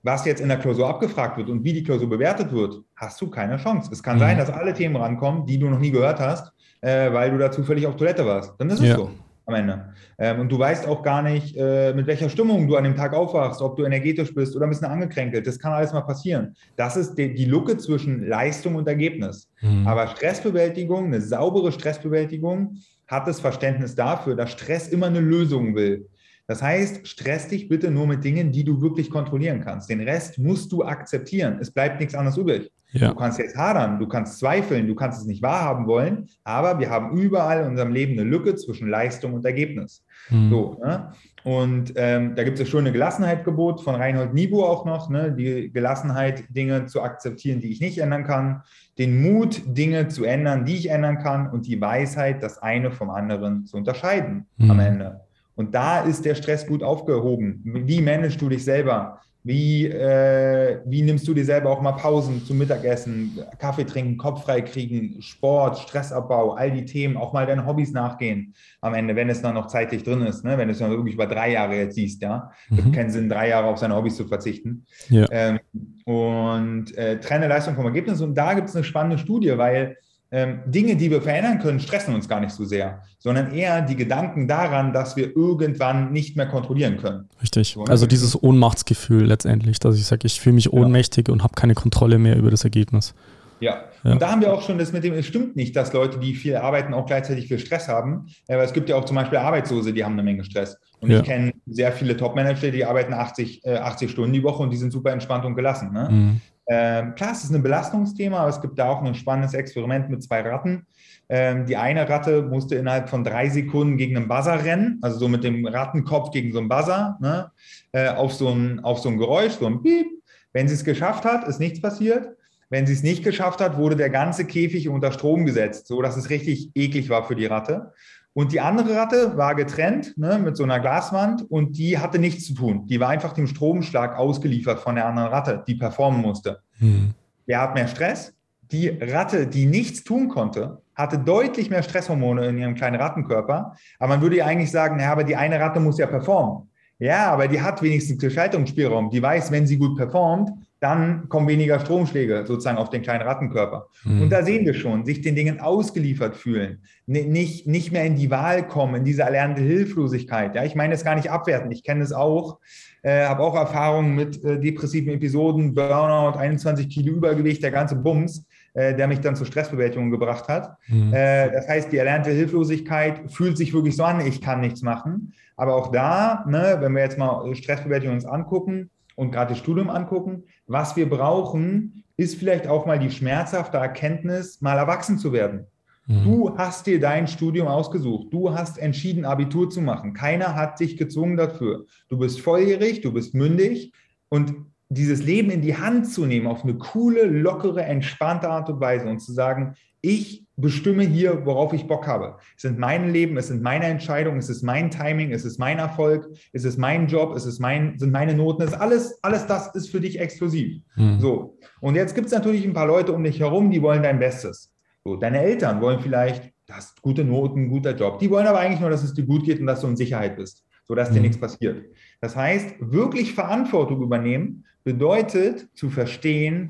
Was 0.02 0.24
jetzt 0.24 0.40
in 0.40 0.48
der 0.48 0.58
Klausur 0.58 0.88
abgefragt 0.88 1.36
wird 1.36 1.50
und 1.50 1.62
wie 1.62 1.74
die 1.74 1.82
Klausur 1.82 2.08
bewertet 2.08 2.52
wird, 2.52 2.82
hast 2.96 3.20
du 3.20 3.28
keine 3.28 3.56
Chance. 3.58 3.90
Es 3.92 4.02
kann 4.02 4.16
mhm. 4.16 4.20
sein, 4.20 4.38
dass 4.38 4.50
alle 4.50 4.72
Themen 4.72 4.96
rankommen, 4.96 5.46
die 5.46 5.58
du 5.58 5.68
noch 5.68 5.78
nie 5.78 5.90
gehört 5.90 6.20
hast, 6.20 6.52
äh, 6.80 7.12
weil 7.12 7.30
du 7.30 7.38
da 7.38 7.50
zufällig 7.50 7.86
auf 7.86 7.96
Toilette 7.96 8.24
warst. 8.24 8.54
Dann 8.58 8.70
ist 8.70 8.80
es 8.80 8.88
ja. 8.88 8.96
so 8.96 9.10
am 9.50 9.54
Ende. 9.54 9.92
Ähm, 10.18 10.40
und 10.40 10.50
du 10.50 10.58
weißt 10.58 10.86
auch 10.86 11.02
gar 11.02 11.22
nicht, 11.22 11.56
äh, 11.56 11.92
mit 11.92 12.06
welcher 12.06 12.28
Stimmung 12.28 12.68
du 12.68 12.76
an 12.76 12.84
dem 12.84 12.96
Tag 12.96 13.12
aufwachst, 13.14 13.60
ob 13.60 13.76
du 13.76 13.84
energetisch 13.84 14.34
bist 14.34 14.56
oder 14.56 14.66
ein 14.66 14.70
bisschen 14.70 14.86
angekränkelt. 14.86 15.46
Das 15.46 15.58
kann 15.58 15.72
alles 15.72 15.92
mal 15.92 16.02
passieren. 16.02 16.54
Das 16.76 16.96
ist 16.96 17.14
die, 17.14 17.34
die 17.34 17.44
Lücke 17.44 17.76
zwischen 17.76 18.26
Leistung 18.26 18.76
und 18.76 18.88
Ergebnis. 18.88 19.50
Mhm. 19.60 19.86
Aber 19.86 20.06
Stressbewältigung, 20.08 21.06
eine 21.06 21.20
saubere 21.20 21.72
Stressbewältigung, 21.72 22.76
hat 23.06 23.26
das 23.26 23.40
Verständnis 23.40 23.94
dafür, 23.94 24.36
dass 24.36 24.52
Stress 24.52 24.88
immer 24.88 25.06
eine 25.06 25.20
Lösung 25.20 25.74
will. 25.74 26.06
Das 26.50 26.64
heißt, 26.64 27.06
stress 27.06 27.46
dich 27.46 27.68
bitte 27.68 27.92
nur 27.92 28.08
mit 28.08 28.24
Dingen, 28.24 28.50
die 28.50 28.64
du 28.64 28.82
wirklich 28.82 29.08
kontrollieren 29.08 29.60
kannst. 29.60 29.88
Den 29.88 30.00
Rest 30.00 30.36
musst 30.36 30.72
du 30.72 30.82
akzeptieren. 30.82 31.58
Es 31.60 31.70
bleibt 31.70 32.00
nichts 32.00 32.16
anderes 32.16 32.36
übrig. 32.36 32.72
Ja. 32.90 33.10
Du 33.10 33.14
kannst 33.14 33.38
jetzt 33.38 33.56
hadern, 33.56 34.00
du 34.00 34.08
kannst 34.08 34.40
zweifeln, 34.40 34.88
du 34.88 34.96
kannst 34.96 35.20
es 35.20 35.28
nicht 35.28 35.42
wahrhaben 35.42 35.86
wollen, 35.86 36.28
aber 36.42 36.80
wir 36.80 36.90
haben 36.90 37.16
überall 37.16 37.60
in 37.60 37.68
unserem 37.68 37.92
Leben 37.92 38.14
eine 38.14 38.28
Lücke 38.28 38.56
zwischen 38.56 38.88
Leistung 38.88 39.34
und 39.34 39.44
Ergebnis. 39.44 40.04
Mhm. 40.28 40.50
So, 40.50 40.80
ne? 40.84 41.12
Und 41.44 41.92
ähm, 41.94 42.34
da 42.34 42.42
gibt 42.42 42.58
es 42.58 42.64
das 42.64 42.68
schöne 42.68 42.90
Gelassenheitgebot 42.90 43.80
von 43.80 43.94
Reinhold 43.94 44.34
Niebuhr 44.34 44.68
auch 44.68 44.84
noch, 44.84 45.08
ne? 45.08 45.32
die 45.32 45.70
Gelassenheit, 45.72 46.44
Dinge 46.48 46.86
zu 46.86 47.00
akzeptieren, 47.00 47.60
die 47.60 47.70
ich 47.70 47.80
nicht 47.80 47.98
ändern 47.98 48.24
kann, 48.24 48.62
den 48.98 49.22
Mut, 49.22 49.62
Dinge 49.66 50.08
zu 50.08 50.24
ändern, 50.24 50.64
die 50.64 50.74
ich 50.74 50.90
ändern 50.90 51.18
kann 51.18 51.48
und 51.48 51.68
die 51.68 51.80
Weisheit, 51.80 52.42
das 52.42 52.58
eine 52.58 52.90
vom 52.90 53.08
anderen 53.08 53.66
zu 53.66 53.76
unterscheiden 53.76 54.48
mhm. 54.56 54.70
am 54.72 54.80
Ende. 54.80 55.20
Und 55.54 55.74
da 55.74 56.00
ist 56.00 56.24
der 56.24 56.34
Stress 56.34 56.66
gut 56.66 56.82
aufgehoben. 56.82 57.60
Wie 57.64 58.00
managst 58.00 58.40
du 58.40 58.48
dich 58.48 58.64
selber? 58.64 59.20
Wie, 59.42 59.86
äh, 59.86 60.80
wie 60.84 61.00
nimmst 61.00 61.26
du 61.26 61.32
dir 61.32 61.46
selber 61.46 61.70
auch 61.70 61.80
mal 61.80 61.92
Pausen 61.92 62.44
zum 62.44 62.58
Mittagessen, 62.58 63.38
Kaffee 63.58 63.84
trinken, 63.84 64.18
Kopf 64.18 64.44
frei 64.44 64.60
kriegen, 64.60 65.22
Sport, 65.22 65.78
Stressabbau, 65.78 66.52
all 66.52 66.70
die 66.70 66.84
Themen, 66.84 67.16
auch 67.16 67.32
mal 67.32 67.46
deinen 67.46 67.66
Hobbys 67.66 67.92
nachgehen 67.92 68.54
am 68.82 68.92
Ende, 68.92 69.16
wenn 69.16 69.30
es 69.30 69.40
dann 69.40 69.54
noch 69.54 69.68
zeitlich 69.68 70.02
drin 70.02 70.20
ist, 70.22 70.44
ne? 70.44 70.58
wenn 70.58 70.68
du 70.68 70.72
es 70.72 70.78
dann 70.78 70.90
wirklich 70.90 71.14
über 71.14 71.26
drei 71.26 71.52
Jahre 71.52 71.74
jetzt 71.74 71.94
siehst, 71.94 72.20
ja. 72.20 72.50
Mhm. 72.68 72.92
Keinen 72.92 73.10
Sinn, 73.10 73.30
drei 73.30 73.48
Jahre 73.48 73.68
auf 73.68 73.78
seine 73.78 73.96
Hobbys 73.96 74.16
zu 74.16 74.26
verzichten. 74.26 74.84
Ja. 75.08 75.26
Ähm, 75.30 75.60
und 76.04 76.96
äh, 76.98 77.18
trenne 77.18 77.48
Leistung 77.48 77.76
vom 77.76 77.86
Ergebnis. 77.86 78.20
Und 78.20 78.34
da 78.34 78.52
gibt 78.52 78.68
es 78.68 78.76
eine 78.76 78.84
spannende 78.84 79.16
Studie, 79.16 79.56
weil 79.56 79.96
ähm, 80.32 80.60
Dinge, 80.66 80.96
die 80.96 81.10
wir 81.10 81.22
verändern 81.22 81.58
können, 81.58 81.80
stressen 81.80 82.14
uns 82.14 82.28
gar 82.28 82.40
nicht 82.40 82.52
so 82.52 82.64
sehr, 82.64 83.02
sondern 83.18 83.52
eher 83.52 83.82
die 83.82 83.96
Gedanken 83.96 84.46
daran, 84.46 84.92
dass 84.92 85.16
wir 85.16 85.36
irgendwann 85.36 86.12
nicht 86.12 86.36
mehr 86.36 86.46
kontrollieren 86.46 86.98
können. 86.98 87.28
Richtig. 87.42 87.72
So, 87.74 87.84
ne? 87.84 87.90
also 87.90 88.06
dieses 88.06 88.40
Ohnmachtsgefühl 88.40 89.24
letztendlich, 89.24 89.80
dass 89.80 89.96
ich 89.96 90.06
sage, 90.06 90.26
ich 90.26 90.40
fühle 90.40 90.54
mich 90.54 90.72
ohnmächtig 90.72 91.28
ja. 91.28 91.32
und 91.32 91.42
habe 91.42 91.54
keine 91.54 91.74
Kontrolle 91.74 92.18
mehr 92.18 92.36
über 92.36 92.50
das 92.50 92.62
Ergebnis. 92.62 93.14
Ja. 93.60 93.84
ja. 94.02 94.12
und 94.12 94.22
da 94.22 94.30
haben 94.30 94.40
wir 94.40 94.52
auch 94.52 94.62
schon 94.62 94.78
das 94.78 94.92
mit 94.92 95.04
dem, 95.04 95.14
es 95.14 95.26
stimmt 95.26 95.56
nicht, 95.56 95.76
dass 95.76 95.92
Leute, 95.92 96.18
die 96.18 96.34
viel 96.34 96.56
arbeiten, 96.56 96.94
auch 96.94 97.06
gleichzeitig 97.06 97.48
viel 97.48 97.58
Stress 97.58 97.88
haben. 97.88 98.26
Aber 98.48 98.62
es 98.62 98.72
gibt 98.72 98.88
ja 98.88 98.96
auch 98.96 99.04
zum 99.04 99.16
Beispiel 99.16 99.38
Arbeitslose, 99.38 99.92
die 99.92 100.04
haben 100.04 100.14
eine 100.14 100.22
Menge 100.22 100.44
Stress. 100.44 100.78
Und 101.00 101.10
ja. 101.10 101.18
ich 101.18 101.24
kenne 101.24 101.52
sehr 101.66 101.92
viele 101.92 102.16
Top-Manager, 102.16 102.70
die 102.70 102.84
arbeiten 102.84 103.12
80, 103.12 103.64
äh, 103.64 103.76
80 103.76 104.10
Stunden 104.10 104.32
die 104.32 104.42
Woche 104.42 104.62
und 104.62 104.70
die 104.70 104.76
sind 104.76 104.92
super 104.92 105.12
entspannt 105.12 105.44
und 105.44 105.54
gelassen. 105.54 105.92
Ne? 105.92 106.08
Mhm. 106.10 106.40
Ähm, 106.72 107.14
klar, 107.16 107.32
es 107.32 107.42
ist 107.42 107.52
ein 107.52 107.62
Belastungsthema, 107.62 108.38
aber 108.38 108.50
es 108.50 108.60
gibt 108.60 108.78
da 108.78 108.88
auch 108.90 109.02
ein 109.02 109.14
spannendes 109.14 109.54
Experiment 109.54 110.08
mit 110.08 110.22
zwei 110.22 110.40
Ratten. 110.42 110.86
Ähm, 111.28 111.66
die 111.66 111.76
eine 111.76 112.08
Ratte 112.08 112.42
musste 112.42 112.76
innerhalb 112.76 113.08
von 113.08 113.24
drei 113.24 113.48
Sekunden 113.48 113.96
gegen 113.96 114.16
einen 114.16 114.28
Buzzer 114.28 114.64
rennen, 114.64 114.98
also 115.02 115.18
so 115.18 115.28
mit 115.28 115.42
dem 115.42 115.66
Rattenkopf 115.66 116.30
gegen 116.30 116.52
so 116.52 116.58
einen 116.58 116.68
Buzzer, 116.68 117.18
ne? 117.20 117.50
äh, 117.92 118.08
auf, 118.08 118.32
so 118.32 118.48
ein, 118.48 118.80
auf 118.84 118.98
so 118.98 119.08
ein 119.08 119.18
Geräusch, 119.18 119.54
so 119.54 119.66
ein 119.66 119.82
Piep. 119.82 120.06
Wenn 120.52 120.68
sie 120.68 120.74
es 120.74 120.84
geschafft 120.84 121.24
hat, 121.24 121.46
ist 121.46 121.60
nichts 121.60 121.80
passiert. 121.80 122.36
Wenn 122.70 122.86
sie 122.86 122.92
es 122.92 123.02
nicht 123.02 123.24
geschafft 123.24 123.60
hat, 123.60 123.76
wurde 123.76 123.96
der 123.96 124.10
ganze 124.10 124.46
Käfig 124.46 124.88
unter 124.88 125.10
Strom 125.10 125.44
gesetzt, 125.44 125.88
so 125.88 126.00
dass 126.00 126.16
es 126.16 126.30
richtig 126.30 126.70
eklig 126.74 127.10
war 127.10 127.24
für 127.24 127.34
die 127.34 127.46
Ratte. 127.46 127.92
Und 128.32 128.52
die 128.52 128.60
andere 128.60 128.94
Ratte 128.94 129.36
war 129.36 129.56
getrennt 129.56 130.16
ne, 130.16 130.38
mit 130.38 130.56
so 130.56 130.62
einer 130.62 130.78
Glaswand 130.78 131.50
und 131.50 131.76
die 131.76 131.98
hatte 131.98 132.20
nichts 132.20 132.46
zu 132.46 132.54
tun. 132.54 132.86
Die 132.86 133.00
war 133.00 133.08
einfach 133.08 133.32
dem 133.32 133.48
Stromschlag 133.48 134.16
ausgeliefert 134.16 134.78
von 134.78 134.94
der 134.94 135.06
anderen 135.06 135.30
Ratte, 135.30 135.64
die 135.66 135.74
performen 135.74 136.20
musste. 136.20 136.60
Hm. 136.78 137.10
Wer 137.46 137.60
hat 137.60 137.74
mehr 137.74 137.88
Stress? 137.88 138.34
Die 138.70 138.88
Ratte, 138.88 139.48
die 139.48 139.66
nichts 139.66 140.04
tun 140.04 140.28
konnte, 140.28 140.80
hatte 140.94 141.18
deutlich 141.18 141.70
mehr 141.70 141.82
Stresshormone 141.82 142.46
in 142.46 142.58
ihrem 142.58 142.76
kleinen 142.76 143.00
Rattenkörper. 143.00 143.74
Aber 143.98 144.08
man 144.08 144.22
würde 144.22 144.36
ja 144.36 144.46
eigentlich 144.46 144.70
sagen, 144.70 144.96
naja, 144.96 145.10
aber 145.10 145.24
die 145.24 145.34
eine 145.34 145.58
Ratte 145.58 145.80
muss 145.80 145.98
ja 145.98 146.06
performen. 146.06 146.68
Ja, 147.00 147.32
aber 147.32 147.48
die 147.48 147.60
hat 147.60 147.82
wenigstens 147.82 148.18
Gestaltungsspielraum. 148.18 149.10
Die 149.10 149.20
weiß, 149.20 149.50
wenn 149.50 149.66
sie 149.66 149.78
gut 149.78 149.96
performt, 149.96 150.50
dann 150.80 151.28
kommen 151.28 151.46
weniger 151.46 151.78
Stromschläge 151.78 152.44
sozusagen 152.46 152.78
auf 152.78 152.88
den 152.88 153.02
kleinen 153.02 153.22
Rattenkörper. 153.22 153.88
Mhm. 154.04 154.22
Und 154.22 154.30
da 154.30 154.42
sehen 154.42 154.64
wir 154.64 154.72
schon, 154.72 155.04
sich 155.04 155.20
den 155.20 155.34
Dingen 155.34 155.60
ausgeliefert 155.60 156.36
fühlen, 156.36 156.82
nicht, 157.06 157.66
nicht 157.66 157.92
mehr 157.92 158.06
in 158.06 158.16
die 158.16 158.30
Wahl 158.30 158.66
kommen, 158.66 158.94
in 158.94 159.04
diese 159.04 159.22
erlernte 159.22 159.60
Hilflosigkeit. 159.60 160.54
Ja, 160.54 160.64
ich 160.64 160.74
meine 160.74 160.94
es 160.94 161.04
gar 161.04 161.14
nicht 161.14 161.30
abwerten, 161.30 161.70
ich 161.70 161.84
kenne 161.84 162.02
es 162.02 162.12
auch, 162.12 162.60
äh, 163.02 163.26
habe 163.26 163.42
auch 163.42 163.54
Erfahrungen 163.54 164.14
mit 164.14 164.42
äh, 164.42 164.58
depressiven 164.58 165.12
Episoden, 165.12 165.74
Burnout, 165.74 166.38
21 166.38 166.88
Kilo 166.88 167.14
Übergewicht, 167.14 167.62
der 167.62 167.72
ganze 167.72 167.96
Bums, 167.96 168.46
äh, 168.72 168.94
der 168.94 169.06
mich 169.06 169.20
dann 169.20 169.36
zur 169.36 169.46
Stressbewältigung 169.46 170.10
gebracht 170.10 170.48
hat. 170.48 170.78
Mhm. 170.88 171.12
Äh, 171.12 171.52
das 171.52 171.68
heißt, 171.68 171.92
die 171.92 171.98
erlernte 171.98 172.30
Hilflosigkeit 172.30 173.30
fühlt 173.30 173.58
sich 173.58 173.74
wirklich 173.74 173.96
so 173.96 174.04
an, 174.04 174.26
ich 174.26 174.40
kann 174.40 174.60
nichts 174.60 174.80
machen. 174.80 175.34
Aber 175.58 175.74
auch 175.74 175.92
da, 175.92 176.46
ne, 176.48 176.78
wenn 176.80 176.94
wir 176.94 177.02
jetzt 177.02 177.18
mal 177.18 177.54
Stressbewältigung 177.54 178.14
uns 178.14 178.24
angucken, 178.24 178.90
und 179.20 179.32
gerade 179.32 179.50
das 179.50 179.58
Studium 179.58 179.90
angucken. 179.90 180.44
Was 180.70 180.94
wir 180.94 181.10
brauchen, 181.10 182.04
ist 182.16 182.36
vielleicht 182.36 182.68
auch 182.68 182.86
mal 182.86 183.00
die 183.00 183.10
schmerzhafte 183.10 183.78
Erkenntnis, 183.78 184.60
mal 184.60 184.78
erwachsen 184.78 185.18
zu 185.18 185.32
werden. 185.32 185.66
Mhm. 186.06 186.22
Du 186.22 186.56
hast 186.56 186.86
dir 186.86 187.00
dein 187.00 187.26
Studium 187.26 187.66
ausgesucht. 187.66 188.32
Du 188.32 188.54
hast 188.54 188.78
entschieden, 188.78 189.24
Abitur 189.24 189.68
zu 189.68 189.80
machen. 189.80 190.14
Keiner 190.14 190.54
hat 190.54 190.78
dich 190.78 190.96
gezwungen 190.96 191.36
dafür. 191.36 191.86
Du 192.08 192.18
bist 192.18 192.40
volljährig, 192.40 193.00
du 193.00 193.12
bist 193.12 193.34
mündig 193.34 193.92
und 194.28 194.54
dieses 194.88 195.24
Leben 195.24 195.50
in 195.50 195.60
die 195.60 195.76
Hand 195.76 196.08
zu 196.08 196.24
nehmen 196.24 196.46
auf 196.46 196.62
eine 196.62 196.74
coole, 196.74 197.24
lockere, 197.24 197.82
entspannte 197.82 198.48
Art 198.48 198.70
und 198.70 198.78
Weise 198.78 199.08
und 199.08 199.18
zu 199.18 199.32
sagen, 199.32 199.74
ich 200.02 200.46
bestimme 200.60 201.04
hier, 201.04 201.44
worauf 201.46 201.72
ich 201.72 201.86
Bock 201.86 202.06
habe. 202.06 202.36
Es 202.56 202.62
sind 202.62 202.78
meine 202.78 203.10
Leben, 203.10 203.36
es 203.36 203.48
sind 203.48 203.62
meine 203.62 203.86
Entscheidungen, 203.86 204.38
es 204.38 204.48
ist 204.48 204.62
mein 204.62 204.90
Timing, 204.90 205.32
es 205.32 205.44
ist 205.44 205.58
mein 205.58 205.78
Erfolg, 205.78 206.28
es 206.52 206.64
ist 206.64 206.78
mein 206.78 207.06
Job, 207.06 207.34
es 207.36 207.46
ist 207.46 207.60
mein, 207.60 207.98
sind 207.98 208.12
meine 208.12 208.34
Noten, 208.34 208.62
es 208.62 208.70
ist 208.70 208.80
alles, 208.80 209.18
alles 209.22 209.46
das 209.46 209.74
ist 209.74 209.90
für 209.90 210.00
dich 210.00 210.18
exklusiv. 210.18 210.82
Mhm. 210.96 211.20
So. 211.20 211.58
Und 211.80 211.94
jetzt 211.94 212.14
gibt 212.14 212.26
es 212.26 212.32
natürlich 212.32 212.64
ein 212.64 212.72
paar 212.72 212.86
Leute 212.86 213.12
um 213.12 213.22
dich 213.22 213.40
herum, 213.40 213.70
die 213.70 213.82
wollen 213.82 214.02
dein 214.02 214.18
Bestes. 214.18 214.72
So, 215.04 215.16
deine 215.16 215.40
Eltern 215.40 215.80
wollen 215.80 216.00
vielleicht, 216.00 216.52
das 216.66 216.94
gute 217.02 217.24
Noten, 217.24 217.68
guter 217.68 217.96
Job. 217.96 218.20
Die 218.20 218.30
wollen 218.30 218.46
aber 218.46 218.60
eigentlich 218.60 218.80
nur, 218.80 218.90
dass 218.90 219.02
es 219.02 219.12
dir 219.12 219.24
gut 219.24 219.44
geht 219.44 219.58
und 219.58 219.66
dass 219.66 219.80
du 219.80 219.88
in 219.88 219.96
Sicherheit 219.96 220.36
bist, 220.36 220.64
sodass 220.84 221.10
mhm. 221.10 221.14
dir 221.14 221.20
nichts 221.22 221.38
passiert. 221.38 221.84
Das 222.20 222.36
heißt, 222.36 222.76
wirklich 222.78 223.34
Verantwortung 223.34 224.02
übernehmen 224.02 224.64
bedeutet 224.84 225.68
zu 225.74 225.90
verstehen, 225.90 226.68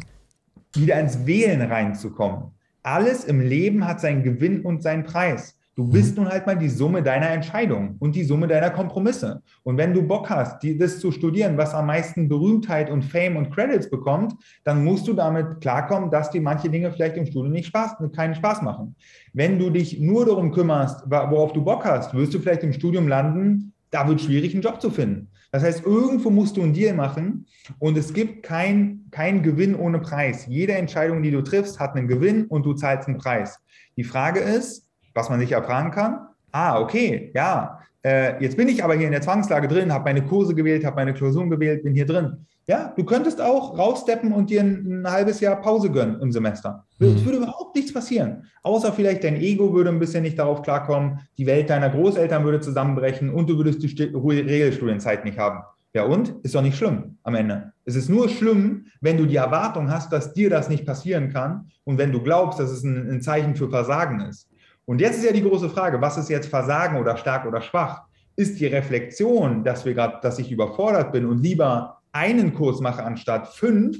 wieder 0.75 0.99
ins 0.99 1.27
Wählen 1.27 1.61
reinzukommen 1.61 2.53
alles 2.83 3.25
im 3.25 3.41
Leben 3.41 3.87
hat 3.87 4.01
seinen 4.01 4.23
Gewinn 4.23 4.63
und 4.63 4.83
seinen 4.83 5.05
Preis. 5.05 5.57
Du 5.77 5.85
mhm. 5.85 5.91
bist 5.93 6.17
nun 6.17 6.29
halt 6.29 6.47
mal 6.47 6.59
die 6.59 6.69
Summe 6.69 7.03
deiner 7.03 7.31
Entscheidungen 7.31 7.97
und 8.01 8.15
die 8.15 8.25
Summe 8.25 8.49
deiner 8.49 8.71
Kompromisse. 8.71 9.43
Und 9.63 9.79
wenn 9.79 9.95
du 9.95 10.03
Bock 10.03 10.29
hast, 10.29 10.63
die, 10.63 10.77
das 10.77 10.99
zu 10.99 11.11
studieren, 11.11 11.57
was 11.57 11.73
am 11.75 11.87
meisten 11.87 12.29
Berühmtheit 12.29 12.91
und 12.91 13.03
Fame 13.03 13.37
und 13.37 13.51
Credits 13.51 13.89
bekommt, 13.89 14.35
dann 14.65 14.85
musst 14.85 15.09
du 15.09 15.15
damit 15.15 15.61
klarkommen, 15.61 16.11
dass 16.11 16.31
dir 16.31 16.43
manche 16.43 16.69
Dinge 16.69 16.93
vielleicht 16.93 17.17
im 17.17 17.25
Studium 17.25 17.53
nicht 17.53 17.69
Spaß, 17.69 17.97
keinen 18.15 18.35
Spaß 18.35 18.63
machen. 18.63 18.95
Wenn 19.33 19.59
du 19.59 19.71
dich 19.71 19.99
nur 20.01 20.27
darum 20.27 20.51
kümmerst, 20.51 21.05
worauf 21.09 21.53
du 21.53 21.65
Bock 21.65 21.85
hast, 21.85 22.15
wirst 22.15 22.35
du 22.35 22.41
vielleicht 22.41 22.63
im 22.63 22.73
Studium 22.73 23.09
landen, 23.09 23.73
da 23.91 24.07
wird 24.07 24.21
es 24.21 24.27
schwierig, 24.27 24.53
einen 24.55 24.63
Job 24.63 24.81
zu 24.81 24.91
finden. 24.91 25.29
Das 25.53 25.65
heißt, 25.65 25.85
irgendwo 25.85 26.31
musst 26.31 26.57
du 26.57 26.63
einen 26.63 26.73
Deal 26.73 26.95
machen 26.95 27.47
und 27.79 27.99
es 27.99 28.13
gibt 28.13 28.45
kein, 28.45 29.07
kein 29.11 29.43
Gewinn 29.43 29.75
ohne 29.75 29.99
Preis. 29.99 30.47
Jede 30.47 30.75
Entscheidung, 30.75 31.23
die 31.23 31.31
du 31.31 31.43
triffst, 31.43 31.81
hat 31.81 31.97
einen 31.97 32.07
Gewinn 32.07 32.47
und 32.47 32.65
du 32.65 32.75
zahlst 32.75 33.09
einen 33.09 33.19
Preis. 33.19 33.59
Die 33.97 34.05
Frage 34.05 34.41
ist, 34.41 34.89
was 35.15 35.29
man 35.29 35.41
sich 35.41 35.51
ja 35.51 35.63
fragen 35.63 35.91
kann, 35.91 36.29
ah, 36.53 36.81
okay, 36.81 37.33
ja, 37.35 37.81
äh, 38.05 38.43
jetzt 38.43 38.57
bin 38.57 38.69
ich 38.69 38.83
aber 38.83 38.95
hier 38.95 39.07
in 39.07 39.13
der 39.13 39.23
Zwangslage 39.23 39.69
drin, 39.69 39.93
habe 39.93 40.05
meine 40.05 40.25
Kurse 40.25 40.55
gewählt, 40.55 40.85
habe 40.85 40.97
meine 40.97 41.15
Klausuren 41.15 41.51
gewählt, 41.51 41.83
bin 41.83 41.95
hier 41.95 42.07
drin. 42.07 42.47
Ja, 42.71 42.93
du 42.97 43.03
könntest 43.03 43.41
auch 43.41 43.77
raussteppen 43.77 44.33
und 44.33 44.49
dir 44.49 44.61
ein, 44.61 45.03
ein 45.03 45.11
halbes 45.11 45.41
Jahr 45.41 45.61
Pause 45.61 45.91
gönnen 45.91 46.21
im 46.21 46.31
Semester. 46.31 46.85
Mhm. 47.01 47.17
Es 47.17 47.25
würde 47.25 47.39
überhaupt 47.39 47.75
nichts 47.75 47.93
passieren. 47.93 48.45
Außer 48.63 48.93
vielleicht 48.93 49.25
dein 49.25 49.35
Ego 49.35 49.75
würde 49.75 49.91
ein 49.91 49.99
bisschen 49.99 50.23
nicht 50.23 50.39
darauf 50.39 50.63
klarkommen, 50.63 51.19
die 51.37 51.47
Welt 51.47 51.69
deiner 51.69 51.91
Großeltern 51.91 52.45
würde 52.45 52.61
zusammenbrechen 52.61 53.29
und 53.29 53.51
du 53.51 53.57
würdest 53.57 53.83
die 53.83 54.05
Regelstudienzeit 54.05 55.25
nicht 55.25 55.37
haben. 55.37 55.65
Ja, 55.95 56.05
und? 56.05 56.37
Ist 56.45 56.55
doch 56.55 56.63
nicht 56.63 56.79
schlimm 56.79 57.19
am 57.25 57.35
Ende. 57.35 57.73
Es 57.87 57.97
ist 57.97 58.09
nur 58.09 58.29
schlimm, 58.29 58.87
wenn 59.01 59.17
du 59.17 59.27
die 59.27 59.35
Erwartung 59.35 59.91
hast, 59.91 60.13
dass 60.13 60.33
dir 60.33 60.49
das 60.49 60.69
nicht 60.69 60.87
passieren 60.87 61.33
kann 61.33 61.73
und 61.83 61.99
wenn 61.99 62.13
du 62.13 62.23
glaubst, 62.23 62.61
dass 62.61 62.71
es 62.71 62.85
ein, 62.85 63.11
ein 63.11 63.21
Zeichen 63.21 63.57
für 63.57 63.69
Versagen 63.69 64.21
ist. 64.21 64.49
Und 64.85 65.01
jetzt 65.01 65.17
ist 65.17 65.25
ja 65.25 65.33
die 65.33 65.43
große 65.43 65.71
Frage, 65.71 66.01
was 66.01 66.19
ist 66.19 66.31
jetzt 66.31 66.47
Versagen 66.47 67.01
oder 67.01 67.17
stark 67.17 67.47
oder 67.47 67.63
schwach? 67.63 68.03
Ist 68.37 68.61
die 68.61 68.67
Reflexion, 68.67 69.65
dass 69.65 69.85
wir 69.85 69.95
gerade, 69.95 70.19
dass 70.23 70.39
ich 70.39 70.53
überfordert 70.53 71.11
bin 71.11 71.27
und 71.27 71.43
lieber 71.43 72.00
einen 72.13 72.55
Kurs 72.55 72.81
mache 72.81 73.03
anstatt 73.03 73.49
fünf, 73.49 73.97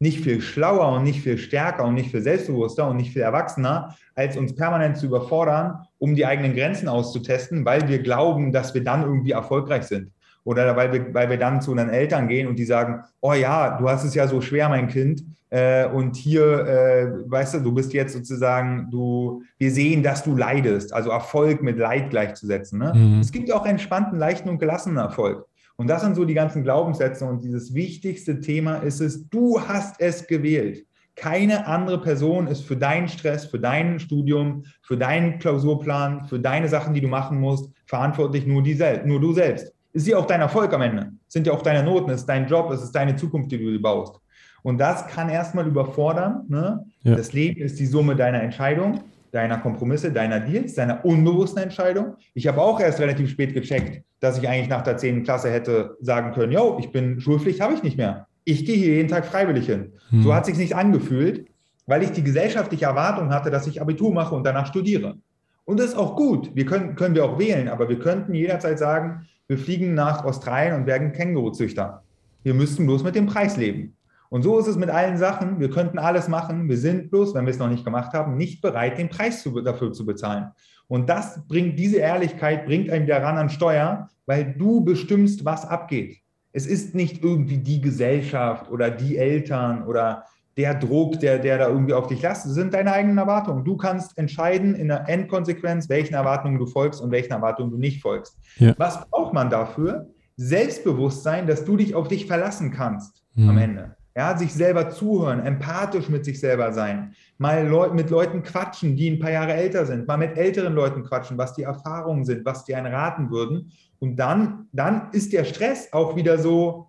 nicht 0.00 0.20
viel 0.20 0.40
schlauer 0.40 0.92
und 0.92 1.04
nicht 1.04 1.22
viel 1.22 1.38
stärker 1.38 1.84
und 1.84 1.94
nicht 1.94 2.10
viel 2.10 2.22
selbstbewusster 2.22 2.88
und 2.88 2.96
nicht 2.96 3.12
viel 3.12 3.22
erwachsener, 3.22 3.96
als 4.14 4.36
uns 4.36 4.54
permanent 4.54 4.96
zu 4.96 5.06
überfordern, 5.06 5.82
um 5.98 6.14
die 6.14 6.24
eigenen 6.24 6.54
Grenzen 6.54 6.88
auszutesten, 6.88 7.64
weil 7.64 7.88
wir 7.88 8.00
glauben, 8.00 8.52
dass 8.52 8.74
wir 8.74 8.84
dann 8.84 9.02
irgendwie 9.02 9.32
erfolgreich 9.32 9.84
sind. 9.84 10.12
Oder 10.44 10.76
weil 10.76 10.92
wir, 10.92 11.12
weil 11.12 11.28
wir 11.28 11.36
dann 11.36 11.60
zu 11.60 11.72
unseren 11.72 11.90
Eltern 11.90 12.28
gehen 12.28 12.46
und 12.46 12.58
die 12.58 12.64
sagen, 12.64 13.02
oh 13.20 13.34
ja, 13.34 13.76
du 13.76 13.88
hast 13.88 14.04
es 14.04 14.14
ja 14.14 14.26
so 14.28 14.40
schwer, 14.40 14.68
mein 14.68 14.88
Kind. 14.88 15.22
Äh, 15.50 15.86
und 15.88 16.16
hier, 16.16 16.66
äh, 16.66 17.30
weißt 17.30 17.54
du, 17.54 17.60
du 17.60 17.72
bist 17.72 17.92
jetzt 17.92 18.14
sozusagen, 18.14 18.88
du, 18.90 19.42
wir 19.58 19.70
sehen, 19.70 20.02
dass 20.02 20.22
du 20.22 20.36
leidest. 20.36 20.92
Also 20.94 21.10
Erfolg 21.10 21.62
mit 21.62 21.76
Leid 21.76 22.10
gleichzusetzen. 22.10 22.78
Ne? 22.78 22.92
Mhm. 22.94 23.20
Es 23.20 23.32
gibt 23.32 23.52
auch 23.52 23.66
entspannten, 23.66 24.18
leichten 24.18 24.48
und 24.48 24.58
gelassenen 24.58 24.98
Erfolg. 24.98 25.47
Und 25.78 25.86
das 25.86 26.02
sind 26.02 26.16
so 26.16 26.24
die 26.24 26.34
ganzen 26.34 26.64
Glaubenssätze. 26.64 27.24
Und 27.24 27.42
dieses 27.42 27.72
wichtigste 27.72 28.40
Thema 28.40 28.76
ist 28.78 29.00
es, 29.00 29.28
du 29.28 29.60
hast 29.60 30.00
es 30.00 30.26
gewählt. 30.26 30.84
Keine 31.14 31.66
andere 31.66 32.00
Person 32.00 32.48
ist 32.48 32.62
für 32.62 32.76
deinen 32.76 33.08
Stress, 33.08 33.46
für 33.46 33.60
dein 33.60 33.98
Studium, 34.00 34.64
für 34.82 34.96
deinen 34.96 35.38
Klausurplan, 35.38 36.26
für 36.26 36.40
deine 36.40 36.68
Sachen, 36.68 36.94
die 36.94 37.00
du 37.00 37.08
machen 37.08 37.40
musst, 37.40 37.70
verantwortlich 37.86 38.44
nur, 38.46 38.62
die, 38.62 38.76
nur 39.04 39.20
du 39.20 39.32
selbst. 39.32 39.72
Ist 39.92 40.06
ja 40.06 40.18
auch 40.18 40.26
dein 40.26 40.40
Erfolg 40.40 40.72
am 40.74 40.82
Ende. 40.82 41.12
Sind 41.28 41.46
ja 41.46 41.52
auch 41.52 41.62
deine 41.62 41.84
Noten, 41.84 42.10
ist 42.10 42.26
dein 42.26 42.46
Job, 42.46 42.70
es 42.72 42.82
ist 42.82 42.92
deine 42.92 43.14
Zukunft, 43.16 43.50
die 43.52 43.58
du 43.58 43.80
baust. 43.80 44.20
Und 44.62 44.78
das 44.78 45.06
kann 45.06 45.28
erstmal 45.28 45.66
überfordern. 45.66 46.44
Ne? 46.48 46.84
Ja. 47.02 47.14
Das 47.14 47.32
Leben 47.32 47.60
ist 47.60 47.78
die 47.78 47.86
Summe 47.86 48.16
deiner 48.16 48.42
Entscheidung 48.42 49.00
deiner 49.32 49.58
Kompromisse, 49.58 50.12
deiner 50.12 50.40
Deals, 50.40 50.74
deiner 50.74 51.04
unbewussten 51.04 51.62
Entscheidung. 51.62 52.16
Ich 52.34 52.46
habe 52.46 52.60
auch 52.60 52.80
erst 52.80 53.00
relativ 53.00 53.30
spät 53.30 53.54
gecheckt, 53.54 54.02
dass 54.20 54.38
ich 54.38 54.48
eigentlich 54.48 54.68
nach 54.68 54.82
der 54.82 54.96
10. 54.96 55.24
Klasse 55.24 55.50
hätte 55.50 55.96
sagen 56.00 56.32
können, 56.32 56.52
yo, 56.52 56.78
ich 56.80 56.90
bin 56.90 57.20
Schulpflicht, 57.20 57.60
habe 57.60 57.74
ich 57.74 57.82
nicht 57.82 57.96
mehr. 57.96 58.26
Ich 58.44 58.64
gehe 58.64 58.76
hier 58.76 58.94
jeden 58.94 59.08
Tag 59.08 59.26
freiwillig 59.26 59.66
hin. 59.66 59.92
Hm. 60.10 60.22
So 60.22 60.34
hat 60.34 60.46
sich 60.46 60.56
nicht 60.56 60.74
angefühlt, 60.74 61.46
weil 61.86 62.02
ich 62.02 62.12
die 62.12 62.24
gesellschaftliche 62.24 62.86
Erwartung 62.86 63.30
hatte, 63.30 63.50
dass 63.50 63.66
ich 63.66 63.80
Abitur 63.80 64.12
mache 64.12 64.34
und 64.34 64.44
danach 64.44 64.66
studiere. 64.66 65.16
Und 65.64 65.78
das 65.78 65.88
ist 65.88 65.96
auch 65.96 66.16
gut. 66.16 66.50
Wir 66.54 66.64
können, 66.64 66.94
können 66.94 67.14
wir 67.14 67.24
auch 67.24 67.38
wählen, 67.38 67.68
aber 67.68 67.88
wir 67.88 67.98
könnten 67.98 68.32
jederzeit 68.32 68.78
sagen, 68.78 69.26
wir 69.48 69.58
fliegen 69.58 69.94
nach 69.94 70.24
Australien 70.24 70.74
und 70.74 70.86
werden 70.86 71.12
Känguruzüchter. 71.12 72.02
Wir 72.42 72.54
müssten 72.54 72.86
bloß 72.86 73.02
mit 73.02 73.14
dem 73.14 73.26
Preis 73.26 73.56
leben. 73.56 73.94
Und 74.30 74.42
so 74.42 74.58
ist 74.58 74.66
es 74.66 74.76
mit 74.76 74.90
allen 74.90 75.16
Sachen. 75.16 75.58
Wir 75.58 75.70
könnten 75.70 75.98
alles 75.98 76.28
machen. 76.28 76.68
Wir 76.68 76.76
sind 76.76 77.10
bloß, 77.10 77.34
wenn 77.34 77.46
wir 77.46 77.50
es 77.50 77.58
noch 77.58 77.70
nicht 77.70 77.84
gemacht 77.84 78.12
haben, 78.12 78.36
nicht 78.36 78.60
bereit, 78.60 78.98
den 78.98 79.08
Preis 79.08 79.42
zu, 79.42 79.60
dafür 79.60 79.92
zu 79.92 80.04
bezahlen. 80.04 80.50
Und 80.86 81.08
das 81.08 81.46
bringt, 81.46 81.78
diese 81.78 81.98
Ehrlichkeit 81.98 82.66
bringt 82.66 82.90
einen 82.90 83.04
wieder 83.04 83.22
ran 83.22 83.38
an 83.38 83.50
Steuer, 83.50 84.08
weil 84.26 84.54
du 84.56 84.84
bestimmst, 84.84 85.44
was 85.44 85.66
abgeht. 85.66 86.18
Es 86.52 86.66
ist 86.66 86.94
nicht 86.94 87.22
irgendwie 87.22 87.58
die 87.58 87.80
Gesellschaft 87.80 88.70
oder 88.70 88.90
die 88.90 89.16
Eltern 89.16 89.86
oder 89.86 90.24
der 90.56 90.74
Druck, 90.74 91.20
der, 91.20 91.38
der 91.38 91.58
da 91.58 91.68
irgendwie 91.68 91.94
auf 91.94 92.08
dich 92.08 92.20
lastet, 92.20 92.52
sind 92.52 92.74
deine 92.74 92.92
eigenen 92.92 93.18
Erwartungen. 93.18 93.64
Du 93.64 93.76
kannst 93.76 94.18
entscheiden 94.18 94.74
in 94.74 94.88
der 94.88 95.08
Endkonsequenz, 95.08 95.88
welchen 95.88 96.14
Erwartungen 96.14 96.58
du 96.58 96.66
folgst 96.66 97.00
und 97.00 97.12
welchen 97.12 97.32
Erwartungen 97.32 97.70
du 97.70 97.78
nicht 97.78 98.02
folgst. 98.02 98.36
Ja. 98.56 98.74
Was 98.76 99.08
braucht 99.08 99.32
man 99.32 99.50
dafür? 99.50 100.08
Selbstbewusstsein, 100.36 101.46
dass 101.46 101.64
du 101.64 101.76
dich 101.76 101.94
auf 101.94 102.08
dich 102.08 102.26
verlassen 102.26 102.72
kannst 102.72 103.24
mhm. 103.34 103.50
am 103.50 103.58
Ende. 103.58 103.96
Ja, 104.18 104.36
sich 104.36 104.52
selber 104.52 104.90
zuhören, 104.90 105.38
empathisch 105.38 106.08
mit 106.08 106.24
sich 106.24 106.40
selber 106.40 106.72
sein, 106.72 107.14
mal 107.38 107.64
Leu 107.64 107.90
mit 107.90 108.10
Leuten 108.10 108.42
quatschen, 108.42 108.96
die 108.96 109.08
ein 109.10 109.20
paar 109.20 109.30
Jahre 109.30 109.52
älter 109.52 109.86
sind, 109.86 110.08
mal 110.08 110.16
mit 110.16 110.36
älteren 110.36 110.74
Leuten 110.74 111.04
quatschen, 111.04 111.38
was 111.38 111.54
die 111.54 111.62
Erfahrungen 111.62 112.24
sind, 112.24 112.44
was 112.44 112.64
die 112.64 112.74
einen 112.74 112.92
raten 112.92 113.30
würden. 113.30 113.70
Und 114.00 114.16
dann, 114.16 114.66
dann 114.72 115.12
ist 115.12 115.32
der 115.32 115.44
Stress 115.44 115.92
auch 115.92 116.16
wieder 116.16 116.36
so, 116.36 116.88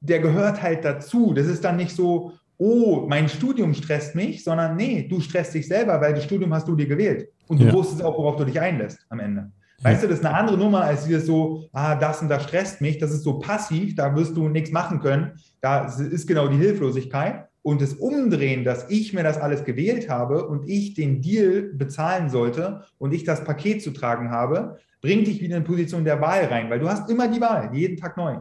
der 0.00 0.20
gehört 0.20 0.62
halt 0.62 0.82
dazu. 0.82 1.34
Das 1.34 1.46
ist 1.46 1.62
dann 1.62 1.76
nicht 1.76 1.94
so, 1.94 2.32
oh, 2.56 3.04
mein 3.06 3.28
Studium 3.28 3.74
stresst 3.74 4.14
mich, 4.14 4.42
sondern 4.42 4.76
nee, 4.76 5.06
du 5.06 5.20
stresst 5.20 5.52
dich 5.52 5.68
selber, 5.68 6.00
weil 6.00 6.14
das 6.14 6.24
Studium 6.24 6.54
hast 6.54 6.66
du 6.66 6.74
dir 6.74 6.86
gewählt. 6.86 7.28
Und 7.48 7.60
du 7.60 7.66
ja. 7.66 7.72
wusstest 7.74 8.02
auch, 8.02 8.16
worauf 8.16 8.36
du 8.36 8.46
dich 8.46 8.58
einlässt 8.58 9.04
am 9.10 9.20
Ende. 9.20 9.52
Weißt 9.82 10.02
du, 10.02 10.08
das 10.08 10.18
ist 10.20 10.24
eine 10.24 10.34
andere 10.34 10.56
Nummer 10.56 10.82
als 10.82 11.04
dieses 11.04 11.26
so, 11.26 11.68
ah, 11.72 11.94
das 11.96 12.22
und 12.22 12.28
das 12.28 12.44
stresst 12.44 12.80
mich, 12.80 12.98
das 12.98 13.12
ist 13.12 13.24
so 13.24 13.38
passiv, 13.38 13.94
da 13.94 14.14
wirst 14.16 14.36
du 14.36 14.48
nichts 14.48 14.70
machen 14.70 15.00
können. 15.00 15.32
Da 15.60 15.86
ist 15.86 16.26
genau 16.26 16.48
die 16.48 16.56
Hilflosigkeit. 16.56 17.46
Und 17.62 17.82
das 17.82 17.94
Umdrehen, 17.94 18.64
dass 18.64 18.88
ich 18.90 19.12
mir 19.12 19.24
das 19.24 19.38
alles 19.38 19.64
gewählt 19.64 20.08
habe 20.08 20.46
und 20.46 20.68
ich 20.68 20.94
den 20.94 21.20
Deal 21.20 21.62
bezahlen 21.74 22.30
sollte 22.30 22.82
und 22.98 23.12
ich 23.12 23.24
das 23.24 23.42
Paket 23.42 23.82
zu 23.82 23.90
tragen 23.90 24.30
habe, 24.30 24.78
bringt 25.02 25.26
dich 25.26 25.40
wieder 25.40 25.56
in 25.56 25.64
Position 25.64 26.04
der 26.04 26.20
Wahl 26.20 26.44
rein, 26.44 26.70
weil 26.70 26.78
du 26.78 26.88
hast 26.88 27.10
immer 27.10 27.28
die 27.28 27.40
Wahl, 27.40 27.70
jeden 27.72 27.96
Tag 27.96 28.16
neu. 28.16 28.36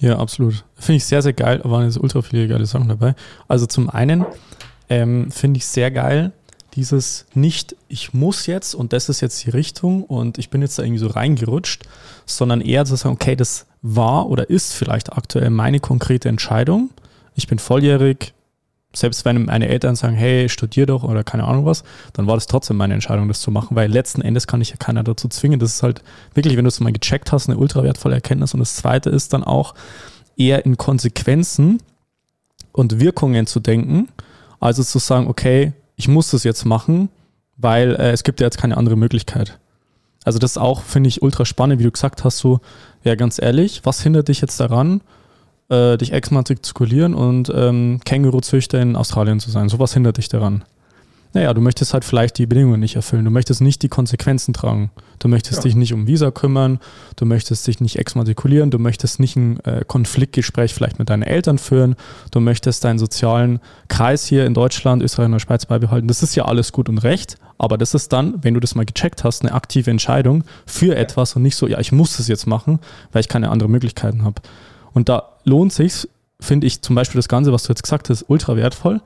Ja, 0.00 0.18
absolut. 0.18 0.64
Finde 0.74 0.96
ich 0.96 1.04
sehr, 1.04 1.22
sehr 1.22 1.32
geil. 1.32 1.60
Da 1.62 1.70
waren 1.70 1.84
jetzt 1.84 1.98
ultra 1.98 2.20
viele 2.22 2.48
geile 2.48 2.66
Sachen 2.66 2.88
dabei. 2.88 3.14
Also 3.46 3.66
zum 3.66 3.88
einen 3.88 4.26
ähm, 4.88 5.30
finde 5.30 5.58
ich 5.58 5.66
sehr 5.66 5.92
geil, 5.92 6.32
dieses 6.74 7.26
nicht, 7.34 7.76
ich 7.88 8.14
muss 8.14 8.46
jetzt 8.46 8.74
und 8.74 8.92
das 8.92 9.08
ist 9.08 9.20
jetzt 9.20 9.44
die 9.44 9.50
Richtung 9.50 10.04
und 10.04 10.38
ich 10.38 10.50
bin 10.50 10.62
jetzt 10.62 10.78
da 10.78 10.82
irgendwie 10.82 11.00
so 11.00 11.08
reingerutscht, 11.08 11.82
sondern 12.26 12.60
eher 12.60 12.84
zu 12.84 12.96
sagen, 12.96 13.14
okay, 13.14 13.36
das 13.36 13.66
war 13.82 14.28
oder 14.28 14.48
ist 14.48 14.72
vielleicht 14.72 15.12
aktuell 15.12 15.50
meine 15.50 15.80
konkrete 15.80 16.28
Entscheidung. 16.28 16.90
Ich 17.34 17.46
bin 17.46 17.58
volljährig, 17.58 18.32
selbst 18.94 19.24
wenn 19.24 19.46
meine 19.46 19.68
Eltern 19.68 19.96
sagen, 19.96 20.14
hey, 20.14 20.48
studier 20.48 20.86
doch 20.86 21.02
oder 21.02 21.24
keine 21.24 21.44
Ahnung 21.44 21.64
was, 21.64 21.82
dann 22.12 22.26
war 22.26 22.36
das 22.36 22.46
trotzdem 22.46 22.76
meine 22.76 22.94
Entscheidung, 22.94 23.28
das 23.28 23.40
zu 23.40 23.50
machen, 23.50 23.76
weil 23.76 23.90
letzten 23.90 24.22
Endes 24.22 24.46
kann 24.46 24.60
ich 24.60 24.70
ja 24.70 24.76
keiner 24.76 25.02
dazu 25.02 25.28
zwingen. 25.28 25.58
Das 25.58 25.74
ist 25.74 25.82
halt 25.82 26.02
wirklich, 26.34 26.56
wenn 26.56 26.64
du 26.64 26.68
es 26.68 26.80
mal 26.80 26.92
gecheckt 26.92 27.32
hast, 27.32 27.48
eine 27.48 27.58
ultra 27.58 27.82
wertvolle 27.82 28.14
Erkenntnis. 28.14 28.54
Und 28.54 28.60
das 28.60 28.76
zweite 28.76 29.10
ist 29.10 29.32
dann 29.32 29.44
auch 29.44 29.74
eher 30.36 30.64
in 30.64 30.76
Konsequenzen 30.76 31.80
und 32.72 33.00
Wirkungen 33.00 33.46
zu 33.46 33.60
denken, 33.60 34.08
also 34.60 34.82
zu 34.82 34.98
sagen, 34.98 35.26
okay, 35.26 35.72
ich 36.02 36.08
muss 36.08 36.32
das 36.32 36.42
jetzt 36.42 36.64
machen, 36.64 37.10
weil 37.56 37.94
äh, 37.94 38.10
es 38.10 38.24
gibt 38.24 38.40
ja 38.40 38.46
jetzt 38.46 38.58
keine 38.58 38.76
andere 38.76 38.96
Möglichkeit. 38.96 39.60
Also 40.24 40.40
das 40.40 40.52
ist 40.52 40.58
auch, 40.58 40.82
finde 40.82 41.06
ich, 41.06 41.22
ultra 41.22 41.44
spannend, 41.44 41.78
wie 41.78 41.84
du 41.84 41.92
gesagt 41.92 42.24
hast, 42.24 42.38
so, 42.38 42.60
ja, 43.04 43.14
ganz 43.14 43.40
ehrlich, 43.40 43.82
was 43.84 44.02
hindert 44.02 44.26
dich 44.26 44.40
jetzt 44.40 44.58
daran, 44.58 45.00
äh, 45.68 45.96
dich 45.96 46.12
exmatrikulieren 46.12 47.14
und 47.14 47.52
ähm, 47.54 48.00
Känguruzüchter 48.04 48.80
in 48.82 48.96
Australien 48.96 49.38
zu 49.38 49.52
sein. 49.52 49.68
Sowas 49.68 49.94
hindert 49.94 50.16
dich 50.16 50.28
daran. 50.28 50.64
Naja, 51.34 51.54
du 51.54 51.62
möchtest 51.62 51.94
halt 51.94 52.04
vielleicht 52.04 52.36
die 52.36 52.46
Bedingungen 52.46 52.80
nicht 52.80 52.96
erfüllen. 52.96 53.24
Du 53.24 53.30
möchtest 53.30 53.62
nicht 53.62 53.82
die 53.82 53.88
Konsequenzen 53.88 54.52
tragen. 54.52 54.90
Du 55.18 55.28
möchtest 55.28 55.58
ja. 55.58 55.62
dich 55.62 55.76
nicht 55.76 55.94
um 55.94 56.06
Visa 56.06 56.30
kümmern. 56.30 56.78
Du 57.16 57.24
möchtest 57.24 57.66
dich 57.66 57.80
nicht 57.80 57.96
exmatrikulieren. 57.96 58.70
Du 58.70 58.78
möchtest 58.78 59.18
nicht 59.18 59.36
ein 59.36 59.58
äh, 59.60 59.82
Konfliktgespräch 59.86 60.74
vielleicht 60.74 60.98
mit 60.98 61.08
deinen 61.08 61.22
Eltern 61.22 61.56
führen. 61.56 61.96
Du 62.32 62.40
möchtest 62.40 62.84
deinen 62.84 62.98
sozialen 62.98 63.60
Kreis 63.88 64.26
hier 64.26 64.44
in 64.44 64.52
Deutschland, 64.52 65.02
Österreich 65.02 65.26
und 65.26 65.32
der 65.32 65.38
Schweiz 65.38 65.64
beibehalten. 65.64 66.06
Das 66.06 66.22
ist 66.22 66.34
ja 66.34 66.44
alles 66.44 66.70
gut 66.72 66.90
und 66.90 66.98
recht. 66.98 67.38
Aber 67.56 67.78
das 67.78 67.94
ist 67.94 68.12
dann, 68.12 68.42
wenn 68.42 68.52
du 68.52 68.60
das 68.60 68.74
mal 68.74 68.84
gecheckt 68.84 69.24
hast, 69.24 69.42
eine 69.42 69.52
aktive 69.54 69.90
Entscheidung 69.90 70.44
für 70.66 70.96
etwas 70.96 71.34
und 71.36 71.42
nicht 71.42 71.56
so, 71.56 71.66
ja, 71.66 71.78
ich 71.78 71.92
muss 71.92 72.16
das 72.16 72.28
jetzt 72.28 72.46
machen, 72.46 72.78
weil 73.12 73.20
ich 73.20 73.28
keine 73.28 73.50
anderen 73.50 73.72
Möglichkeiten 73.72 74.24
habe. 74.24 74.42
Und 74.92 75.08
da 75.08 75.30
lohnt 75.44 75.72
sich, 75.72 76.08
finde 76.40 76.66
ich 76.66 76.82
zum 76.82 76.94
Beispiel 76.94 77.18
das 77.20 77.28
Ganze, 77.28 77.52
was 77.52 77.62
du 77.62 77.68
jetzt 77.70 77.84
gesagt 77.84 78.10
hast, 78.10 78.24
ultra 78.28 78.56
wertvoll, 78.56 79.00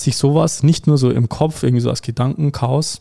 sich 0.00 0.16
sowas 0.16 0.62
nicht 0.62 0.86
nur 0.86 0.98
so 0.98 1.10
im 1.10 1.28
Kopf, 1.28 1.62
irgendwie 1.62 1.82
so 1.82 1.90
als 1.90 2.02
Gedankenchaos, 2.02 3.00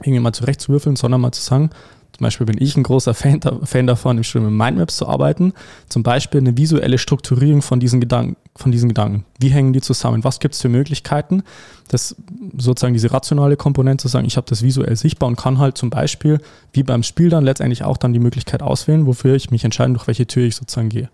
irgendwie 0.00 0.20
mal 0.20 0.32
zurechtzuwürfeln, 0.32 0.96
sondern 0.96 1.20
mal 1.20 1.32
zu 1.32 1.42
sagen, 1.42 1.70
zum 2.18 2.24
Beispiel 2.24 2.46
bin 2.46 2.60
ich 2.60 2.76
ein 2.76 2.82
großer 2.82 3.14
Fan, 3.14 3.40
Fan 3.62 3.86
davon, 3.86 4.16
im 4.16 4.24
Studium 4.24 4.50
mit 4.50 4.58
Mindmaps 4.58 4.96
zu 4.96 5.06
arbeiten. 5.06 5.52
Zum 5.88 6.02
Beispiel 6.02 6.40
eine 6.40 6.56
visuelle 6.56 6.98
Strukturierung 6.98 7.62
von 7.62 7.78
diesen 7.78 8.00
Gedanken. 8.00 8.36
Von 8.56 8.72
diesen 8.72 8.88
Gedanken. 8.88 9.24
Wie 9.38 9.50
hängen 9.50 9.72
die 9.72 9.80
zusammen? 9.80 10.24
Was 10.24 10.40
gibt 10.40 10.54
es 10.54 10.60
für 10.60 10.68
Möglichkeiten? 10.68 11.44
Das 11.86 12.16
sozusagen 12.56 12.92
diese 12.92 13.12
rationale 13.12 13.56
Komponente 13.56 14.02
zu 14.02 14.08
sagen, 14.08 14.26
ich 14.26 14.36
habe 14.36 14.48
das 14.48 14.62
visuell 14.62 14.96
sichtbar 14.96 15.28
und 15.28 15.36
kann 15.36 15.60
halt 15.60 15.78
zum 15.78 15.90
Beispiel, 15.90 16.40
wie 16.72 16.82
beim 16.82 17.04
Spiel 17.04 17.28
dann 17.28 17.44
letztendlich 17.44 17.84
auch 17.84 17.96
dann 17.96 18.12
die 18.12 18.18
Möglichkeit 18.18 18.62
auswählen, 18.62 19.06
wofür 19.06 19.36
ich 19.36 19.52
mich 19.52 19.64
entscheide, 19.64 19.92
durch 19.92 20.08
welche 20.08 20.26
Tür 20.26 20.44
ich 20.44 20.56
sozusagen 20.56 20.88
gehe. 20.88 21.08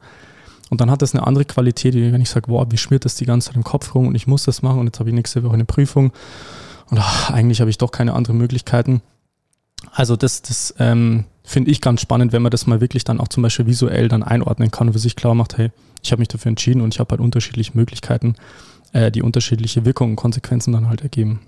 Und 0.70 0.80
dann 0.80 0.90
hat 0.90 1.02
das 1.02 1.14
eine 1.14 1.26
andere 1.26 1.44
Qualität, 1.44 1.94
wenn 1.94 2.20
ich 2.20 2.30
sage, 2.30 2.48
boah, 2.48 2.70
wie 2.70 2.78
schmiert 2.78 3.04
das 3.04 3.16
die 3.16 3.26
ganze 3.26 3.48
Zeit 3.48 3.56
im 3.56 3.64
Kopf 3.64 3.94
rum 3.94 4.08
und 4.08 4.14
ich 4.14 4.26
muss 4.26 4.44
das 4.44 4.62
machen 4.62 4.80
und 4.80 4.86
jetzt 4.86 4.98
habe 4.98 5.10
ich 5.10 5.14
nächste 5.14 5.42
Woche 5.42 5.54
eine 5.54 5.64
Prüfung 5.64 6.12
und 6.90 6.98
ach, 6.98 7.30
eigentlich 7.30 7.60
habe 7.60 7.70
ich 7.70 7.78
doch 7.78 7.90
keine 7.90 8.14
anderen 8.14 8.38
Möglichkeiten. 8.38 9.02
Also 9.92 10.16
das, 10.16 10.42
das 10.42 10.74
ähm, 10.78 11.24
finde 11.44 11.70
ich 11.70 11.80
ganz 11.80 12.00
spannend, 12.00 12.32
wenn 12.32 12.42
man 12.42 12.50
das 12.50 12.66
mal 12.66 12.80
wirklich 12.80 13.04
dann 13.04 13.20
auch 13.20 13.28
zum 13.28 13.42
Beispiel 13.42 13.66
visuell 13.66 14.08
dann 14.08 14.22
einordnen 14.22 14.70
kann 14.70 14.88
und 14.88 14.94
für 14.94 14.98
sich 14.98 15.16
klar 15.16 15.34
macht, 15.34 15.58
hey, 15.58 15.70
ich 16.02 16.12
habe 16.12 16.20
mich 16.20 16.28
dafür 16.28 16.48
entschieden 16.48 16.80
und 16.80 16.94
ich 16.94 17.00
habe 17.00 17.10
halt 17.10 17.20
unterschiedliche 17.20 17.72
Möglichkeiten, 17.74 18.34
äh, 18.92 19.10
die 19.10 19.22
unterschiedliche 19.22 19.84
Wirkungen 19.84 20.12
und 20.12 20.16
Konsequenzen 20.16 20.72
dann 20.72 20.88
halt 20.88 21.02
ergeben. 21.02 21.40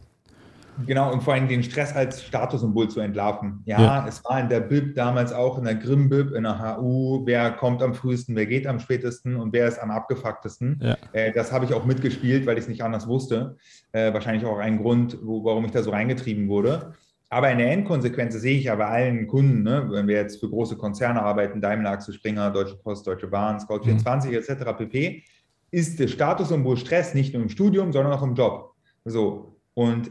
Genau, 0.85 1.13
und 1.13 1.23
vor 1.23 1.35
allem 1.35 1.49
den 1.49 1.63
Stress 1.63 1.95
als 1.95 2.23
Statussymbol 2.23 2.89
zu 2.89 3.01
entlarven. 3.01 3.63
Ja, 3.65 3.81
ja, 3.81 4.07
es 4.09 4.25
war 4.25 4.41
in 4.41 4.49
der 4.49 4.61
BIP 4.61 4.95
damals 4.95 5.33
auch, 5.33 5.59
in 5.59 5.65
der 5.65 5.77
Grimm-BIP, 5.77 6.33
in 6.35 6.43
der 6.43 6.77
HU, 6.79 7.25
wer 7.25 7.53
kommt 7.53 7.83
am 7.83 7.95
frühesten, 7.95 8.37
wer 8.37 8.47
geht 8.47 8.67
am 8.67 8.79
spätesten 8.79 9.37
und 9.37 9.53
wer 9.53 9.69
ist 9.69 9.79
am 9.79 9.91
abgefucktesten. 9.91 10.81
Ja. 10.83 10.97
Äh, 11.13 11.33
das 11.33 11.53
habe 11.53 11.65
ich 11.65 11.73
auch 11.73 11.85
mitgespielt, 11.85 12.47
weil 12.47 12.59
ich 12.59 12.65
es 12.65 12.69
nicht 12.69 12.83
anders 12.83 13.07
wusste. 13.07 13.57
Äh, 13.93 14.13
wahrscheinlich 14.13 14.45
auch 14.45 14.59
ein 14.59 14.79
Grund, 14.79 15.19
wo, 15.23 15.45
warum 15.45 15.65
ich 15.65 15.71
da 15.71 15.83
so 15.83 15.91
reingetrieben 15.91 16.49
wurde. 16.49 16.93
Aber 17.29 17.51
in 17.51 17.59
der 17.59 17.73
Endkonsequenz 17.73 18.35
sehe 18.35 18.59
ich 18.59 18.65
ja 18.65 18.75
bei 18.77 18.87
allen 18.87 19.27
Kunden, 19.27 19.63
ne, 19.63 19.87
wenn 19.91 20.07
wir 20.07 20.17
jetzt 20.17 20.39
für 20.39 20.49
große 20.49 20.77
Konzerne 20.77 21.23
arbeiten, 21.23 21.61
Daimler, 21.61 21.91
Axel 21.91 22.15
Springer, 22.15 22.51
Deutsche 22.51 22.77
Post, 22.77 23.07
Deutsche 23.07 23.27
Bahn, 23.27 23.59
Scout24 23.59 24.27
mhm. 24.29 24.35
etc. 24.35 24.77
pp., 24.79 25.25
ist 25.73 25.99
der 25.99 26.09
Statussymbol 26.09 26.77
Stress 26.77 27.15
nicht 27.15 27.35
nur 27.35 27.43
im 27.43 27.49
Studium, 27.49 27.93
sondern 27.93 28.13
auch 28.13 28.23
im 28.23 28.35
Job. 28.35 28.75
So. 29.05 29.57
Und 29.75 30.11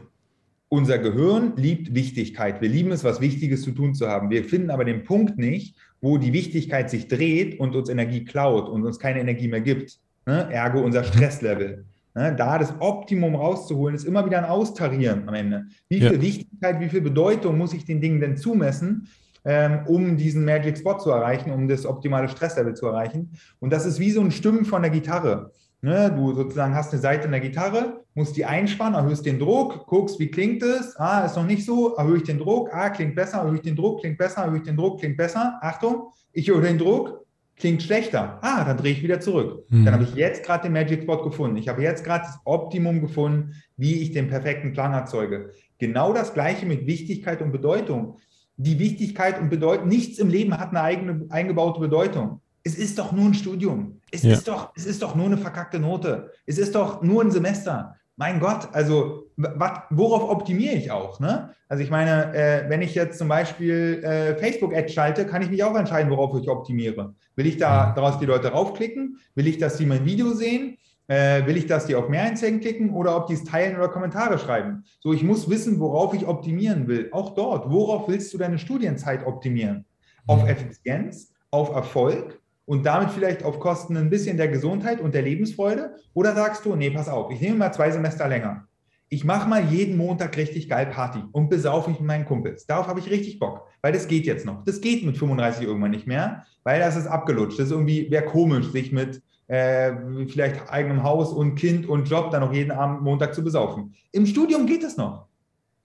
unser 0.68 0.98
Gehirn 0.98 1.52
liebt 1.56 1.94
Wichtigkeit. 1.94 2.60
Wir 2.60 2.68
lieben 2.68 2.90
es, 2.90 3.04
was 3.04 3.20
Wichtiges 3.20 3.62
zu 3.62 3.70
tun 3.70 3.94
zu 3.94 4.08
haben. 4.08 4.30
Wir 4.30 4.44
finden 4.44 4.70
aber 4.70 4.84
den 4.84 5.04
Punkt 5.04 5.38
nicht, 5.38 5.76
wo 6.00 6.18
die 6.18 6.32
Wichtigkeit 6.32 6.90
sich 6.90 7.08
dreht 7.08 7.60
und 7.60 7.76
uns 7.76 7.88
Energie 7.88 8.24
klaut 8.24 8.68
und 8.68 8.84
uns 8.84 8.98
keine 8.98 9.20
Energie 9.20 9.48
mehr 9.48 9.60
gibt. 9.60 9.98
Ne? 10.26 10.48
Ergo 10.50 10.80
unser 10.80 11.04
Stresslevel. 11.04 11.84
Ne? 12.14 12.34
Da 12.36 12.58
das 12.58 12.74
Optimum 12.80 13.36
rauszuholen, 13.36 13.94
ist 13.94 14.04
immer 14.04 14.26
wieder 14.26 14.38
ein 14.38 14.44
Austarieren 14.44 15.28
am 15.28 15.34
Ende. 15.34 15.66
Wie 15.88 16.00
viel 16.00 16.14
ja. 16.14 16.20
Wichtigkeit, 16.20 16.80
wie 16.80 16.88
viel 16.88 17.00
Bedeutung 17.00 17.56
muss 17.56 17.72
ich 17.72 17.84
den 17.84 18.00
Dingen 18.00 18.20
denn 18.20 18.36
zumessen, 18.36 19.08
ähm, 19.44 19.80
um 19.86 20.16
diesen 20.16 20.44
Magic 20.44 20.78
Spot 20.78 20.98
zu 20.98 21.10
erreichen, 21.10 21.52
um 21.52 21.68
das 21.68 21.86
optimale 21.86 22.28
Stresslevel 22.28 22.74
zu 22.74 22.86
erreichen? 22.86 23.30
Und 23.60 23.72
das 23.72 23.86
ist 23.86 24.00
wie 24.00 24.10
so 24.10 24.20
ein 24.20 24.32
Stimmen 24.32 24.64
von 24.64 24.82
der 24.82 24.90
Gitarre. 24.90 25.52
Ne, 25.82 26.10
du 26.10 26.32
sozusagen 26.32 26.74
hast 26.74 26.92
eine 26.92 27.02
Seite 27.02 27.26
in 27.26 27.32
der 27.32 27.40
Gitarre, 27.40 28.04
musst 28.14 28.36
die 28.36 28.46
einspannen, 28.46 28.94
erhöhst 28.94 29.26
den 29.26 29.38
Druck, 29.38 29.86
guckst, 29.86 30.18
wie 30.18 30.30
klingt 30.30 30.62
es. 30.62 30.96
Ah, 30.96 31.24
ist 31.24 31.36
noch 31.36 31.46
nicht 31.46 31.64
so, 31.64 31.94
erhöhe 31.96 32.16
ich 32.16 32.22
den 32.22 32.38
Druck. 32.38 32.70
Ah, 32.72 32.88
klingt 32.90 33.14
besser, 33.14 33.38
erhöhe 33.38 33.56
ich 33.56 33.62
den 33.62 33.76
Druck, 33.76 34.00
klingt 34.00 34.16
besser, 34.16 34.42
erhöhe 34.42 34.58
ich 34.58 34.64
den 34.64 34.76
Druck, 34.76 35.00
klingt 35.00 35.16
besser. 35.18 35.58
Achtung, 35.60 36.10
ich 36.32 36.48
erhöhe 36.48 36.62
den 36.62 36.78
Druck, 36.78 37.26
klingt 37.56 37.82
schlechter. 37.82 38.38
Ah, 38.40 38.64
dann 38.64 38.78
drehe 38.78 38.92
ich 38.92 39.02
wieder 39.02 39.20
zurück. 39.20 39.66
Mhm. 39.68 39.84
Dann 39.84 39.94
habe 39.94 40.04
ich 40.04 40.14
jetzt 40.14 40.44
gerade 40.44 40.64
den 40.64 40.72
Magic 40.72 41.02
Spot 41.02 41.22
gefunden. 41.22 41.56
Ich 41.56 41.68
habe 41.68 41.82
jetzt 41.82 42.04
gerade 42.04 42.24
das 42.24 42.38
Optimum 42.44 43.02
gefunden, 43.02 43.52
wie 43.76 44.00
ich 44.00 44.12
den 44.12 44.28
perfekten 44.28 44.72
Klang 44.72 44.94
erzeuge. 44.94 45.52
Genau 45.78 46.14
das 46.14 46.32
Gleiche 46.32 46.64
mit 46.64 46.86
Wichtigkeit 46.86 47.42
und 47.42 47.52
Bedeutung. 47.52 48.16
Die 48.56 48.78
Wichtigkeit 48.78 49.38
und 49.38 49.50
Bedeutung, 49.50 49.88
nichts 49.88 50.18
im 50.18 50.30
Leben 50.30 50.58
hat 50.58 50.70
eine 50.70 50.80
eigene 50.80 51.26
eingebaute 51.28 51.80
Bedeutung 51.80 52.40
es 52.66 52.74
ist 52.74 52.98
doch 52.98 53.12
nur 53.12 53.26
ein 53.26 53.34
Studium. 53.34 54.00
Es, 54.10 54.24
ja. 54.24 54.32
ist 54.32 54.48
doch, 54.48 54.72
es 54.74 54.86
ist 54.86 55.00
doch 55.00 55.14
nur 55.14 55.26
eine 55.26 55.38
verkackte 55.38 55.78
Note. 55.78 56.32
Es 56.46 56.58
ist 56.58 56.74
doch 56.74 57.00
nur 57.00 57.22
ein 57.22 57.30
Semester. 57.30 57.94
Mein 58.16 58.40
Gott, 58.40 58.68
also 58.72 59.26
wat, 59.36 59.84
worauf 59.90 60.28
optimiere 60.28 60.74
ich 60.74 60.90
auch? 60.90 61.20
Ne? 61.20 61.50
Also 61.68 61.84
ich 61.84 61.90
meine, 61.90 62.34
äh, 62.34 62.68
wenn 62.68 62.82
ich 62.82 62.94
jetzt 62.96 63.18
zum 63.18 63.28
Beispiel 63.28 64.02
äh, 64.02 64.34
Facebook-Ads 64.36 64.92
schalte, 64.92 65.26
kann 65.26 65.42
ich 65.42 65.50
mich 65.50 65.62
auch 65.62 65.76
entscheiden, 65.76 66.10
worauf 66.10 66.36
ich 66.40 66.48
optimiere. 66.48 67.14
Will 67.36 67.46
ich 67.46 67.56
da 67.56 67.92
daraus 67.94 68.18
die 68.18 68.26
Leute 68.26 68.48
raufklicken? 68.48 69.20
Will 69.36 69.46
ich, 69.46 69.58
dass 69.58 69.78
sie 69.78 69.86
mein 69.86 70.04
Video 70.04 70.32
sehen? 70.32 70.76
Äh, 71.06 71.46
will 71.46 71.56
ich, 71.56 71.66
dass 71.66 71.86
die 71.86 71.94
auf 71.94 72.08
mehr 72.08 72.26
Anzeigen 72.26 72.58
klicken 72.60 72.90
oder 72.90 73.16
ob 73.16 73.28
die 73.28 73.34
es 73.34 73.44
teilen 73.44 73.76
oder 73.76 73.88
Kommentare 73.88 74.40
schreiben? 74.40 74.82
So, 74.98 75.12
ich 75.12 75.22
muss 75.22 75.48
wissen, 75.48 75.78
worauf 75.78 76.14
ich 76.14 76.26
optimieren 76.26 76.88
will. 76.88 77.10
Auch 77.12 77.34
dort, 77.36 77.70
worauf 77.70 78.08
willst 78.08 78.34
du 78.34 78.38
deine 78.38 78.58
Studienzeit 78.58 79.24
optimieren? 79.24 79.84
Auf 80.26 80.42
mhm. 80.42 80.48
Effizienz, 80.48 81.32
auf 81.52 81.72
Erfolg 81.72 82.40
und 82.66 82.84
damit 82.84 83.10
vielleicht 83.10 83.42
auf 83.42 83.58
Kosten 83.58 83.96
ein 83.96 84.10
bisschen 84.10 84.36
der 84.36 84.48
Gesundheit 84.48 85.00
und 85.00 85.14
der 85.14 85.22
Lebensfreude? 85.22 85.96
Oder 86.12 86.34
sagst 86.34 86.64
du, 86.66 86.76
nee, 86.76 86.90
pass 86.90 87.08
auf, 87.08 87.30
ich 87.32 87.40
nehme 87.40 87.56
mal 87.56 87.72
zwei 87.72 87.90
Semester 87.90 88.28
länger. 88.28 88.68
Ich 89.08 89.24
mache 89.24 89.48
mal 89.48 89.64
jeden 89.64 89.96
Montag 89.96 90.36
richtig 90.36 90.68
geil 90.68 90.86
Party 90.86 91.20
und 91.30 91.48
besaufe 91.48 91.90
mich 91.90 92.00
mit 92.00 92.08
meinen 92.08 92.24
Kumpels. 92.24 92.66
Darauf 92.66 92.88
habe 92.88 92.98
ich 92.98 93.08
richtig 93.08 93.38
Bock, 93.38 93.62
weil 93.80 93.92
das 93.92 94.08
geht 94.08 94.26
jetzt 94.26 94.44
noch. 94.44 94.64
Das 94.64 94.80
geht 94.80 95.06
mit 95.06 95.16
35 95.16 95.64
irgendwann 95.64 95.92
nicht 95.92 96.08
mehr, 96.08 96.44
weil 96.64 96.80
das 96.80 96.96
ist 96.96 97.06
abgelutscht. 97.06 97.58
Das 97.58 97.66
ist 97.66 97.72
irgendwie, 97.72 98.10
wäre 98.10 98.24
komisch, 98.24 98.72
sich 98.72 98.90
mit 98.90 99.22
äh, 99.46 99.92
vielleicht 100.26 100.68
eigenem 100.68 101.04
Haus 101.04 101.32
und 101.32 101.54
Kind 101.54 101.88
und 101.88 102.10
Job 102.10 102.32
dann 102.32 102.40
noch 102.40 102.52
jeden 102.52 102.72
Abend 102.72 103.02
Montag 103.02 103.32
zu 103.32 103.44
besaufen. 103.44 103.94
Im 104.10 104.26
Studium 104.26 104.66
geht 104.66 104.82
es 104.82 104.96
noch. 104.96 105.28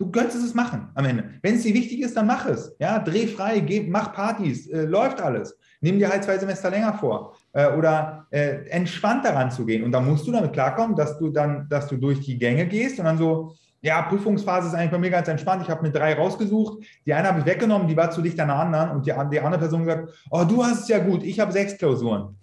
Du 0.02 0.10
könntest 0.10 0.43
es 0.43 0.56
machen 0.56 0.89
am 0.95 1.06
Ende. 1.06 1.26
Wenn 1.43 1.58
es 1.58 1.62
dir 1.62 1.76
wichtig 1.76 2.02
ist, 2.02 2.18
dann 2.18 2.26
mach 2.26 2.47
es. 2.47 2.76
Ja, 2.80 2.97
dreh 2.97 3.28
frei, 3.28 3.60
geh, 3.60 3.86
mach 3.88 4.14
Partys, 4.14 4.68
äh, 4.68 4.86
läuft 4.86 5.22
alles. 5.22 5.56
Nimm 5.80 5.99
dir 5.99 6.10
halt 6.10 6.24
zwei 6.24 6.39
Semester 6.39 6.72
länger 6.72 6.95
vor 6.95 7.36
äh, 7.54 7.68
oder 7.68 8.26
äh, 8.32 8.68
entspannt 8.70 9.24
daran 9.26 9.52
zu 9.52 9.64
gehen. 9.64 9.84
Und 9.84 9.91
dann 9.91 10.08
musst 10.08 10.26
du 10.26 10.32
damit 10.32 10.54
klarkommen, 10.54 10.95
dass 10.95 11.20
du 11.20 11.30
dann, 11.30 11.70
dass 11.70 11.86
du 11.88 11.97
durch 11.97 12.20
die 12.22 12.39
Gänge 12.39 12.66
gehst 12.66 12.97
und 12.97 13.06
dann 13.06 13.20
so, 13.20 13.54
ja, 13.82 14.02
Prüfungsphase 14.02 14.70
ist 14.70 14.74
eigentlich 14.74 14.89
bei 14.89 14.97
mir 14.97 15.12
ganz 15.12 15.28
entspannt. 15.28 15.62
Ich 15.62 15.70
habe 15.70 15.84
mir 15.84 15.91
drei 15.91 16.16
rausgesucht. 16.16 16.84
Die 17.06 17.14
eine 17.14 17.28
habe 17.28 17.41
ich 17.41 17.45
weggenommen, 17.45 17.88
die 17.88 17.95
war 17.95 18.10
zu 18.10 18.24
dicht 18.24 18.39
an 18.39 18.47
der 18.47 18.58
anderen. 18.58 18.89
Und 18.89 19.06
die, 19.06 19.14
die 19.32 19.39
andere 19.39 19.60
Person 19.60 19.86
gesagt, 19.86 20.10
oh, 20.32 20.43
du 20.45 20.66
hast 20.66 20.82
es 20.82 20.88
ja 20.88 20.97
gut, 20.97 21.22
ich 21.22 21.39
habe 21.39 21.52
sechs 21.52 21.78
Klausuren. 21.78 22.36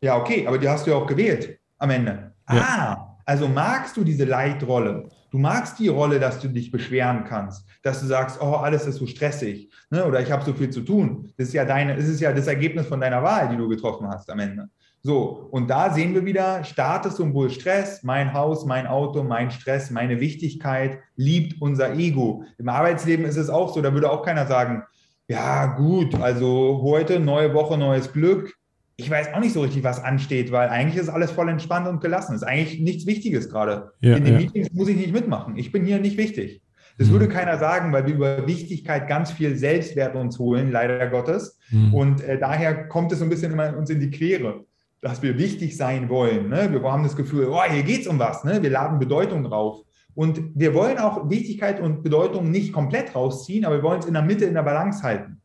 Ja, 0.00 0.16
okay, 0.16 0.44
aber 0.44 0.58
die 0.58 0.68
hast 0.68 0.88
du 0.88 0.90
ja 0.90 0.96
auch 0.96 1.06
gewählt 1.06 1.56
am 1.78 1.90
Ende. 1.90 2.32
Ja. 2.50 2.56
Ah, 2.58 3.09
also 3.24 3.48
magst 3.48 3.96
du 3.96 4.04
diese 4.04 4.24
Leitrolle? 4.24 5.08
Du 5.30 5.38
magst 5.38 5.78
die 5.78 5.88
Rolle, 5.88 6.18
dass 6.18 6.40
du 6.40 6.48
dich 6.48 6.70
beschweren 6.70 7.24
kannst, 7.24 7.64
dass 7.82 8.00
du 8.00 8.06
sagst, 8.06 8.40
oh, 8.42 8.54
alles 8.54 8.86
ist 8.86 8.96
so 8.96 9.06
stressig, 9.06 9.70
ne? 9.90 10.04
oder 10.04 10.20
ich 10.20 10.32
habe 10.32 10.44
so 10.44 10.52
viel 10.52 10.70
zu 10.70 10.80
tun. 10.80 11.32
Das 11.36 11.48
ist 11.48 11.54
ja 11.54 11.64
deine, 11.64 11.96
es 11.96 12.08
ist 12.08 12.20
ja 12.20 12.32
das 12.32 12.48
Ergebnis 12.48 12.86
von 12.86 13.00
deiner 13.00 13.22
Wahl, 13.22 13.48
die 13.48 13.56
du 13.56 13.68
getroffen 13.68 14.08
hast 14.08 14.28
am 14.30 14.40
Ende. 14.40 14.68
So, 15.02 15.48
und 15.50 15.70
da 15.70 15.94
sehen 15.94 16.12
wir 16.14 16.26
wieder 16.26 16.62
Statussymbol 16.62 17.48
Stress, 17.48 18.02
mein 18.02 18.34
Haus, 18.34 18.66
mein 18.66 18.86
Auto, 18.86 19.22
mein 19.22 19.50
Stress, 19.50 19.90
meine 19.90 20.20
Wichtigkeit 20.20 20.98
liebt 21.16 21.62
unser 21.62 21.94
Ego. 21.94 22.44
Im 22.58 22.68
Arbeitsleben 22.68 23.24
ist 23.24 23.38
es 23.38 23.48
auch 23.48 23.72
so, 23.72 23.80
da 23.80 23.94
würde 23.94 24.10
auch 24.10 24.22
keiner 24.22 24.46
sagen, 24.46 24.82
ja 25.26 25.66
gut, 25.76 26.16
also 26.16 26.80
heute 26.82 27.18
neue 27.18 27.54
Woche, 27.54 27.78
neues 27.78 28.12
Glück, 28.12 28.52
ich 29.00 29.10
weiß 29.10 29.32
auch 29.32 29.40
nicht 29.40 29.54
so 29.54 29.62
richtig, 29.62 29.82
was 29.82 30.02
ansteht, 30.02 30.52
weil 30.52 30.68
eigentlich 30.68 31.00
ist 31.00 31.08
alles 31.08 31.30
voll 31.30 31.48
entspannt 31.48 31.88
und 31.88 32.00
gelassen. 32.00 32.34
Ist 32.34 32.42
eigentlich 32.42 32.80
nichts 32.80 33.06
Wichtiges 33.06 33.48
gerade. 33.48 33.92
Ja, 34.00 34.16
In 34.16 34.24
den 34.24 34.34
ja. 34.34 34.40
Meetings 34.40 34.70
muss 34.72 34.88
ich 34.88 34.96
nicht 34.96 35.12
mitmachen. 35.12 35.56
Ich 35.56 35.72
bin 35.72 35.84
hier 35.86 35.98
nicht 35.98 36.18
wichtig. 36.18 36.62
Das 36.98 37.08
mhm. 37.08 37.12
würde 37.12 37.28
keiner 37.28 37.58
sagen, 37.58 37.92
weil 37.92 38.06
wir 38.06 38.14
über 38.14 38.46
Wichtigkeit 38.46 39.08
ganz 39.08 39.32
viel 39.32 39.56
Selbstwert 39.56 40.14
uns 40.14 40.38
holen, 40.38 40.70
leider 40.70 41.06
Gottes. 41.08 41.58
Mhm. 41.70 41.94
Und 41.94 42.20
äh, 42.22 42.38
daher 42.38 42.88
kommt 42.88 43.10
es 43.12 43.20
so 43.20 43.24
ein 43.24 43.30
bisschen 43.30 43.52
immer 43.52 43.74
uns 43.76 43.88
in 43.88 44.00
die 44.00 44.10
Quere, 44.10 44.64
dass 45.00 45.22
wir 45.22 45.38
wichtig 45.38 45.78
sein 45.78 46.10
wollen. 46.10 46.50
Ne? 46.50 46.70
Wir 46.70 46.82
haben 46.82 47.02
das 47.02 47.16
Gefühl, 47.16 47.46
oh, 47.46 47.62
hier 47.70 47.82
geht 47.82 48.02
es 48.02 48.06
um 48.06 48.18
was. 48.18 48.44
Ne? 48.44 48.62
Wir 48.62 48.70
laden 48.70 48.98
Bedeutung 48.98 49.44
drauf. 49.44 49.80
Und 50.14 50.42
wir 50.54 50.74
wollen 50.74 50.98
auch 50.98 51.30
Wichtigkeit 51.30 51.80
und 51.80 52.02
Bedeutung 52.02 52.50
nicht 52.50 52.72
komplett 52.72 53.14
rausziehen, 53.14 53.64
aber 53.64 53.76
wir 53.76 53.82
wollen 53.82 54.00
es 54.00 54.06
in 54.06 54.14
der 54.14 54.22
Mitte, 54.22 54.44
in 54.44 54.54
der 54.54 54.62
Balance 54.62 55.02
halten. 55.02 55.39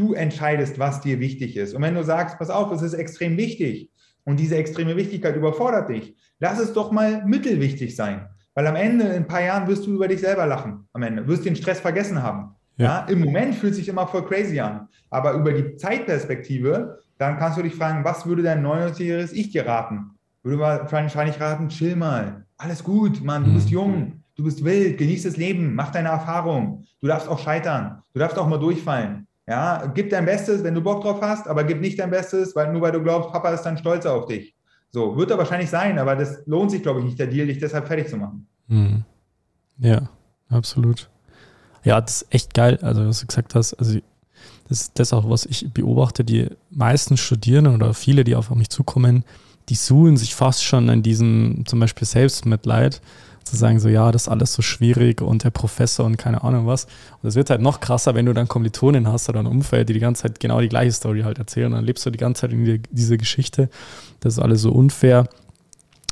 Du 0.00 0.14
entscheidest, 0.14 0.78
was 0.78 1.02
dir 1.02 1.20
wichtig 1.20 1.58
ist. 1.58 1.74
Und 1.74 1.82
wenn 1.82 1.94
du 1.94 2.02
sagst, 2.02 2.38
pass 2.38 2.48
auf, 2.48 2.72
es 2.72 2.80
ist 2.80 2.94
extrem 2.94 3.36
wichtig 3.36 3.90
und 4.24 4.40
diese 4.40 4.56
extreme 4.56 4.96
Wichtigkeit 4.96 5.36
überfordert 5.36 5.90
dich, 5.90 6.16
lass 6.38 6.58
es 6.58 6.72
doch 6.72 6.90
mal 6.90 7.22
mittelwichtig 7.26 7.94
sein. 7.94 8.26
Weil 8.54 8.66
am 8.66 8.76
Ende, 8.76 9.04
in 9.04 9.12
ein 9.12 9.26
paar 9.26 9.42
Jahren, 9.42 9.68
wirst 9.68 9.86
du 9.86 9.92
über 9.92 10.08
dich 10.08 10.20
selber 10.20 10.46
lachen. 10.46 10.88
Am 10.94 11.02
Ende 11.02 11.26
wirst 11.28 11.44
den 11.44 11.54
Stress 11.54 11.80
vergessen 11.80 12.22
haben. 12.22 12.54
Ja. 12.78 12.84
ja. 12.86 13.12
Im 13.12 13.20
Moment 13.20 13.54
fühlt 13.54 13.74
sich 13.74 13.88
immer 13.88 14.06
voll 14.06 14.24
crazy 14.24 14.58
an. 14.58 14.88
Aber 15.10 15.34
über 15.34 15.52
die 15.52 15.76
Zeitperspektive, 15.76 16.98
dann 17.18 17.36
kannst 17.38 17.58
du 17.58 17.62
dich 17.62 17.74
fragen, 17.74 18.02
was 18.02 18.24
würde 18.24 18.42
dein 18.42 18.64
99-jähriges 18.64 19.32
Ich 19.32 19.50
dir 19.50 19.66
raten? 19.66 20.12
Würde 20.42 20.58
wahrscheinlich 20.58 21.38
raten, 21.38 21.68
chill 21.68 21.94
mal. 21.94 22.46
Alles 22.56 22.82
gut, 22.82 23.22
Mann, 23.22 23.44
du 23.44 23.52
bist 23.52 23.66
mhm. 23.66 23.72
jung, 23.72 24.12
du 24.36 24.44
bist 24.44 24.64
wild, 24.64 24.96
genieß 24.96 25.24
das 25.24 25.36
Leben, 25.36 25.74
mach 25.74 25.90
deine 25.90 26.08
Erfahrung. 26.08 26.84
Du 27.00 27.06
darfst 27.06 27.28
auch 27.28 27.38
scheitern, 27.38 28.02
du 28.14 28.20
darfst 28.20 28.38
auch 28.38 28.48
mal 28.48 28.58
durchfallen. 28.58 29.26
Ja, 29.50 29.84
gib 29.92 30.10
dein 30.10 30.26
Bestes, 30.26 30.62
wenn 30.62 30.74
du 30.74 30.80
Bock 30.80 31.02
drauf 31.02 31.20
hast, 31.20 31.48
aber 31.48 31.64
gib 31.64 31.80
nicht 31.80 31.98
dein 31.98 32.10
Bestes, 32.10 32.54
weil 32.54 32.72
nur 32.72 32.82
weil 32.82 32.92
du 32.92 33.02
glaubst, 33.02 33.32
Papa 33.32 33.50
ist 33.50 33.62
dann 33.62 33.76
stolz 33.76 34.06
auf 34.06 34.26
dich. 34.26 34.54
So, 34.92 35.16
wird 35.16 35.32
er 35.32 35.38
wahrscheinlich 35.38 35.68
sein, 35.68 35.98
aber 35.98 36.14
das 36.14 36.46
lohnt 36.46 36.70
sich, 36.70 36.82
glaube 36.82 37.00
ich, 37.00 37.06
nicht, 37.06 37.18
der 37.18 37.26
Deal, 37.26 37.48
dich 37.48 37.58
deshalb 37.58 37.88
fertig 37.88 38.08
zu 38.08 38.16
machen. 38.16 38.46
Hm. 38.68 39.02
Ja, 39.78 40.08
absolut. 40.50 41.10
Ja, 41.82 42.00
das 42.00 42.22
ist 42.22 42.32
echt 42.32 42.54
geil, 42.54 42.78
also 42.82 43.04
was 43.04 43.18
du 43.22 43.26
gesagt 43.26 43.56
hast. 43.56 43.74
Also 43.74 43.98
das 44.68 44.82
ist 44.82 44.98
das 45.00 45.12
auch, 45.12 45.28
was 45.28 45.46
ich 45.46 45.68
beobachte. 45.74 46.22
Die 46.22 46.46
meisten 46.70 47.16
Studierenden 47.16 47.74
oder 47.74 47.92
viele, 47.92 48.22
die 48.22 48.36
auf 48.36 48.50
mich 48.50 48.70
zukommen, 48.70 49.24
die 49.68 49.74
suhlen 49.74 50.16
sich 50.16 50.32
fast 50.32 50.62
schon 50.62 50.88
in 50.88 51.02
diesem 51.02 51.64
zum 51.66 51.80
Beispiel 51.80 52.06
Selbstmitleid 52.06 53.00
zu 53.50 53.56
sagen, 53.56 53.80
so 53.80 53.88
ja, 53.88 54.10
das 54.12 54.22
ist 54.22 54.28
alles 54.28 54.52
so 54.52 54.62
schwierig 54.62 55.20
und 55.20 55.44
der 55.44 55.50
Professor 55.50 56.06
und 56.06 56.16
keine 56.16 56.42
Ahnung 56.42 56.66
was. 56.66 56.86
Und 57.22 57.28
es 57.28 57.34
wird 57.34 57.50
halt 57.50 57.60
noch 57.60 57.80
krasser, 57.80 58.14
wenn 58.14 58.26
du 58.26 58.32
dann 58.32 58.48
Kommilitonen 58.48 59.08
hast 59.08 59.28
oder 59.28 59.40
ein 59.40 59.46
Umfeld, 59.46 59.88
die 59.88 59.94
die 59.94 60.00
ganze 60.00 60.22
Zeit 60.22 60.40
genau 60.40 60.60
die 60.60 60.68
gleiche 60.68 60.92
Story 60.92 61.22
halt 61.22 61.38
erzählen. 61.38 61.72
dann 61.72 61.84
lebst 61.84 62.06
du 62.06 62.10
die 62.10 62.18
ganze 62.18 62.42
Zeit 62.42 62.52
in 62.52 62.64
die, 62.64 62.80
diese 62.90 63.18
Geschichte. 63.18 63.68
Das 64.20 64.34
ist 64.34 64.38
alles 64.38 64.62
so 64.62 64.70
unfair. 64.72 65.28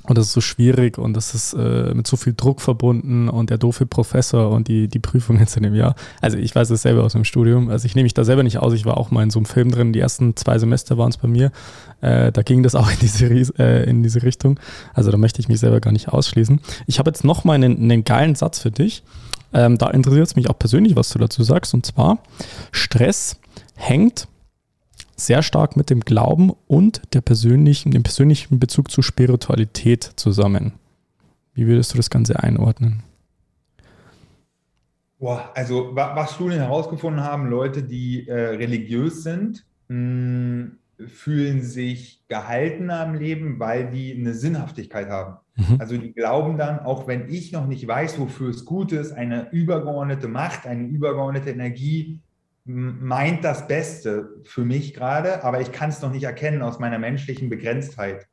Und 0.08 0.16
das 0.16 0.28
ist 0.28 0.32
so 0.32 0.40
schwierig 0.40 0.96
und 0.96 1.12
das 1.12 1.34
ist 1.34 1.52
äh, 1.52 1.92
mit 1.92 2.06
so 2.06 2.16
viel 2.16 2.32
Druck 2.34 2.62
verbunden 2.62 3.28
und 3.28 3.50
der 3.50 3.58
doofe 3.58 3.84
Professor 3.84 4.50
und 4.50 4.66
die, 4.66 4.88
die 4.88 4.98
Prüfung 5.00 5.38
jetzt 5.38 5.56
in 5.58 5.62
dem 5.62 5.74
Jahr. 5.74 5.94
Also 6.22 6.38
ich 6.38 6.54
weiß 6.54 6.70
es 6.70 6.80
selber 6.82 7.04
aus 7.04 7.12
dem 7.12 7.24
Studium. 7.24 7.68
Also 7.68 7.84
ich 7.84 7.94
nehme 7.94 8.04
mich 8.04 8.14
da 8.14 8.24
selber 8.24 8.42
nicht 8.42 8.58
aus. 8.58 8.72
Ich 8.72 8.86
war 8.86 8.96
auch 8.96 9.10
mal 9.10 9.22
in 9.22 9.30
so 9.30 9.38
einem 9.38 9.44
Film 9.44 9.70
drin. 9.70 9.92
Die 9.92 10.00
ersten 10.00 10.34
zwei 10.34 10.58
Semester 10.58 10.96
waren 10.96 11.10
es 11.10 11.18
bei 11.18 11.28
mir. 11.28 11.52
Äh, 12.00 12.32
da 12.32 12.42
ging 12.42 12.62
das 12.62 12.74
auch 12.74 12.90
in 12.90 12.98
diese, 13.00 13.26
äh, 13.58 13.88
in 13.88 14.02
diese 14.02 14.22
Richtung. 14.22 14.58
Also 14.94 15.10
da 15.10 15.18
möchte 15.18 15.40
ich 15.40 15.48
mich 15.48 15.60
selber 15.60 15.80
gar 15.80 15.92
nicht 15.92 16.08
ausschließen. 16.08 16.58
Ich 16.86 16.98
habe 16.98 17.10
jetzt 17.10 17.22
noch 17.22 17.44
mal 17.44 17.52
einen, 17.52 17.76
einen 17.76 18.04
geilen 18.04 18.34
Satz 18.34 18.60
für 18.60 18.70
dich. 18.70 19.02
Ähm, 19.52 19.76
da 19.76 19.90
interessiert 19.90 20.26
es 20.26 20.36
mich 20.36 20.48
auch 20.48 20.58
persönlich, 20.58 20.96
was 20.96 21.10
du 21.10 21.18
dazu 21.18 21.42
sagst. 21.42 21.74
Und 21.74 21.84
zwar, 21.84 22.18
Stress 22.72 23.36
hängt 23.74 24.26
sehr 25.20 25.42
stark 25.42 25.76
mit 25.76 25.90
dem 25.90 26.00
Glauben 26.00 26.52
und 26.66 27.02
der 27.12 27.20
persönlichen, 27.20 27.90
dem 27.90 28.02
persönlichen 28.02 28.58
Bezug 28.58 28.90
zur 28.90 29.04
Spiritualität 29.04 30.12
zusammen. 30.16 30.72
Wie 31.54 31.66
würdest 31.66 31.92
du 31.92 31.96
das 31.96 32.08
Ganze 32.08 32.40
einordnen? 32.42 33.02
Boah, 35.18 35.50
also 35.54 35.90
was 35.94 36.34
Studien 36.34 36.60
herausgefunden 36.60 37.24
haben, 37.24 37.50
Leute, 37.50 37.82
die 37.82 38.28
äh, 38.28 38.34
religiös 38.34 39.24
sind, 39.24 39.66
mh, 39.88 39.96
hm, 39.96 40.78
fühlen 41.06 41.62
sich 41.62 42.24
gehaltener 42.28 43.04
im 43.04 43.14
Leben, 43.14 43.60
weil 43.60 43.90
die 43.90 44.14
eine 44.14 44.34
Sinnhaftigkeit 44.34 45.08
haben. 45.08 45.36
Mhm. 45.56 45.76
Also 45.80 45.96
die 45.96 46.12
glauben 46.12 46.58
dann, 46.58 46.80
auch 46.80 47.06
wenn 47.06 47.28
ich 47.28 47.52
noch 47.52 47.66
nicht 47.66 47.86
weiß, 47.86 48.18
wofür 48.18 48.50
es 48.50 48.64
gut 48.64 48.92
ist, 48.92 49.12
eine 49.12 49.50
übergeordnete 49.50 50.28
Macht, 50.28 50.66
eine 50.66 50.84
übergeordnete 50.84 51.50
Energie 51.50 52.20
meint 52.68 53.44
das 53.44 53.66
Beste 53.66 54.28
für 54.44 54.64
mich 54.64 54.92
gerade, 54.92 55.42
aber 55.42 55.60
ich 55.60 55.72
kann 55.72 55.88
es 55.88 56.02
noch 56.02 56.12
nicht 56.12 56.24
erkennen 56.24 56.60
aus 56.60 56.78
meiner 56.78 56.98
menschlichen 56.98 57.48
Begrenztheit. 57.48 58.26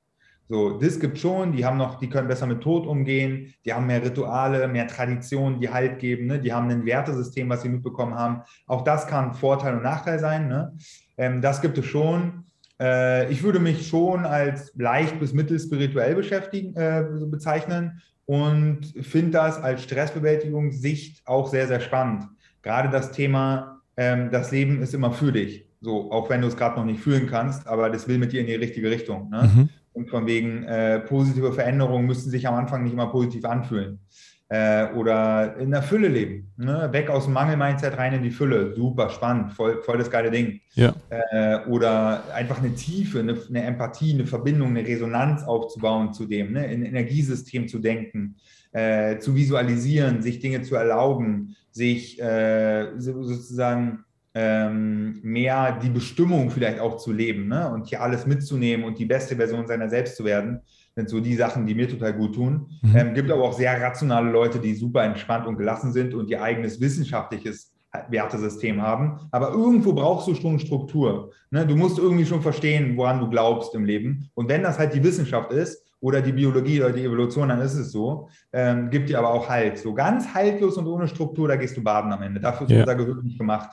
So, 0.48 0.78
das 0.78 1.00
gibt 1.00 1.18
schon, 1.18 1.54
die 1.54 1.66
haben 1.66 1.78
noch, 1.78 2.00
die 2.00 2.10
können 2.10 2.28
besser 2.28 2.46
mit 2.46 2.62
Tod 2.62 2.86
umgehen, 2.86 3.54
die 3.64 3.74
haben 3.74 3.88
mehr 3.88 4.04
Rituale, 4.04 4.68
mehr 4.68 4.88
Traditionen, 4.88 5.60
die 5.60 5.70
Halt 5.70 5.98
geben, 6.00 6.28
ne? 6.28 6.40
die 6.40 6.54
haben 6.54 6.70
ein 6.70 6.86
Wertesystem, 6.86 7.50
was 7.50 7.64
sie 7.64 7.70
mitbekommen 7.70 8.14
haben. 8.14 8.42
Auch 8.68 8.84
das 8.84 9.08
kann 9.08 9.34
Vorteil 9.34 9.78
und 9.78 9.84
Nachteil 9.84 10.20
sein. 10.20 10.48
Ne? 10.48 10.74
Ähm, 11.18 11.42
das 11.42 11.62
gibt 11.62 11.78
es 11.80 11.86
schon. 11.86 12.44
Äh, 12.80 13.32
ich 13.32 13.42
würde 13.42 13.60
mich 13.60 13.88
schon 13.88 14.26
als 14.26 14.72
leicht 14.76 15.20
bis 15.20 15.34
mittelspirituell 15.34 16.14
beschäftigen, 16.14 16.76
äh, 16.76 17.06
bezeichnen 17.26 18.02
und 18.26 18.86
finde 19.02 19.32
das 19.32 19.60
als 19.60 19.82
Stressbewältigungssicht 19.84 21.26
auch 21.26 21.48
sehr, 21.48 21.68
sehr 21.68 21.80
spannend. 21.80 22.26
Gerade 22.62 22.90
das 22.90 23.12
Thema 23.12 23.75
ähm, 23.98 24.30
das 24.32 24.52
Leben 24.52 24.82
ist 24.82 24.94
immer 24.94 25.12
für 25.12 25.32
dich. 25.32 25.66
So, 25.82 26.12
auch 26.12 26.30
wenn 26.30 26.42
du 26.42 26.48
es 26.48 26.58
gerade 26.58 26.78
noch 26.78 26.86
nicht 26.86 27.00
fühlen 27.00 27.28
kannst, 27.28 27.68
aber 27.68 27.90
das 27.90 28.08
will 28.08 28.18
mit 28.18 28.32
dir 28.32 28.42
in 28.42 28.48
die 28.48 28.56
richtige 28.56 28.90
Richtung. 28.90 29.30
Ne? 29.30 29.44
Mhm. 29.44 29.70
Und 29.94 30.10
von 30.10 30.26
wegen 30.26 30.64
äh, 30.64 31.00
positive 31.00 31.54
Veränderungen 31.54 32.06
müssen 32.06 32.30
sich 32.30 32.48
am 32.48 32.56
Anfang 32.56 32.84
nicht 32.84 32.94
immer 32.94 33.08
positiv 33.08 33.46
anfühlen. 33.46 34.00
Äh, 34.48 34.94
oder 34.94 35.58
in 35.58 35.72
der 35.72 35.82
Fülle 35.82 36.08
leben. 36.08 36.52
Ne? 36.58 36.90
Weg 36.92 37.10
aus 37.10 37.26
dem 37.26 37.34
Mangel-Mindset 37.34 37.98
rein 37.98 38.14
in 38.14 38.22
die 38.22 38.30
Fülle. 38.30 38.76
Super 38.76 39.10
spannend, 39.10 39.54
voll, 39.54 39.82
voll 39.82 39.98
das 39.98 40.12
geile 40.12 40.30
Ding. 40.30 40.60
Ja. 40.76 40.94
Äh, 41.10 41.68
oder 41.68 42.24
einfach 42.34 42.60
eine 42.60 42.76
Tiefe, 42.76 43.20
eine, 43.20 43.36
eine, 43.50 43.64
Empathie, 43.64 44.14
eine 44.14 44.28
Verbindung, 44.28 44.70
eine 44.70 44.86
Resonanz 44.86 45.44
aufzubauen 45.44 46.14
zu 46.14 46.26
dem, 46.26 46.54
ne? 46.54 46.72
in 46.72 46.86
Energiesystem 46.86 47.68
zu 47.68 47.80
denken, 47.80 48.36
äh, 48.72 49.18
zu 49.18 49.36
visualisieren, 49.36 50.22
sich 50.22 50.40
Dinge 50.40 50.62
zu 50.62 50.76
erlauben, 50.76 51.56
sich 51.76 52.22
äh, 52.22 52.98
sozusagen 52.98 54.06
ähm, 54.34 55.20
mehr 55.24 55.78
die 55.82 55.90
Bestimmung 55.90 56.50
vielleicht 56.50 56.80
auch 56.80 56.96
zu 56.96 57.12
leben 57.12 57.50
ne? 57.50 57.70
und 57.70 57.88
hier 57.88 58.02
alles 58.02 58.26
mitzunehmen 58.26 58.86
und 58.86 58.98
die 58.98 59.06
beste 59.06 59.36
Version 59.36 59.68
seiner 59.68 59.90
selbst 59.90 60.16
zu 60.16 60.24
werden. 60.24 60.62
sind 60.96 61.10
so 61.10 61.20
die 61.20 61.36
Sachen, 61.36 61.66
die 61.66 61.76
mir 61.76 61.90
total 61.90 62.14
gut 62.14 62.36
tun. 62.36 62.68
Mhm. 62.82 62.96
Ähm, 62.96 63.14
gibt 63.14 63.30
aber 63.30 63.44
auch 63.44 63.54
sehr 63.54 63.82
rationale 63.82 64.32
Leute, 64.32 64.60
die 64.60 64.74
super 64.74 65.04
entspannt 65.04 65.48
und 65.48 65.58
gelassen 65.58 65.92
sind 65.92 66.14
und 66.14 66.30
ihr 66.30 66.42
eigenes 66.42 66.80
wissenschaftliches 66.80 67.74
Wertesystem 68.10 68.82
haben. 68.82 69.20
Aber 69.32 69.50
irgendwo 69.52 69.92
brauchst 69.92 70.30
du 70.30 70.36
schon 70.36 70.60
Struktur. 70.60 71.32
Ne? 71.52 71.68
Du 71.68 71.76
musst 71.76 72.00
irgendwie 72.00 72.26
schon 72.26 72.42
verstehen, 72.42 72.96
woran 72.96 73.20
du 73.20 73.30
glaubst 73.30 73.76
im 73.76 73.84
Leben. 73.84 74.30
Und 74.34 74.48
wenn 74.48 74.64
das 74.64 74.80
halt 74.80 74.94
die 74.94 75.04
Wissenschaft 75.04 75.52
ist 75.52 75.85
oder 76.06 76.22
die 76.22 76.34
Biologie 76.34 76.82
oder 76.82 76.92
die 76.92 77.04
Evolution, 77.04 77.50
dann 77.50 77.60
ist 77.62 77.74
es 77.74 77.92
so. 77.92 78.30
Ähm, 78.54 78.92
gibt 78.92 79.10
dir 79.10 79.18
aber 79.18 79.32
auch 79.32 79.50
Halt. 79.50 79.80
So 79.80 79.96
ganz 79.96 80.36
haltlos 80.36 80.78
und 80.78 80.86
ohne 80.86 81.08
Struktur, 81.08 81.48
da 81.48 81.56
gehst 81.56 81.76
du 81.78 81.82
baden 81.82 82.14
am 82.14 82.22
Ende. 82.22 82.40
Dafür 82.40 82.68
ist 82.68 82.74
ja. 82.74 82.82
unser 82.82 82.94
Gehirn 82.94 83.24
nicht 83.24 83.40
gemacht. 83.40 83.72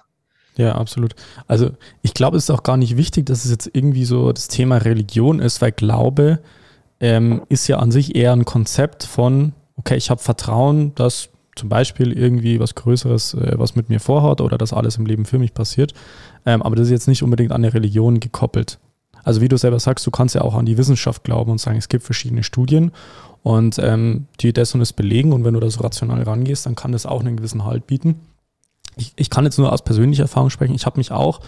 Ja, 0.56 0.74
absolut. 0.76 1.14
Also 1.46 1.72
ich 2.00 2.14
glaube, 2.14 2.38
es 2.38 2.44
ist 2.44 2.50
auch 2.50 2.62
gar 2.62 2.78
nicht 2.78 2.96
wichtig, 2.96 3.26
dass 3.26 3.44
es 3.44 3.50
jetzt 3.50 3.68
irgendwie 3.74 4.06
so 4.06 4.32
das 4.32 4.48
Thema 4.48 4.78
Religion 4.78 5.40
ist, 5.40 5.60
weil 5.60 5.72
Glaube 5.72 6.40
ähm, 7.00 7.42
ist 7.50 7.68
ja 7.68 7.78
an 7.78 7.90
sich 7.90 8.16
eher 8.16 8.32
ein 8.32 8.46
Konzept 8.46 9.04
von, 9.04 9.52
okay, 9.76 9.96
ich 9.96 10.08
habe 10.08 10.22
Vertrauen, 10.22 10.94
dass 10.94 11.28
zum 11.54 11.68
Beispiel 11.68 12.12
irgendwie 12.12 12.60
was 12.60 12.74
Größeres, 12.74 13.34
äh, 13.34 13.58
was 13.58 13.76
mit 13.76 13.90
mir 13.90 14.00
vorhat 14.00 14.40
oder 14.40 14.56
dass 14.56 14.72
alles 14.72 14.96
im 14.96 15.04
Leben 15.04 15.26
für 15.26 15.38
mich 15.38 15.52
passiert. 15.52 15.92
Ähm, 16.46 16.62
aber 16.62 16.76
das 16.76 16.86
ist 16.86 16.92
jetzt 16.92 17.08
nicht 17.08 17.22
unbedingt 17.22 17.52
an 17.52 17.62
eine 17.62 17.74
Religion 17.74 18.20
gekoppelt. 18.20 18.78
Also 19.24 19.40
wie 19.40 19.48
du 19.48 19.56
selber 19.56 19.78
sagst, 19.78 20.06
du 20.06 20.10
kannst 20.10 20.34
ja 20.34 20.42
auch 20.42 20.54
an 20.54 20.66
die 20.66 20.78
Wissenschaft 20.78 21.24
glauben 21.24 21.50
und 21.50 21.58
sagen, 21.58 21.78
es 21.78 21.88
gibt 21.88 22.04
verschiedene 22.04 22.42
Studien 22.42 22.92
und 23.42 23.78
ähm, 23.78 24.26
die 24.40 24.52
das 24.52 24.74
und 24.74 24.80
das 24.80 24.92
belegen 24.92 25.32
und 25.32 25.44
wenn 25.44 25.54
du 25.54 25.60
da 25.60 25.70
so 25.70 25.80
rational 25.80 26.22
rangehst, 26.22 26.66
dann 26.66 26.74
kann 26.74 26.92
das 26.92 27.06
auch 27.06 27.20
einen 27.20 27.36
gewissen 27.36 27.64
Halt 27.64 27.86
bieten. 27.86 28.20
Ich, 28.96 29.12
ich 29.16 29.30
kann 29.30 29.44
jetzt 29.44 29.58
nur 29.58 29.72
aus 29.72 29.82
persönlicher 29.82 30.24
Erfahrung 30.24 30.50
sprechen. 30.50 30.74
Ich 30.74 30.86
habe 30.86 30.98
mich 30.98 31.12
auch 31.12 31.40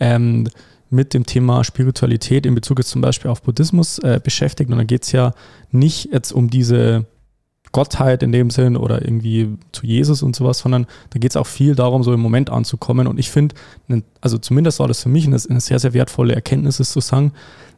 ähm, 0.00 0.48
mit 0.90 1.12
dem 1.12 1.26
Thema 1.26 1.64
Spiritualität 1.64 2.46
in 2.46 2.54
Bezug 2.54 2.78
jetzt 2.78 2.90
zum 2.90 3.00
Beispiel 3.00 3.30
auf 3.30 3.42
Buddhismus 3.42 3.98
äh, 3.98 4.20
beschäftigt 4.22 4.70
und 4.70 4.78
da 4.78 4.84
geht 4.84 5.04
es 5.04 5.12
ja 5.12 5.34
nicht 5.70 6.12
jetzt 6.12 6.32
um 6.32 6.50
diese 6.50 7.06
Gottheit 7.74 8.22
in 8.22 8.30
dem 8.30 8.50
Sinn 8.50 8.76
oder 8.76 9.02
irgendwie 9.02 9.58
zu 9.72 9.84
Jesus 9.84 10.22
und 10.22 10.36
sowas, 10.36 10.60
sondern 10.60 10.86
da 11.10 11.18
geht 11.18 11.32
es 11.32 11.36
auch 11.36 11.46
viel 11.46 11.74
darum, 11.74 12.04
so 12.04 12.14
im 12.14 12.20
Moment 12.20 12.48
anzukommen. 12.48 13.08
Und 13.08 13.18
ich 13.18 13.30
finde, 13.30 13.56
also 14.20 14.38
zumindest 14.38 14.78
war 14.78 14.86
das 14.86 15.02
für 15.02 15.08
mich 15.08 15.26
eine, 15.26 15.38
sehr, 15.38 15.80
sehr 15.80 15.92
wertvolle 15.92 16.36
Erkenntnis, 16.36 16.78
ist 16.78 16.92
zu 16.92 17.00
sagen, 17.00 17.32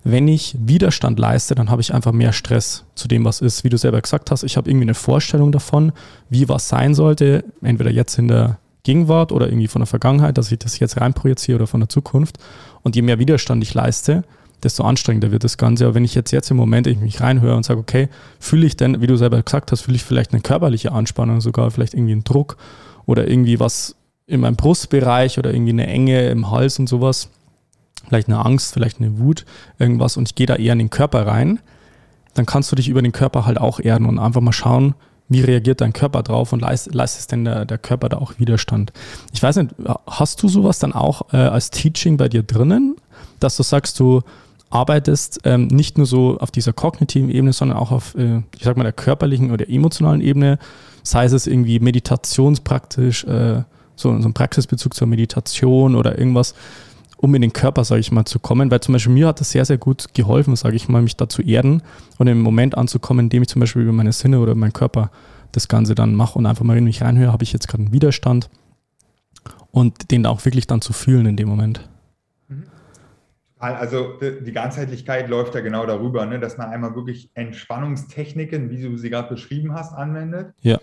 wenn 0.05 0.28
ich 0.28 0.55
Widerstand 0.61 1.18
leiste, 1.18 1.55
dann 1.55 1.70
habe 1.70 1.80
ich 1.80 1.94
einfach 1.94 2.12
mehr 2.12 2.34
Stress 2.34 2.84
zu 2.94 3.09
dem, 3.09 3.24
was 3.24 3.40
ist. 3.40 3.64
Wie 3.64 3.70
du 3.70 3.78
selber 3.78 4.01
gesagt 4.01 4.30
hast, 4.30 4.44
ich 4.44 4.59
habe 4.59 4.68
irgendwie 4.70 4.84
eine 4.84 4.94
Vorstellung 4.94 5.51
davon, 5.51 5.92
wie 6.28 6.47
was 6.49 6.68
sein 6.68 6.94
sollte, 6.94 7.44
entweder 7.62 7.90
jetzt 7.90 8.18
in 8.18 8.28
der 8.28 8.59
Gegenwart 8.82 9.32
oder 9.32 9.49
irgendwie 9.49 9.66
von 9.66 9.80
der 9.80 9.86
Vergangenheit, 9.86 10.36
dass 10.36 10.53
ich 10.53 10.59
das 10.59 10.78
jetzt 10.78 11.01
reinprojiziere 11.01 11.57
oder 11.57 11.66
von 11.66 11.80
der 11.80 11.88
Zukunft. 11.88 12.36
Und 12.82 12.97
je 12.97 13.03
mehr 13.03 13.18
Widerstand 13.18 13.62
ich 13.62 13.72
leiste, 13.72 14.24
desto 14.62 14.84
anstrengender 14.84 15.30
wird 15.30 15.44
das 15.44 15.59
Ganze. 15.59 15.84
Aber 15.84 15.94
wenn 15.94 16.04
ich 16.04 16.14
jetzt, 16.14 16.30
jetzt 16.30 16.50
im 16.50 16.57
Moment 16.57 16.86
ich 16.86 16.98
mich 16.98 17.20
reinhöre 17.20 17.57
und 17.57 17.64
sage, 17.64 17.80
okay, 17.80 18.09
fühle 18.38 18.66
ich 18.66 18.76
denn, 18.76 19.00
wie 19.00 19.07
du 19.07 19.16
selber 19.16 19.42
gesagt 19.42 19.72
hast, 19.72 19.82
fühle 19.82 19.96
ich 19.96 20.04
vielleicht 20.04 20.32
eine 20.32 20.42
körperliche 20.42 20.92
Anspannung 20.92 21.40
sogar, 21.40 21.70
vielleicht 21.70 21.94
irgendwie 21.94 22.12
einen 22.12 22.24
Druck 22.24 22.57
oder 23.04 23.28
irgendwie 23.28 23.61
was 23.61 23.96
in 24.26 24.40
meinem 24.40 24.57
Brustbereich 24.57 25.38
oder 25.38 25.52
irgendwie 25.52 25.72
eine 25.72 25.86
Enge 25.86 26.28
im 26.28 26.50
Hals 26.50 26.78
und 26.78 26.88
sowas, 26.88 27.30
vielleicht 28.09 28.28
eine 28.28 28.44
Angst, 28.44 28.74
vielleicht 28.74 29.00
eine 29.00 29.18
Wut, 29.18 29.44
irgendwas 29.78 30.16
und 30.16 30.28
ich 30.28 30.34
gehe 30.34 30.46
da 30.46 30.57
eher 30.57 30.72
in 30.72 30.80
den 30.80 30.90
Körper 30.90 31.26
rein, 31.26 31.61
dann 32.34 32.46
kannst 32.46 32.70
du 32.72 32.76
dich 32.76 32.88
über 32.88 33.02
den 33.02 33.12
Körper 33.12 33.46
halt 33.46 33.59
auch 33.59 33.78
erden 33.78 34.07
und 34.07 34.18
einfach 34.18 34.40
mal 34.40 34.52
schauen, 34.52 34.94
wie 35.28 35.40
reagiert 35.40 35.80
dein 35.80 35.92
Körper 35.92 36.22
drauf 36.22 36.52
und 36.52 36.61
leistet, 36.61 37.32
denn 37.32 37.44
der, 37.44 37.64
der 37.64 37.78
Körper 37.78 38.09
da 38.09 38.18
auch 38.18 38.38
Widerstand? 38.38 38.92
Ich 39.32 39.42
weiß 39.42 39.57
nicht, 39.57 39.74
hast 40.07 40.42
du 40.42 40.48
sowas 40.48 40.78
dann 40.78 40.92
auch 40.92 41.32
äh, 41.32 41.38
als 41.38 41.70
Teaching 41.70 42.16
bei 42.16 42.28
dir 42.28 42.42
drinnen, 42.42 42.96
dass 43.40 43.57
du 43.57 43.62
sagst, 43.62 43.98
du 43.98 44.22
arbeitest, 44.70 45.40
ähm, 45.44 45.68
nicht 45.68 45.96
nur 45.96 46.06
so 46.06 46.38
auf 46.38 46.50
dieser 46.50 46.72
kognitiven 46.72 47.30
Ebene, 47.30 47.52
sondern 47.52 47.78
auch 47.78 47.92
auf, 47.92 48.14
äh, 48.16 48.42
ich 48.56 48.64
sag 48.64 48.76
mal, 48.76 48.82
der 48.82 48.92
körperlichen 48.92 49.50
oder 49.50 49.68
emotionalen 49.68 50.20
Ebene, 50.20 50.58
sei 51.02 51.24
es 51.24 51.46
irgendwie 51.46 51.78
meditationspraktisch, 51.78 53.24
äh, 53.24 53.62
so, 53.94 54.20
so 54.20 54.28
ein 54.28 54.34
Praxisbezug 54.34 54.94
zur 54.94 55.06
Meditation 55.06 55.94
oder 55.94 56.18
irgendwas, 56.18 56.54
um 57.16 57.34
in 57.34 57.42
den 57.42 57.52
Körper, 57.52 57.84
sage 57.84 58.00
ich 58.00 58.12
mal, 58.12 58.24
zu 58.24 58.38
kommen. 58.38 58.70
Weil 58.70 58.80
zum 58.80 58.92
Beispiel 58.92 59.14
mir 59.14 59.28
hat 59.28 59.40
das 59.40 59.50
sehr, 59.50 59.64
sehr 59.64 59.78
gut 59.78 60.06
geholfen, 60.14 60.54
sage 60.56 60.76
ich 60.76 60.88
mal, 60.88 61.00
mich 61.00 61.16
da 61.16 61.28
zu 61.28 61.42
erden 61.42 61.82
und 62.18 62.26
im 62.26 62.42
Moment 62.42 62.76
anzukommen, 62.76 63.26
indem 63.26 63.42
ich 63.42 63.48
zum 63.48 63.60
Beispiel 63.60 63.82
über 63.82 63.92
meine 63.92 64.12
Sinne 64.12 64.40
oder 64.40 64.54
meinen 64.54 64.72
Körper 64.72 65.10
das 65.52 65.68
Ganze 65.68 65.94
dann 65.94 66.14
mache 66.14 66.38
und 66.38 66.44
einfach 66.44 66.64
mal 66.64 66.76
in 66.76 66.84
mich 66.84 67.02
reinhöre, 67.02 67.32
habe 67.32 67.44
ich 67.44 67.52
jetzt 67.52 67.68
gerade 67.68 67.84
einen 67.84 67.92
Widerstand 67.92 68.50
und 69.70 70.10
den 70.10 70.26
auch 70.26 70.44
wirklich 70.44 70.66
dann 70.66 70.82
zu 70.82 70.92
fühlen 70.92 71.26
in 71.26 71.36
dem 71.36 71.48
Moment. 71.48 71.88
Also 73.59 74.18
die 74.20 74.52
Ganzheitlichkeit 74.52 75.28
läuft 75.28 75.54
ja 75.54 75.62
genau 75.62 75.86
darüber, 75.86 76.26
ne, 76.26 76.38
dass 76.38 76.59
man 76.59 76.68
einmal 76.68 76.94
wirklich 76.94 77.30
Entspannungstechniken, 77.34 78.70
wie 78.70 78.82
du 78.82 78.98
sie 78.98 79.09
gerade 79.09 79.30
beschrieben 79.30 79.72
hast, 79.72 79.94
anwendet. 79.94 80.52
Ja. 80.61 80.78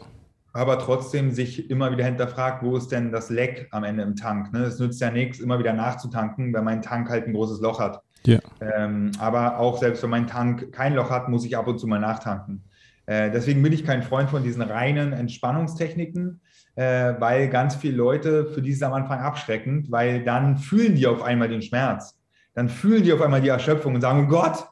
Aber 0.53 0.79
trotzdem 0.79 1.31
sich 1.31 1.69
immer 1.69 1.91
wieder 1.91 2.05
hinterfragt, 2.05 2.63
wo 2.63 2.75
ist 2.75 2.91
denn 2.91 3.11
das 3.11 3.29
Leck 3.29 3.67
am 3.71 3.83
Ende 3.83 4.03
im 4.03 4.15
Tank? 4.15 4.53
Ne? 4.53 4.63
Es 4.63 4.79
nützt 4.79 5.01
ja 5.01 5.11
nichts, 5.11 5.39
immer 5.39 5.59
wieder 5.59 5.73
nachzutanken, 5.73 6.53
weil 6.53 6.63
mein 6.63 6.81
Tank 6.81 7.09
halt 7.09 7.27
ein 7.27 7.33
großes 7.33 7.59
Loch 7.61 7.79
hat. 7.79 8.01
Ja. 8.25 8.39
Ähm, 8.59 9.11
aber 9.19 9.59
auch 9.59 9.77
selbst 9.77 10.01
wenn 10.01 10.09
mein 10.09 10.27
Tank 10.27 10.71
kein 10.71 10.95
Loch 10.95 11.09
hat, 11.09 11.29
muss 11.29 11.45
ich 11.45 11.57
ab 11.57 11.67
und 11.67 11.79
zu 11.79 11.87
mal 11.87 11.99
nachtanken. 11.99 12.63
Äh, 13.05 13.31
deswegen 13.31 13.61
bin 13.61 13.73
ich 13.73 13.83
kein 13.85 14.01
Freund 14.01 14.29
von 14.29 14.43
diesen 14.43 14.61
reinen 14.61 15.13
Entspannungstechniken, 15.13 16.41
äh, 16.75 17.13
weil 17.19 17.49
ganz 17.49 17.75
viele 17.75 17.97
Leute, 17.97 18.45
für 18.47 18.61
die 18.61 18.71
ist 18.71 18.77
es 18.77 18.83
am 18.83 18.93
Anfang 18.93 19.19
abschreckend, 19.19 19.91
weil 19.91 20.23
dann 20.23 20.57
fühlen 20.57 20.95
die 20.95 21.05
auf 21.05 21.21
einmal 21.21 21.49
den 21.49 21.61
Schmerz 21.61 22.17
dann 22.53 22.69
fühlen 22.69 23.03
die 23.03 23.13
auf 23.13 23.21
einmal 23.21 23.41
die 23.41 23.49
Erschöpfung 23.49 23.95
und 23.95 24.01
sagen, 24.01 24.25
oh 24.25 24.29
Gott, 24.29 24.65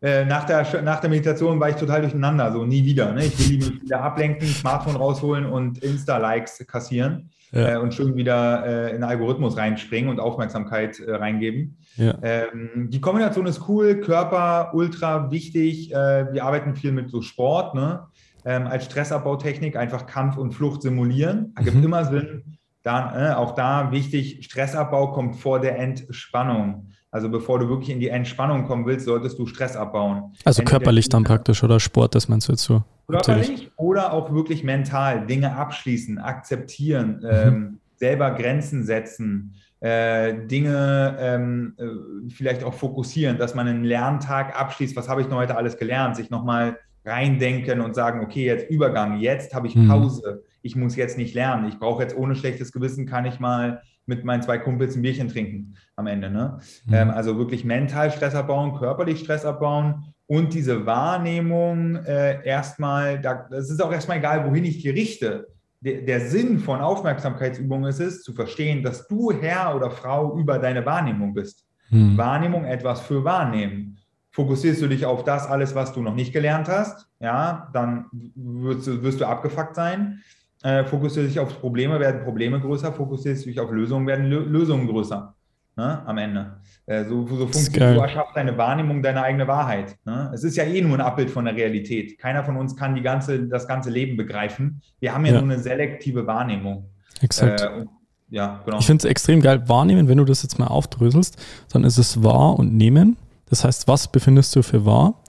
äh, 0.00 0.24
nach, 0.24 0.44
der, 0.44 0.82
nach 0.82 1.00
der 1.00 1.10
Meditation 1.10 1.58
war 1.58 1.70
ich 1.70 1.76
total 1.76 2.02
durcheinander, 2.02 2.52
so 2.52 2.64
nie 2.64 2.84
wieder. 2.84 3.12
Ne? 3.12 3.26
Ich 3.26 3.50
will 3.50 3.56
mich 3.58 3.82
wieder 3.82 4.00
ablenken, 4.00 4.46
Smartphone 4.46 4.96
rausholen 4.96 5.46
und 5.46 5.78
Insta-Likes 5.78 6.64
kassieren 6.66 7.30
ja. 7.52 7.74
äh, 7.74 7.76
und 7.78 7.94
schön 7.94 8.16
wieder 8.16 8.64
äh, 8.66 8.90
in 8.90 8.96
den 8.96 9.04
Algorithmus 9.04 9.56
reinspringen 9.56 10.10
und 10.10 10.20
Aufmerksamkeit 10.20 11.00
äh, 11.00 11.14
reingeben. 11.14 11.78
Ja. 11.96 12.14
Ähm, 12.22 12.88
die 12.90 13.00
Kombination 13.00 13.46
ist 13.46 13.68
cool, 13.68 14.00
Körper 14.00 14.70
ultra 14.74 15.30
wichtig. 15.30 15.92
Äh, 15.92 16.32
wir 16.32 16.44
arbeiten 16.44 16.76
viel 16.76 16.92
mit 16.92 17.10
so 17.10 17.22
Sport, 17.22 17.74
ne? 17.74 18.06
Ähm, 18.44 18.66
als 18.68 18.84
Stressabbautechnik 18.84 19.76
einfach 19.76 20.06
Kampf 20.06 20.36
und 20.36 20.52
Flucht 20.52 20.82
simulieren. 20.82 21.52
Ergibt 21.56 21.78
mhm. 21.78 21.84
immer 21.84 22.04
Sinn. 22.04 22.58
Dann, 22.84 23.14
äh, 23.14 23.34
auch 23.34 23.54
da 23.54 23.90
wichtig, 23.90 24.44
Stressabbau 24.44 25.10
kommt 25.10 25.36
vor 25.36 25.60
der 25.60 25.78
Entspannung. 25.78 26.92
Also 27.10 27.30
bevor 27.30 27.58
du 27.58 27.68
wirklich 27.68 27.90
in 27.90 28.00
die 28.00 28.08
Entspannung 28.08 28.66
kommen 28.66 28.84
willst, 28.86 29.06
solltest 29.06 29.38
du 29.38 29.46
Stress 29.46 29.76
abbauen. 29.76 30.32
Also 30.44 30.60
Entweder 30.60 30.78
körperlich 30.78 31.08
dann 31.08 31.24
praktisch 31.24 31.64
oder 31.64 31.80
Sport, 31.80 32.14
das 32.14 32.28
meinst 32.28 32.48
du 32.48 32.52
jetzt 32.52 32.64
so? 32.64 32.82
Körperlich 33.08 33.48
natürlich. 33.48 33.72
oder 33.76 34.12
auch 34.12 34.32
wirklich 34.32 34.62
mental. 34.62 35.26
Dinge 35.26 35.56
abschließen, 35.56 36.18
akzeptieren, 36.18 37.20
mhm. 37.22 37.28
ähm, 37.30 37.78
selber 37.96 38.32
Grenzen 38.32 38.84
setzen, 38.84 39.54
äh, 39.80 40.46
Dinge 40.46 41.16
ähm, 41.18 41.74
äh, 41.78 42.30
vielleicht 42.30 42.62
auch 42.62 42.74
fokussieren, 42.74 43.38
dass 43.38 43.54
man 43.54 43.66
einen 43.68 43.84
Lerntag 43.84 44.58
abschließt. 44.58 44.94
Was 44.96 45.08
habe 45.08 45.22
ich 45.22 45.28
noch 45.28 45.38
heute 45.38 45.56
alles 45.56 45.78
gelernt? 45.78 46.16
Sich 46.16 46.30
nochmal 46.30 46.78
reindenken 47.04 47.80
und 47.80 47.94
sagen, 47.94 48.20
okay, 48.22 48.44
jetzt 48.44 48.68
Übergang, 48.70 49.18
jetzt 49.18 49.54
habe 49.54 49.66
ich 49.66 49.76
mhm. 49.76 49.88
Pause. 49.88 50.42
Mhm. 50.42 50.48
Ich 50.62 50.76
muss 50.76 50.96
jetzt 50.96 51.16
nicht 51.16 51.34
lernen. 51.34 51.68
Ich 51.68 51.78
brauche 51.78 52.02
jetzt 52.02 52.16
ohne 52.16 52.34
schlechtes 52.34 52.72
Gewissen, 52.72 53.06
kann 53.06 53.24
ich 53.24 53.40
mal 53.40 53.80
mit 54.08 54.24
meinen 54.24 54.42
zwei 54.42 54.58
Kumpels 54.58 54.96
ein 54.96 55.02
Bierchen 55.02 55.28
trinken 55.28 55.74
am 55.96 56.06
Ende. 56.06 56.30
Ne? 56.30 56.58
Mhm. 56.86 56.94
Ähm, 56.94 57.10
also 57.10 57.38
wirklich 57.38 57.64
mental 57.64 58.10
Stress 58.10 58.34
abbauen, 58.34 58.74
körperlich 58.74 59.20
Stress 59.20 59.44
abbauen 59.44 60.14
und 60.26 60.52
diese 60.52 60.84
Wahrnehmung 60.84 61.96
äh, 62.04 62.44
erstmal, 62.44 63.18
da, 63.18 63.46
das 63.50 63.70
ist 63.70 63.82
auch 63.82 63.90
erstmal 63.90 64.18
egal, 64.18 64.48
wohin 64.48 64.64
ich 64.64 64.82
die 64.82 64.90
richte. 64.90 65.48
Der, 65.80 66.02
der 66.02 66.20
Sinn 66.20 66.58
von 66.58 66.80
Aufmerksamkeitsübungen 66.80 67.88
ist 67.88 68.00
es, 68.00 68.22
zu 68.22 68.34
verstehen, 68.34 68.82
dass 68.82 69.08
du 69.08 69.32
Herr 69.32 69.74
oder 69.74 69.90
Frau 69.90 70.36
über 70.36 70.58
deine 70.58 70.84
Wahrnehmung 70.84 71.32
bist. 71.32 71.66
Mhm. 71.88 72.18
Wahrnehmung 72.18 72.66
etwas 72.66 73.00
für 73.00 73.24
wahrnehmen. 73.24 73.98
Fokussierst 74.30 74.82
du 74.82 74.88
dich 74.88 75.06
auf 75.06 75.24
das 75.24 75.46
alles, 75.46 75.74
was 75.74 75.94
du 75.94 76.02
noch 76.02 76.14
nicht 76.14 76.34
gelernt 76.34 76.68
hast, 76.68 77.08
ja, 77.20 77.70
dann 77.72 78.06
wirst 78.12 78.86
du, 78.86 79.02
wirst 79.02 79.20
du 79.20 79.26
abgefuckt 79.26 79.74
sein. 79.74 80.22
Äh, 80.62 80.84
fokussierst 80.84 81.30
dich 81.30 81.38
auf 81.38 81.60
Probleme, 81.60 82.00
werden 82.00 82.24
Probleme 82.24 82.60
größer, 82.60 82.92
fokussierst 82.92 83.46
dich 83.46 83.60
auf 83.60 83.70
Lösungen, 83.70 84.06
werden 84.06 84.26
Lö 84.26 84.40
Lösungen 84.40 84.88
größer. 84.88 85.34
Ne, 85.76 86.02
am 86.06 86.18
Ende. 86.18 86.56
Äh, 86.86 87.04
so, 87.04 87.24
so 87.24 87.46
funktioniert, 87.46 87.96
du 87.96 88.00
erschaffst 88.00 88.34
deine 88.34 88.58
Wahrnehmung, 88.58 89.00
deine 89.00 89.22
eigene 89.22 89.46
Wahrheit. 89.46 89.96
Ne? 90.04 90.28
Es 90.34 90.42
ist 90.42 90.56
ja 90.56 90.64
eh 90.64 90.80
nur 90.80 90.94
ein 90.94 91.00
Abbild 91.00 91.30
von 91.30 91.44
der 91.44 91.54
Realität. 91.54 92.18
Keiner 92.18 92.42
von 92.42 92.56
uns 92.56 92.74
kann 92.74 92.96
die 92.96 93.00
ganze, 93.00 93.46
das 93.46 93.68
ganze 93.68 93.88
Leben 93.88 94.16
begreifen. 94.16 94.82
Wir 94.98 95.14
haben 95.14 95.24
ja, 95.24 95.34
ja. 95.34 95.40
nur 95.40 95.52
eine 95.52 95.62
selektive 95.62 96.26
Wahrnehmung. 96.26 96.90
Exakt. 97.20 97.60
Äh, 97.60 97.68
und, 97.68 97.88
ja, 98.28 98.60
genau. 98.64 98.78
Ich 98.78 98.86
finde 98.86 99.06
es 99.06 99.10
extrem 99.10 99.40
geil. 99.40 99.68
Wahrnehmen, 99.68 100.08
wenn 100.08 100.18
du 100.18 100.24
das 100.24 100.42
jetzt 100.42 100.58
mal 100.58 100.66
aufdröselst, 100.66 101.40
dann 101.72 101.84
ist 101.84 101.96
es 101.96 102.24
wahr 102.24 102.58
und 102.58 102.74
nehmen. 102.74 103.16
Das 103.48 103.64
heißt, 103.64 103.86
was 103.86 104.08
befindest 104.08 104.56
du 104.56 104.62
für 104.62 104.84
wahr? 104.84 105.22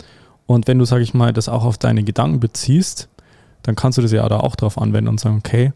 Und 0.47 0.67
wenn 0.67 0.79
du, 0.79 0.85
sag 0.85 1.01
ich 1.01 1.13
mal, 1.13 1.31
das 1.31 1.47
auch 1.47 1.63
auf 1.63 1.77
deine 1.77 2.03
Gedanken 2.03 2.39
beziehst, 2.39 3.07
dann 3.63 3.75
kannst 3.75 3.97
du 3.97 4.01
das 4.01 4.11
ja 4.11 4.27
da 4.29 4.39
auch 4.39 4.55
drauf 4.55 4.77
anwenden 4.77 5.09
und 5.09 5.19
sagen, 5.19 5.37
okay, 5.37 5.73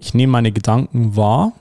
ich 0.00 0.14
nehme 0.14 0.32
meine 0.32 0.52
Gedanken 0.52 1.16
wahr, 1.16 1.52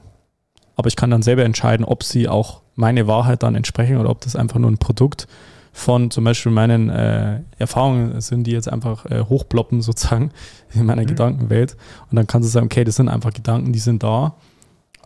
aber 0.75 0.87
ich 0.87 0.95
kann 0.95 1.11
dann 1.11 1.21
selber 1.21 1.43
entscheiden, 1.43 1.85
ob 1.85 2.03
sie 2.03 2.27
auch 2.27 2.61
meine 2.75 3.07
Wahrheit 3.07 3.43
dann 3.43 3.55
entsprechen 3.55 3.97
oder 3.97 4.09
ob 4.09 4.21
das 4.21 4.35
einfach 4.35 4.59
nur 4.59 4.71
ein 4.71 4.77
Produkt 4.77 5.27
von 5.73 6.11
zum 6.11 6.23
Beispiel 6.23 6.51
meinen 6.51 6.89
äh, 6.89 7.41
Erfahrungen 7.57 8.19
sind, 8.19 8.45
die 8.45 8.51
jetzt 8.51 8.71
einfach 8.71 9.05
äh, 9.05 9.23
hochploppen 9.23 9.81
sozusagen 9.81 10.31
in 10.73 10.85
meiner 10.85 11.03
mhm. 11.03 11.07
Gedankenwelt. 11.07 11.77
Und 12.09 12.15
dann 12.15 12.27
kannst 12.27 12.47
du 12.47 12.51
sagen, 12.51 12.65
okay, 12.65 12.83
das 12.83 12.95
sind 12.95 13.09
einfach 13.09 13.33
Gedanken, 13.33 13.73
die 13.73 13.79
sind 13.79 14.03
da, 14.03 14.35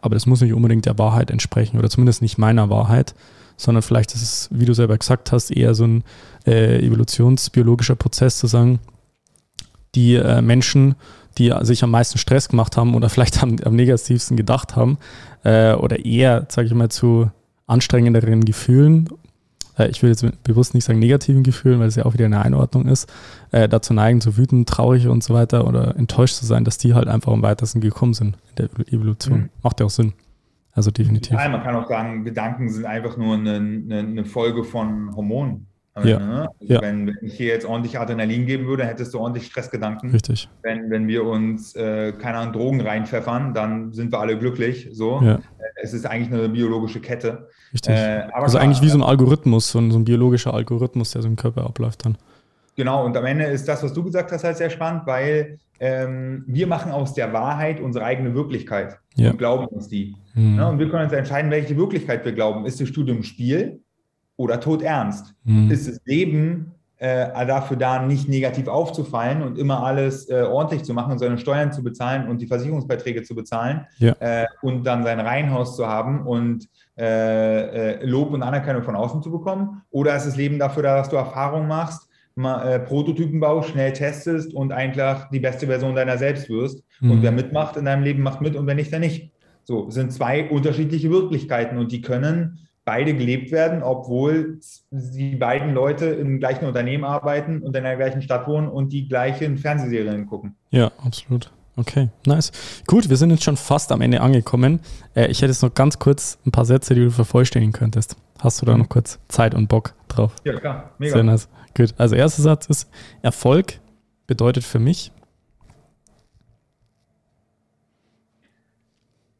aber 0.01 0.15
das 0.15 0.25
muss 0.25 0.41
nicht 0.41 0.53
unbedingt 0.53 0.85
der 0.85 0.97
Wahrheit 0.97 1.31
entsprechen 1.31 1.77
oder 1.77 1.89
zumindest 1.89 2.21
nicht 2.21 2.37
meiner 2.37 2.69
Wahrheit, 2.69 3.15
sondern 3.57 3.81
vielleicht 3.81 4.13
ist 4.13 4.21
es, 4.21 4.49
wie 4.51 4.65
du 4.65 4.73
selber 4.73 4.97
gesagt 4.97 5.31
hast, 5.31 5.51
eher 5.51 5.73
so 5.75 5.85
ein 5.85 6.03
äh, 6.45 6.85
evolutionsbiologischer 6.85 7.95
Prozess 7.95 8.37
zu 8.37 8.47
sagen, 8.47 8.79
die 9.95 10.15
äh, 10.15 10.41
Menschen, 10.41 10.95
die 11.37 11.53
sich 11.61 11.83
am 11.83 11.91
meisten 11.91 12.17
Stress 12.17 12.49
gemacht 12.49 12.77
haben 12.77 12.95
oder 12.95 13.09
vielleicht 13.11 13.41
am, 13.41 13.55
am 13.63 13.75
negativsten 13.75 14.37
gedacht 14.37 14.75
haben 14.75 14.97
äh, 15.43 15.73
oder 15.73 16.05
eher, 16.05 16.45
sage 16.49 16.67
ich 16.67 16.73
mal, 16.73 16.89
zu 16.89 17.31
anstrengenderen 17.67 18.45
Gefühlen, 18.45 19.09
äh, 19.77 19.89
ich 19.89 20.01
will 20.01 20.09
jetzt 20.09 20.25
bewusst 20.43 20.73
nicht 20.73 20.83
sagen 20.83 20.99
negativen 20.99 21.43
Gefühlen, 21.43 21.79
weil 21.79 21.87
es 21.87 21.95
ja 21.95 22.05
auch 22.05 22.13
wieder 22.13 22.25
eine 22.25 22.41
Einordnung 22.41 22.87
ist, 22.87 23.11
äh, 23.51 23.67
dazu 23.67 23.93
neigen, 23.93 24.21
zu 24.21 24.37
wütend, 24.37 24.67
traurig 24.69 25.07
und 25.07 25.23
so 25.23 25.33
weiter 25.33 25.67
oder 25.67 25.95
enttäuscht 25.95 26.35
zu 26.35 26.45
sein, 26.45 26.63
dass 26.63 26.77
die 26.77 26.93
halt 26.93 27.07
einfach 27.07 27.31
am 27.31 27.41
weitesten 27.41 27.81
gekommen 27.81 28.13
sind 28.13 28.37
in 28.49 28.55
der 28.55 28.93
Evolution. 28.93 29.39
Mhm. 29.39 29.49
Macht 29.63 29.79
ja 29.79 29.85
auch 29.85 29.91
Sinn. 29.91 30.13
Also 30.71 30.91
definitiv. 30.91 31.37
Ja, 31.37 31.47
man 31.47 31.63
kann 31.63 31.75
auch 31.75 31.87
sagen, 31.87 32.25
Gedanken 32.25 32.69
sind 32.69 32.85
einfach 32.85 33.15
nur 33.15 33.35
eine, 33.35 33.55
eine, 33.55 33.99
eine 33.99 34.25
Folge 34.25 34.65
von 34.65 35.15
Hormonen. 35.15 35.67
Ja. 36.03 36.19
Ne? 36.19 36.49
Also 36.59 36.73
ja. 36.73 36.81
wenn, 36.81 37.07
wenn, 37.07 37.17
ich 37.21 37.35
hier 37.35 37.47
jetzt 37.47 37.65
ordentlich 37.65 37.97
Adrenalin 37.97 38.45
geben 38.45 38.67
würde, 38.67 38.85
hättest 38.85 39.13
du 39.13 39.19
ordentlich 39.19 39.45
Stressgedanken. 39.45 40.11
Richtig. 40.11 40.49
Wenn, 40.61 40.89
wenn 40.89 41.07
wir 41.07 41.23
uns, 41.23 41.73
äh, 41.75 42.11
keine 42.11 42.39
Ahnung, 42.39 42.53
Drogen 42.53 42.81
reinpfeffern, 42.81 43.53
dann 43.53 43.93
sind 43.93 44.11
wir 44.11 44.19
alle 44.19 44.37
glücklich. 44.37 44.89
So. 44.91 45.21
Ja. 45.23 45.39
Es 45.81 45.93
ist 45.93 46.05
eigentlich 46.05 46.33
eine 46.33 46.49
biologische 46.49 46.99
Kette. 46.99 47.47
Richtig. 47.73 47.95
Äh, 47.95 48.27
also 48.33 48.57
klar, 48.57 48.63
eigentlich 48.63 48.81
wie 48.81 48.89
so 48.89 48.97
ein 48.97 49.03
Algorithmus, 49.03 49.71
so 49.71 49.79
ein, 49.79 49.91
so 49.91 49.97
ein 49.97 50.05
biologischer 50.05 50.53
Algorithmus, 50.53 51.11
der 51.11 51.21
so 51.21 51.29
im 51.29 51.37
Körper 51.37 51.65
abläuft 51.65 52.05
dann. 52.05 52.17
Genau, 52.75 53.05
und 53.05 53.15
am 53.15 53.25
Ende 53.25 53.45
ist 53.45 53.67
das, 53.67 53.81
was 53.83 53.93
du 53.93 54.03
gesagt 54.03 54.33
hast, 54.33 54.43
halt 54.43 54.57
sehr 54.57 54.69
spannend, 54.69 55.03
weil 55.05 55.59
ähm, 55.79 56.43
wir 56.45 56.67
machen 56.67 56.91
aus 56.91 57.13
der 57.13 57.31
Wahrheit 57.31 57.79
unsere 57.79 58.03
eigene 58.03 58.33
Wirklichkeit 58.33 58.99
ja. 59.15 59.31
und 59.31 59.37
glauben 59.37 59.65
uns 59.67 59.87
die. 59.87 60.15
Mhm. 60.33 60.57
Ja, 60.57 60.69
und 60.69 60.79
wir 60.79 60.89
können 60.89 61.05
uns 61.05 61.13
entscheiden, 61.13 61.51
welche 61.51 61.77
Wirklichkeit 61.77 62.25
wir 62.25 62.33
glauben. 62.33 62.65
Ist 62.65 62.81
das 62.81 62.89
Studium 62.89 63.23
Spiel 63.23 63.79
oder 64.37 64.59
tot 64.59 64.81
ernst? 64.81 65.33
Mhm. 65.43 65.71
Ist 65.71 65.87
das 65.87 65.99
Leben 66.05 66.75
äh, 66.97 67.45
dafür 67.45 67.77
da, 67.77 68.01
nicht 68.01 68.29
negativ 68.29 68.67
aufzufallen 68.67 69.41
und 69.41 69.57
immer 69.57 69.83
alles 69.83 70.29
äh, 70.29 70.43
ordentlich 70.43 70.83
zu 70.83 70.93
machen 70.93 71.11
und 71.11 71.19
seine 71.19 71.37
Steuern 71.37 71.71
zu 71.73 71.83
bezahlen 71.83 72.27
und 72.29 72.41
die 72.41 72.47
Versicherungsbeiträge 72.47 73.23
zu 73.23 73.35
bezahlen 73.35 73.85
ja. 73.97 74.15
äh, 74.19 74.45
und 74.61 74.85
dann 74.85 75.03
sein 75.03 75.19
Reihenhaus 75.19 75.75
zu 75.75 75.87
haben 75.87 76.25
und 76.25 76.69
äh, 76.97 77.95
äh, 77.95 78.05
Lob 78.05 78.31
und 78.31 78.41
Anerkennung 78.43 78.83
von 78.83 78.95
außen 78.95 79.21
zu 79.21 79.29
bekommen? 79.29 79.81
Oder 79.89 80.15
ist 80.15 80.25
das 80.25 80.37
Leben 80.37 80.57
dafür 80.57 80.83
da, 80.83 80.95
dass 80.95 81.09
du 81.09 81.17
Erfahrung 81.17 81.67
machst, 81.67 82.07
mal, 82.35 82.65
äh, 82.65 82.79
Prototypen 82.79 83.41
baust, 83.41 83.69
schnell 83.69 83.91
testest 83.91 84.53
und 84.53 84.71
einfach 84.71 85.29
die 85.29 85.41
beste 85.41 85.67
Version 85.67 85.95
deiner 85.95 86.17
selbst 86.17 86.49
wirst? 86.49 86.83
Mhm. 87.01 87.11
Und 87.11 87.21
wer 87.23 87.33
mitmacht 87.33 87.75
in 87.75 87.85
deinem 87.85 88.03
Leben, 88.03 88.23
macht 88.23 88.39
mit 88.39 88.55
und 88.55 88.65
wer 88.67 88.75
nicht, 88.75 88.93
der 88.93 88.99
nicht. 88.99 89.33
So, 89.65 89.89
sind 89.89 90.13
zwei 90.13 90.49
unterschiedliche 90.49 91.09
Wirklichkeiten 91.09 91.77
und 91.77 91.91
die 91.91 92.01
können 92.01 92.65
beide 92.85 93.15
gelebt 93.15 93.51
werden, 93.51 93.81
obwohl 93.81 94.59
die 94.91 95.35
beiden 95.35 95.73
Leute 95.73 96.05
im 96.05 96.39
gleichen 96.39 96.65
Unternehmen 96.65 97.03
arbeiten 97.03 97.63
und 97.63 97.75
in 97.75 97.83
der 97.83 97.97
gleichen 97.97 98.21
Stadt 98.21 98.47
wohnen 98.47 98.67
und 98.67 98.93
die 98.93 99.07
gleichen 99.07 99.57
Fernsehserien 99.57 100.27
gucken. 100.27 100.55
Ja, 100.69 100.91
absolut. 101.03 101.51
Okay, 101.77 102.09
nice. 102.25 102.51
Gut, 102.87 103.09
wir 103.09 103.17
sind 103.17 103.31
jetzt 103.31 103.43
schon 103.43 103.57
fast 103.57 103.91
am 103.91 103.99
Ende 103.99 104.21
angekommen. 104.21 104.79
Äh, 105.13 105.27
ich 105.27 105.41
hätte 105.41 105.51
jetzt 105.51 105.61
noch 105.61 105.73
ganz 105.73 105.99
kurz 105.99 106.37
ein 106.45 106.51
paar 106.51 106.63
Sätze, 106.63 106.93
die 106.93 107.01
du 107.01 107.11
vervollständigen 107.11 107.73
könntest. 107.73 108.15
Hast 108.39 108.61
du 108.61 108.65
da 108.65 108.77
noch 108.77 108.87
kurz 108.87 109.19
Zeit 109.27 109.53
und 109.53 109.67
Bock 109.67 109.93
drauf? 110.07 110.35
Ja, 110.45 110.57
klar. 110.57 110.91
Mega. 110.99 111.13
Sehr 111.13 111.23
nice. 111.23 111.49
Gut. 111.75 111.93
Also, 111.97 112.15
erster 112.15 112.43
Satz 112.43 112.67
ist: 112.67 112.89
Erfolg 113.21 113.79
bedeutet 114.27 114.63
für 114.63 114.79
mich. 114.79 115.11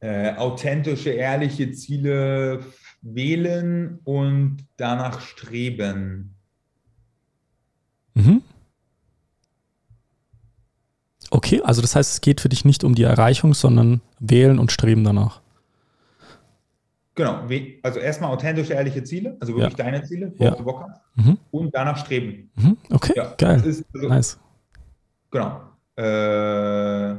Äh, 0.01 0.35
authentische, 0.35 1.11
ehrliche 1.11 1.71
Ziele 1.71 2.59
wählen 3.05 3.99
und 4.03 4.57
danach 4.77 5.21
streben. 5.21 6.35
Mhm. 8.15 8.41
Okay, 11.29 11.61
also 11.63 11.81
das 11.81 11.95
heißt, 11.95 12.13
es 12.13 12.21
geht 12.21 12.41
für 12.41 12.49
dich 12.49 12.65
nicht 12.65 12.83
um 12.83 12.95
die 12.95 13.03
Erreichung, 13.03 13.53
sondern 13.53 14.01
wählen 14.19 14.59
und 14.59 14.71
streben 14.71 15.03
danach. 15.03 15.41
Genau, 17.15 17.47
also 17.81 17.99
erstmal 17.99 18.31
authentische, 18.31 18.73
ehrliche 18.73 19.03
Ziele, 19.03 19.37
also 19.39 19.55
wirklich 19.55 19.77
ja. 19.77 19.85
deine 19.85 20.03
Ziele, 20.03 20.33
worauf 20.37 20.51
ja. 20.51 20.57
du 20.57 20.63
Bock 20.63 20.85
hast, 20.87 21.01
mhm. 21.15 21.37
und 21.51 21.73
danach 21.73 21.97
streben. 21.97 22.51
Mhm. 22.55 22.77
Okay, 22.91 23.13
ja, 23.15 23.33
geil. 23.37 23.61
Also, 23.63 23.83
nice. 24.07 24.39
Genau. 25.31 25.61
Äh, 25.95 27.15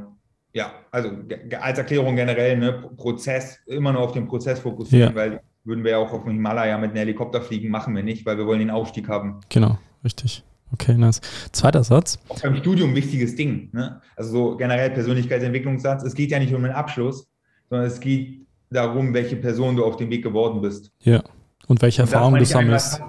ja, 0.53 0.71
also 0.91 1.11
als 1.59 1.77
Erklärung 1.77 2.15
generell, 2.15 2.57
ne, 2.57 2.73
Prozess, 2.95 3.59
immer 3.65 3.91
nur 3.93 4.01
auf 4.01 4.11
den 4.11 4.27
Prozess 4.27 4.59
fokussieren, 4.59 5.15
weil 5.15 5.41
würden 5.67 5.83
wir 5.83 5.91
ja 5.91 5.97
auch 5.97 6.11
auf 6.13 6.23
dem 6.23 6.33
Himalaya 6.33 6.77
mit 6.77 6.91
einem 6.91 6.99
Helikopter 6.99 7.41
fliegen, 7.41 7.69
machen 7.69 7.95
wir 7.95 8.03
nicht, 8.03 8.25
weil 8.25 8.37
wir 8.37 8.47
wollen 8.47 8.59
den 8.59 8.71
Aufstieg 8.71 9.09
haben. 9.09 9.41
Genau, 9.49 9.77
richtig. 10.03 10.43
Okay, 10.73 10.95
nice. 10.95 11.21
Zweiter 11.51 11.83
Satz. 11.83 12.19
Auch 12.27 12.41
beim 12.41 12.55
Studium 12.57 12.89
ein 12.89 12.95
wichtiges 12.95 13.35
Ding. 13.35 13.69
Ne? 13.71 14.01
Also 14.15 14.31
so 14.31 14.57
generell 14.57 14.89
Persönlichkeitsentwicklungssatz. 14.89 16.03
Es 16.03 16.13
geht 16.13 16.31
ja 16.31 16.39
nicht 16.39 16.53
um 16.53 16.63
den 16.63 16.73
Abschluss, 16.73 17.27
sondern 17.69 17.87
es 17.87 17.99
geht 17.99 18.45
darum, 18.69 19.13
welche 19.13 19.37
Person 19.37 19.75
du 19.75 19.85
auf 19.85 19.95
dem 19.95 20.09
Weg 20.09 20.23
geworden 20.23 20.61
bist. 20.61 20.91
Ja. 21.01 21.23
Und 21.67 21.81
welche 21.81 22.01
Erfahrungen 22.01 22.39
du 22.39 22.45
sammelst. 22.45 23.01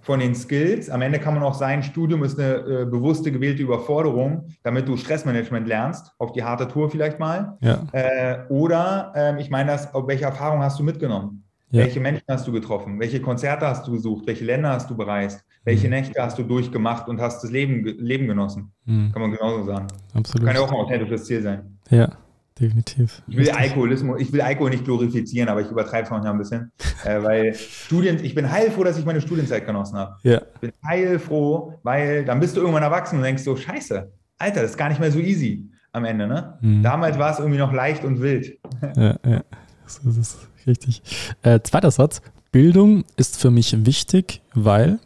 Von 0.00 0.20
den 0.20 0.34
Skills. 0.34 0.88
Am 0.88 1.02
Ende 1.02 1.18
kann 1.18 1.34
man 1.34 1.42
auch 1.42 1.52
sein, 1.52 1.82
Studium 1.82 2.24
ist 2.24 2.38
eine 2.38 2.54
äh, 2.54 2.84
bewusste 2.86 3.30
gewählte 3.30 3.62
Überforderung, 3.62 4.48
damit 4.62 4.88
du 4.88 4.96
Stressmanagement 4.96 5.68
lernst, 5.68 6.12
auf 6.18 6.32
die 6.32 6.42
harte 6.42 6.66
Tour 6.66 6.90
vielleicht 6.90 7.18
mal. 7.18 7.58
Ja. 7.60 7.82
Äh, 7.92 8.46
oder 8.48 9.12
ähm, 9.14 9.36
ich 9.36 9.50
meine, 9.50 9.72
das, 9.72 9.88
welche 10.06 10.24
Erfahrung 10.24 10.62
hast 10.62 10.78
du 10.78 10.82
mitgenommen? 10.82 11.45
Ja. 11.70 11.82
Welche 11.82 12.00
Menschen 12.00 12.24
hast 12.28 12.46
du 12.46 12.52
getroffen? 12.52 13.00
Welche 13.00 13.20
Konzerte 13.20 13.66
hast 13.66 13.86
du 13.86 13.92
besucht? 13.92 14.26
Welche 14.26 14.44
Länder 14.44 14.70
hast 14.70 14.88
du 14.88 14.96
bereist? 14.96 15.44
Welche 15.64 15.88
mhm. 15.88 15.94
Nächte 15.94 16.22
hast 16.22 16.38
du 16.38 16.44
durchgemacht 16.44 17.08
und 17.08 17.20
hast 17.20 17.42
das 17.42 17.50
Leben, 17.50 17.84
Leben 17.84 18.28
genossen? 18.28 18.72
Mhm. 18.84 19.10
Kann 19.12 19.22
man 19.22 19.32
genauso 19.32 19.64
sagen. 19.64 19.88
Absolut. 20.14 20.46
Kann 20.46 20.56
ja 20.56 20.62
auch 20.62 20.70
ein 20.70 20.76
authentisches 20.76 21.24
Ziel 21.24 21.42
sein. 21.42 21.78
Ja, 21.90 22.12
definitiv. 22.58 23.20
Ich 23.26 23.36
will 23.36 23.50
Alkoholismus, 23.50 24.20
ich 24.20 24.32
will 24.32 24.42
Alkohol 24.42 24.70
nicht 24.70 24.84
glorifizieren, 24.84 25.48
aber 25.48 25.60
ich 25.60 25.68
übertreibe 25.68 26.04
es 26.04 26.10
manchmal 26.10 26.32
ein 26.32 26.38
bisschen. 26.38 26.70
äh, 27.04 27.20
weil 27.20 27.52
Studien, 27.54 28.24
ich 28.24 28.36
bin 28.36 28.48
heilfroh, 28.48 28.84
dass 28.84 28.96
ich 28.96 29.04
meine 29.04 29.20
Studienzeit 29.20 29.66
genossen 29.66 29.98
habe. 29.98 30.14
Ja. 30.22 30.42
Ich 30.54 30.60
bin 30.60 30.72
heilfroh, 30.86 31.74
weil 31.82 32.24
dann 32.24 32.38
bist 32.38 32.56
du 32.56 32.60
irgendwann 32.60 32.84
erwachsen 32.84 33.16
und 33.16 33.24
denkst 33.24 33.42
so, 33.42 33.56
scheiße, 33.56 34.12
Alter, 34.38 34.62
das 34.62 34.70
ist 34.72 34.76
gar 34.76 34.88
nicht 34.88 35.00
mehr 35.00 35.10
so 35.10 35.18
easy 35.18 35.68
am 35.92 36.04
Ende, 36.04 36.28
ne? 36.28 36.58
Mhm. 36.60 36.82
Damals 36.84 37.18
war 37.18 37.32
es 37.32 37.40
irgendwie 37.40 37.58
noch 37.58 37.72
leicht 37.72 38.04
und 38.04 38.20
wild. 38.20 38.56
Ja, 38.94 39.16
ja. 39.26 39.42
So 39.86 40.08
ist 40.10 40.18
es. 40.18 40.48
Richtig. 40.66 41.02
Äh, 41.42 41.60
zweiter 41.60 41.90
Satz. 41.90 42.20
Bildung 42.50 43.04
ist 43.16 43.40
für 43.40 43.50
mich 43.50 43.86
wichtig, 43.86 44.42
weil. 44.54 44.98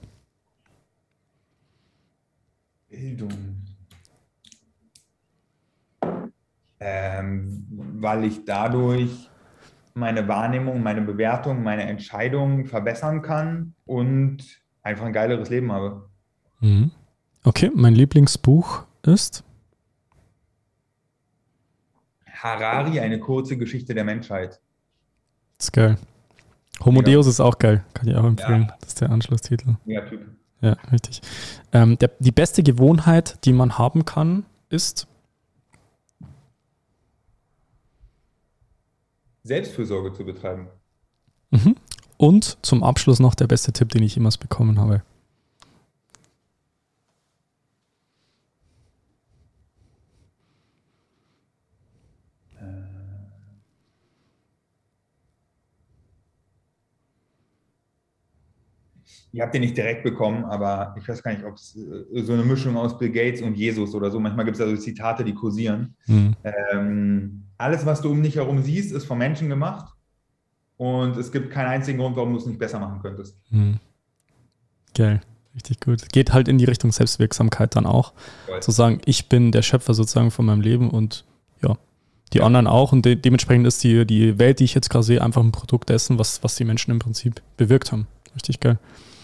Bildung. 2.88 3.30
Ähm, 6.78 7.66
weil 8.00 8.24
ich 8.24 8.44
dadurch 8.44 9.28
meine 9.94 10.26
Wahrnehmung, 10.28 10.82
meine 10.82 11.02
Bewertung, 11.02 11.62
meine 11.62 11.82
Entscheidungen 11.82 12.66
verbessern 12.66 13.20
kann 13.22 13.74
und 13.84 14.38
einfach 14.82 15.04
ein 15.04 15.12
geileres 15.12 15.50
Leben 15.50 15.72
habe. 15.72 16.08
Mhm. 16.60 16.90
Okay, 17.44 17.70
mein 17.74 17.94
Lieblingsbuch 17.94 18.84
ist 19.02 19.44
Harari, 22.26 23.00
eine 23.00 23.18
kurze 23.18 23.58
Geschichte 23.58 23.94
der 23.94 24.04
Menschheit. 24.04 24.60
Das 25.60 25.66
ist 25.66 25.72
geil. 25.72 25.98
Homo 26.82 27.02
Deus 27.02 27.26
ist 27.26 27.38
auch 27.38 27.58
geil. 27.58 27.84
Kann 27.92 28.08
ich 28.08 28.16
auch 28.16 28.24
empfehlen. 28.24 28.62
Ja. 28.62 28.76
Das 28.80 28.88
ist 28.88 29.00
der 29.02 29.10
Anschlusstitel. 29.10 29.76
Ja, 29.84 30.00
Typ. 30.06 30.26
Ja, 30.62 30.72
richtig. 30.90 31.20
Ähm, 31.74 31.98
der, 31.98 32.12
die 32.18 32.32
beste 32.32 32.62
Gewohnheit, 32.62 33.44
die 33.44 33.52
man 33.52 33.76
haben 33.76 34.06
kann, 34.06 34.46
ist 34.70 35.06
Selbstfürsorge 39.42 40.14
zu 40.14 40.24
betreiben. 40.24 40.68
Mhm. 41.50 41.76
Und 42.16 42.56
zum 42.62 42.82
Abschluss 42.82 43.20
noch 43.20 43.34
der 43.34 43.46
beste 43.46 43.74
Tipp, 43.74 43.90
den 43.90 44.02
ich 44.02 44.14
jemals 44.14 44.38
bekommen 44.38 44.80
habe. 44.80 45.02
Ich 59.32 59.40
habe 59.40 59.52
den 59.52 59.62
nicht 59.62 59.76
direkt 59.76 60.02
bekommen, 60.02 60.44
aber 60.44 60.94
ich 60.98 61.08
weiß 61.08 61.22
gar 61.22 61.32
nicht, 61.32 61.44
ob 61.44 61.54
es 61.54 61.76
äh, 61.76 62.22
so 62.22 62.32
eine 62.32 62.42
Mischung 62.42 62.76
aus 62.76 62.98
Bill 62.98 63.10
Gates 63.10 63.42
und 63.42 63.54
Jesus 63.54 63.94
oder 63.94 64.10
so. 64.10 64.18
Manchmal 64.18 64.44
gibt 64.44 64.56
es 64.56 64.60
also 64.60 64.76
Zitate, 64.76 65.24
die 65.24 65.34
kursieren. 65.34 65.94
Mhm. 66.06 66.34
Ähm, 66.72 67.42
alles, 67.58 67.86
was 67.86 68.00
du 68.00 68.10
um 68.10 68.22
dich 68.22 68.36
herum 68.36 68.62
siehst, 68.62 68.92
ist 68.92 69.04
von 69.04 69.18
Menschen 69.18 69.48
gemacht. 69.48 69.94
Und 70.76 71.16
es 71.16 71.30
gibt 71.30 71.50
keinen 71.50 71.68
einzigen 71.68 71.98
Grund, 71.98 72.16
warum 72.16 72.32
du 72.32 72.38
es 72.38 72.46
nicht 72.46 72.58
besser 72.58 72.78
machen 72.78 73.00
könntest. 73.02 73.36
Mhm. 73.50 73.78
Geil. 74.94 75.20
Richtig 75.54 75.80
gut. 75.80 76.08
Geht 76.12 76.32
halt 76.32 76.48
in 76.48 76.58
die 76.58 76.64
Richtung 76.64 76.92
Selbstwirksamkeit 76.92 77.74
dann 77.76 77.86
auch. 77.86 78.12
Right. 78.48 78.62
Zu 78.62 78.70
sagen, 78.70 79.00
ich 79.04 79.28
bin 79.28 79.52
der 79.52 79.62
Schöpfer 79.62 79.94
sozusagen 79.94 80.30
von 80.30 80.46
meinem 80.46 80.60
Leben 80.60 80.90
und 80.90 81.24
ja, 81.62 81.76
die 82.32 82.38
ja. 82.38 82.44
anderen 82.44 82.66
auch. 82.66 82.92
Und 82.92 83.04
de 83.04 83.16
dementsprechend 83.16 83.66
ist 83.66 83.82
die, 83.82 84.06
die 84.06 84.38
Welt, 84.38 84.60
die 84.60 84.64
ich 84.64 84.74
jetzt 84.74 84.90
gerade 84.90 85.04
sehe, 85.04 85.22
einfach 85.22 85.42
ein 85.42 85.52
Produkt 85.52 85.90
dessen, 85.90 86.18
was, 86.18 86.42
was 86.42 86.54
die 86.54 86.64
Menschen 86.64 86.92
im 86.92 86.98
Prinzip 86.98 87.42
bewirkt 87.56 87.92
haben. 87.92 88.06
Richtig 88.34 88.60
geil. 88.60 88.78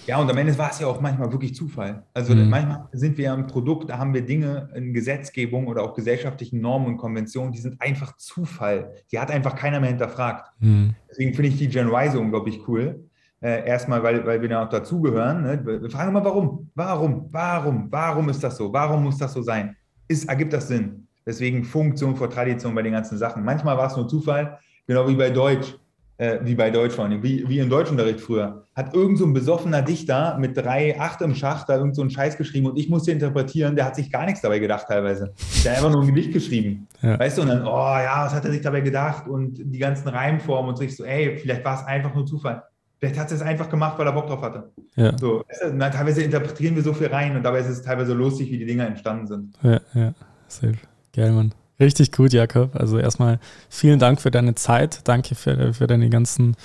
Ja, 0.07 0.19
und 0.19 0.31
am 0.31 0.37
Ende 0.37 0.57
war 0.57 0.71
es 0.71 0.79
ja 0.79 0.87
auch 0.87 1.01
manchmal 1.01 1.33
wirklich 1.33 1.55
Zufall. 1.55 2.05
Also 2.15 2.35
mhm. 2.35 2.49
manchmal 2.49 2.89
sind 2.93 3.19
wir 3.19 3.25
ja 3.27 3.35
ein 3.35 3.47
Produkt, 3.47 3.91
da 3.91 3.99
haben 3.99 4.15
wir 4.15 4.25
Dinge 4.25 4.71
in 4.75 4.93
Gesetzgebung 4.93 5.67
oder 5.67 5.83
auch 5.83 5.95
gesellschaftlichen 5.95 6.61
Normen 6.61 6.87
und 6.87 6.97
Konventionen, 6.97 7.53
die 7.53 7.59
sind 7.59 7.81
einfach 7.81 8.17
Zufall. 8.17 8.93
Die 9.11 9.19
hat 9.19 9.31
einfach 9.31 9.57
keiner 9.57 9.81
mehr 9.81 9.91
hinterfragt. 9.91 10.53
Mhm. 10.61 10.95
Deswegen 11.11 11.35
finde 11.35 11.51
ich 11.51 11.59
die 11.59 11.69
Gen 11.69 11.89
Y 11.89 12.13
so 12.13 12.21
unglaublich 12.21 12.67
cool. 12.69 13.05
Äh, 13.41 13.67
erstmal, 13.67 14.03
weil, 14.03 14.25
weil 14.25 14.41
wir 14.41 14.49
da 14.49 14.65
auch 14.65 14.69
dazugehören. 14.69 15.43
Ne? 15.43 15.81
Wir 15.83 15.91
fragen 15.91 16.11
immer, 16.11 16.25
warum? 16.25 16.71
Warum? 16.75 17.29
Warum? 17.31 17.89
Warum 17.91 18.29
ist 18.29 18.43
das 18.43 18.57
so? 18.57 18.73
Warum 18.73 19.05
muss 19.05 19.19
das 19.19 19.33
so 19.33 19.43
sein? 19.43 19.77
Ist, 20.09 20.29
ergibt 20.29 20.53
das 20.53 20.69
Sinn? 20.69 21.07
Deswegen 21.27 21.65
Funktion 21.65 22.15
vor 22.15 22.31
Tradition 22.31 22.75
bei 22.75 22.83
den 22.83 22.93
ganzen 22.93 23.19
Sachen. 23.19 23.45
Manchmal 23.45 23.77
war 23.77 23.89
es 23.89 23.97
nur 23.97 24.09
Zufall, 24.09 24.59
genau 24.87 25.09
wie 25.09 25.17
bei 25.17 25.31
Deutsch 25.31 25.77
äh, 26.19 26.39
wie 26.43 26.55
bei 26.55 26.71
Deutsch 26.71 26.95
vor 26.95 27.05
allem, 27.05 27.23
wie, 27.23 27.49
wie 27.49 27.59
im 27.59 27.69
Deutschunterricht 27.69 28.21
früher, 28.21 28.65
hat 28.75 28.95
irgend 28.95 29.19
so 29.19 29.27
ein 29.27 29.33
besoffener 29.33 29.83
Dichter 29.83 30.39
mit 30.39 30.57
drei 30.57 30.99
Acht 30.99 31.21
im 31.21 31.35
Schach 31.35 31.65
da 31.65 31.77
irgend 31.77 31.95
so 31.95 32.03
einen 32.03 32.11
Scheiß 32.11 32.37
geschrieben 32.37 32.67
und 32.67 32.79
ich 32.79 32.89
musste 32.89 33.13
interpretieren, 33.13 33.77
der 33.77 33.85
hat 33.85 33.97
sich 33.97 34.11
gar 34.11 34.25
nichts 34.25 34.41
dabei 34.41 34.59
gedacht 34.59 34.87
teilweise. 34.89 35.33
Der 35.65 35.73
hat 35.73 35.79
einfach 35.79 35.93
nur 35.93 36.03
ein 36.03 36.15
Gedicht 36.15 36.33
geschrieben. 36.33 36.87
Ja. 37.03 37.19
Weißt 37.19 37.39
du, 37.39 37.43
und 37.43 37.49
dann, 37.49 37.63
oh 37.67 37.69
ja, 37.69 38.25
was 38.25 38.35
hat 38.35 38.45
er 38.45 38.51
sich 38.51 38.63
dabei 38.63 38.81
gedacht? 38.81 39.29
Und 39.29 39.61
die 39.63 39.79
ganzen 39.79 40.09
Reimformen 40.09 40.71
und 40.71 40.77
so, 40.77 40.85
ich 40.85 40.97
so, 40.97 41.05
ey, 41.05 41.37
vielleicht 41.39 41.65
war 41.65 41.81
es 41.81 41.87
einfach 41.87 42.15
nur 42.15 42.27
Zufall. 42.27 42.63
Vielleicht 42.99 43.19
hat 43.19 43.31
er 43.31 43.37
es 43.37 43.43
einfach 43.43 43.69
gemacht, 43.69 43.99
weil 43.99 44.07
er 44.07 44.13
Bock 44.13 44.27
drauf 44.27 44.41
hatte. 44.41 44.71
Ja. 44.95 45.17
So, 45.19 45.45
na, 45.73 45.91
teilweise 45.91 46.23
interpretieren 46.23 46.75
wir 46.77 46.83
so 46.83 46.95
viel 46.95 47.09
rein 47.09 47.37
und 47.37 47.43
dabei 47.43 47.61
ist 47.61 47.69
es 47.69 47.83
teilweise 47.83 48.15
lustig, 48.15 48.51
wie 48.51 48.59
die 48.59 48.65
Dinger 48.65 48.87
entstanden 48.87 49.27
sind. 49.27 49.55
Ja, 49.63 49.81
ja, 49.93 50.15
safe. 50.49 50.79
Geil, 51.15 51.33
Mann. 51.33 51.53
Richtig 51.79 52.13
gut, 52.13 52.33
Jakob. 52.33 52.75
Also 52.75 52.99
erstmal 52.99 53.39
vielen 53.69 53.99
Dank 53.99 54.21
für 54.21 54.31
deine 54.31 54.55
Zeit. 54.55 55.01
Danke 55.05 55.35
für, 55.35 55.75
für 55.75 55.87
deine 55.87 56.09
ganzen 56.09 56.57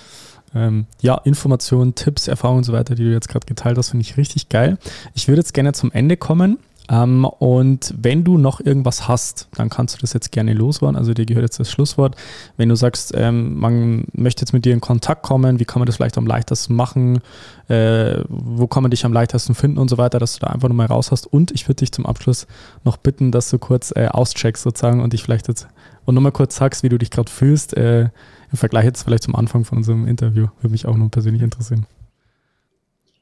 ähm, 0.55 0.86
ja, 1.01 1.16
Informationen, 1.24 1.95
Tipps, 1.95 2.28
Erfahrungen 2.28 2.59
und 2.59 2.64
so 2.64 2.74
weiter, 2.74 2.95
die 2.95 3.03
du 3.03 3.12
jetzt 3.12 3.30
gerade 3.30 3.45
geteilt 3.45 3.78
hast. 3.78 3.89
Finde 3.89 4.03
ich 4.03 4.18
richtig 4.18 4.49
geil. 4.49 4.78
Ich 5.14 5.28
würde 5.28 5.39
jetzt 5.39 5.53
gerne 5.53 5.74
zum 5.74 5.91
Ende 5.91 6.18
kommen. 6.18 6.59
Ähm, 6.90 7.26
und 7.26 7.94
wenn 7.98 8.24
du 8.24 8.38
noch 8.38 8.60
irgendwas 8.60 9.08
hast, 9.08 9.48
dann 9.56 9.70
kannst 9.70 9.96
du 9.96 10.02
das 10.02 10.14
jetzt 10.14 10.32
gerne 10.32 10.54
loswerden. 10.54 10.96
Also 10.96 11.14
dir 11.14 11.26
gehört 11.26 11.44
jetzt 11.44 11.60
das 11.60 11.72
Schlusswort. 11.72 12.16
Wenn 12.58 12.70
du 12.70 12.76
sagst, 12.76 13.14
ähm, 13.16 13.58
man 13.58 14.06
möchte 14.14 14.42
jetzt 14.42 14.54
mit 14.54 14.66
dir 14.66 14.74
in 14.74 14.82
Kontakt 14.82 15.24
kommen, 15.24 15.60
wie 15.60 15.66
kann 15.66 15.80
man 15.80 15.86
das 15.86 15.96
vielleicht 15.96 16.18
am 16.18 16.28
leichtesten 16.28 16.76
machen, 16.76 17.20
äh, 17.68 18.22
wo 18.28 18.68
kann 18.68 18.84
man 18.84 18.92
dich 18.92 19.06
am 19.06 19.14
leichtesten 19.14 19.56
finden 19.56 19.78
und 19.78 19.90
so 19.90 19.98
weiter, 19.98 20.20
dass 20.20 20.34
du 20.34 20.40
da 20.40 20.48
einfach 20.48 20.68
nochmal 20.68 20.88
raus 20.88 21.12
hast. 21.12 21.28
Und 21.28 21.52
ich 21.52 21.68
würde 21.68 21.78
dich 21.78 21.92
zum 21.92 22.06
Abschluss 22.06 22.48
noch 22.84 22.98
bitten, 22.98 23.32
dass 23.32 23.50
du 23.50 23.60
kurz 23.60 23.94
äh, 23.96 24.08
auscheckst 24.08 24.64
sozusagen 24.64 25.02
und 25.02 25.14
dich 25.14 25.24
vielleicht 25.24 25.48
jetzt 25.48 25.68
und 26.06 26.16
nochmal 26.16 26.32
kurz 26.32 26.56
sagst, 26.56 26.84
wie 26.84 26.90
du 26.90 26.98
dich 26.98 27.12
gerade 27.12 27.32
fühlst, 27.32 27.78
äh, 27.78 28.10
im 28.52 28.58
Vergleich 28.58 28.86
jetzt 28.86 29.04
vielleicht 29.04 29.24
zum 29.24 29.36
Anfang 29.36 29.66
von 29.66 29.78
unserem 29.78 30.08
Interview. 30.08 30.48
Würde 30.60 30.72
mich 30.72 30.86
auch 30.86 30.98
noch 30.98 31.10
persönlich 31.10 31.42
interessieren. 31.42 31.86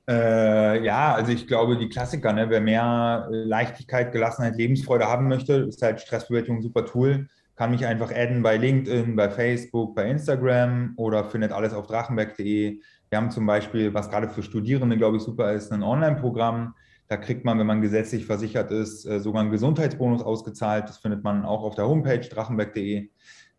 Äh, 0.10 0.84
ja, 0.84 1.14
also 1.14 1.32
ich 1.32 1.46
glaube, 1.46 1.78
die 1.78 1.88
Klassiker, 1.88 2.34
ne? 2.34 2.50
wer 2.50 2.62
mehr 2.62 3.28
Leichtigkeit, 3.30 4.12
Gelassenheit, 4.12 4.56
Lebensfreude 4.56 5.06
haben 5.06 5.28
möchte, 5.28 5.54
ist 5.54 5.84
halt 5.84 6.02
Stressbewältigung 6.02 6.58
ein 6.58 6.64
super 6.64 6.84
Tool. 6.84 7.28
Kann 7.56 7.70
mich 7.70 7.86
einfach 7.86 8.10
adden 8.12 8.42
bei 8.42 8.58
LinkedIn, 8.58 9.16
bei 9.16 9.30
Facebook, 9.30 9.94
bei 9.94 10.10
Instagram 10.10 10.94
oder 10.98 11.26
findet 11.26 11.52
alles 11.52 11.74
auf 11.74 11.86
drachenberg.de. 11.86 12.80
Wir 13.10 13.18
haben 13.18 13.30
zum 13.30 13.46
Beispiel, 13.46 13.94
was 13.94 14.10
gerade 14.10 14.30
für 14.30 14.42
Studierende, 14.42 14.98
glaube 14.98 15.18
ich, 15.18 15.24
super 15.24 15.54
ist, 15.54 15.72
ein 15.72 15.84
Online-Programm. 15.84 16.74
Da 17.08 17.18
kriegt 17.18 17.46
man, 17.46 17.60
wenn 17.60 17.68
man 17.68 17.82
gesetzlich 17.82 18.26
versichert 18.26 18.72
ist, 18.72 19.06
äh, 19.06 19.20
sogar 19.20 19.42
einen 19.42 19.52
Gesundheitsbonus 19.52 20.24
ausgezahlt. 20.24 20.90
Das 20.90 20.98
findet 20.98 21.24
man 21.24 21.46
auch 21.46 21.62
auf 21.62 21.76
der 21.76 21.88
Homepage 21.88 22.28
drachenberg.de 22.28 23.10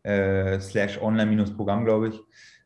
äh, 0.02 0.60
slash 0.60 1.00
online-Programm, 1.00 1.84
glaube 1.84 2.08
ich. 2.08 2.20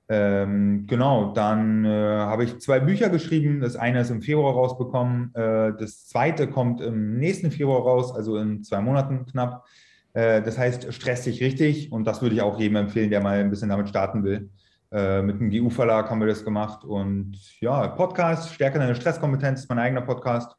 Ähm, 0.08 0.86
genau, 0.86 1.32
dann 1.32 1.84
äh, 1.84 1.88
habe 1.88 2.44
ich 2.44 2.60
zwei 2.60 2.78
Bücher 2.80 3.08
geschrieben. 3.08 3.60
Das 3.60 3.76
eine 3.76 4.00
ist 4.00 4.10
im 4.10 4.20
Februar 4.20 4.52
rausbekommen. 4.52 5.34
Äh, 5.34 5.72
das 5.78 6.06
zweite 6.06 6.46
kommt 6.48 6.80
im 6.80 7.16
nächsten 7.18 7.50
Februar 7.50 7.80
raus, 7.80 8.14
also 8.14 8.36
in 8.36 8.62
zwei 8.62 8.80
Monaten 8.80 9.24
knapp. 9.26 9.64
Äh, 10.12 10.42
das 10.42 10.58
heißt, 10.58 10.92
stress 10.92 11.22
dich 11.22 11.40
richtig. 11.42 11.90
Und 11.90 12.06
das 12.06 12.20
würde 12.20 12.34
ich 12.34 12.42
auch 12.42 12.58
jedem 12.58 12.76
empfehlen, 12.76 13.10
der 13.10 13.22
mal 13.22 13.38
ein 13.38 13.50
bisschen 13.50 13.70
damit 13.70 13.88
starten 13.88 14.24
will. 14.24 14.50
Äh, 14.92 15.22
mit 15.22 15.40
dem 15.40 15.50
GU-Verlag 15.50 16.10
haben 16.10 16.20
wir 16.20 16.28
das 16.28 16.44
gemacht. 16.44 16.84
Und 16.84 17.36
ja, 17.60 17.88
Podcast, 17.88 18.52
Stärke 18.54 18.78
deine 18.78 18.94
Stresskompetenz 18.94 19.60
ist 19.60 19.68
mein 19.68 19.80
eigener 19.80 20.02
Podcast. 20.02 20.54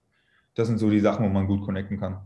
Das 0.56 0.68
sind 0.68 0.78
so 0.78 0.90
die 0.90 1.00
Sachen, 1.00 1.24
wo 1.24 1.30
man 1.30 1.48
gut 1.48 1.62
connecten 1.64 2.00
kann. 2.00 2.18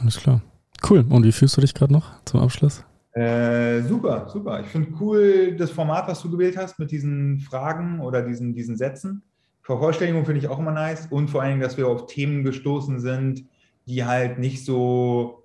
Alles 0.00 0.18
klar. 0.18 0.40
Cool. 0.88 1.04
Und 1.08 1.24
wie 1.24 1.32
fühlst 1.32 1.56
du 1.56 1.60
dich 1.60 1.74
gerade 1.74 1.92
noch 1.92 2.10
zum 2.24 2.40
Abschluss? 2.40 2.85
Äh, 3.16 3.80
super, 3.80 4.28
super. 4.28 4.60
Ich 4.60 4.66
finde 4.66 4.90
cool 5.00 5.56
das 5.56 5.70
Format, 5.70 6.06
was 6.06 6.20
du 6.20 6.30
gewählt 6.30 6.58
hast 6.58 6.78
mit 6.78 6.90
diesen 6.90 7.40
Fragen 7.40 8.00
oder 8.00 8.20
diesen, 8.20 8.52
diesen 8.52 8.76
Sätzen. 8.76 9.22
Vervollständigung 9.62 10.26
finde 10.26 10.40
ich 10.40 10.48
auch 10.48 10.58
immer 10.58 10.72
nice 10.72 11.06
und 11.08 11.30
vor 11.30 11.40
allem, 11.40 11.60
dass 11.60 11.78
wir 11.78 11.88
auf 11.88 12.06
Themen 12.06 12.44
gestoßen 12.44 13.00
sind, 13.00 13.44
die 13.86 14.04
halt 14.04 14.38
nicht 14.38 14.66
so, 14.66 15.44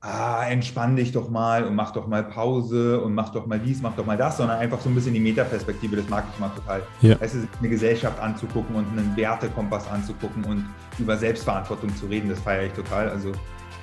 ah, 0.00 0.46
entspann 0.48 0.96
dich 0.96 1.12
doch 1.12 1.28
mal 1.28 1.64
und 1.64 1.74
mach 1.74 1.90
doch 1.90 2.06
mal 2.06 2.24
Pause 2.24 3.02
und 3.02 3.12
mach 3.12 3.28
doch 3.28 3.44
mal 3.44 3.58
dies, 3.58 3.82
mach 3.82 3.94
doch 3.96 4.06
mal 4.06 4.16
das, 4.16 4.38
sondern 4.38 4.58
einfach 4.58 4.80
so 4.80 4.88
ein 4.88 4.94
bisschen 4.94 5.12
die 5.12 5.20
Metaperspektive, 5.20 5.96
das 5.96 6.08
mag 6.08 6.24
ich 6.32 6.40
mal 6.40 6.48
total. 6.48 6.82
Ja. 7.02 7.16
Es 7.20 7.34
ist 7.34 7.46
eine 7.58 7.68
Gesellschaft 7.68 8.18
anzugucken 8.18 8.74
und 8.76 8.86
einen 8.98 9.14
Wertekompass 9.14 9.86
anzugucken 9.90 10.42
und 10.44 10.64
über 10.98 11.18
Selbstverantwortung 11.18 11.94
zu 11.96 12.06
reden, 12.06 12.30
das 12.30 12.40
feiere 12.40 12.64
ich 12.64 12.72
total. 12.72 13.10
Also 13.10 13.30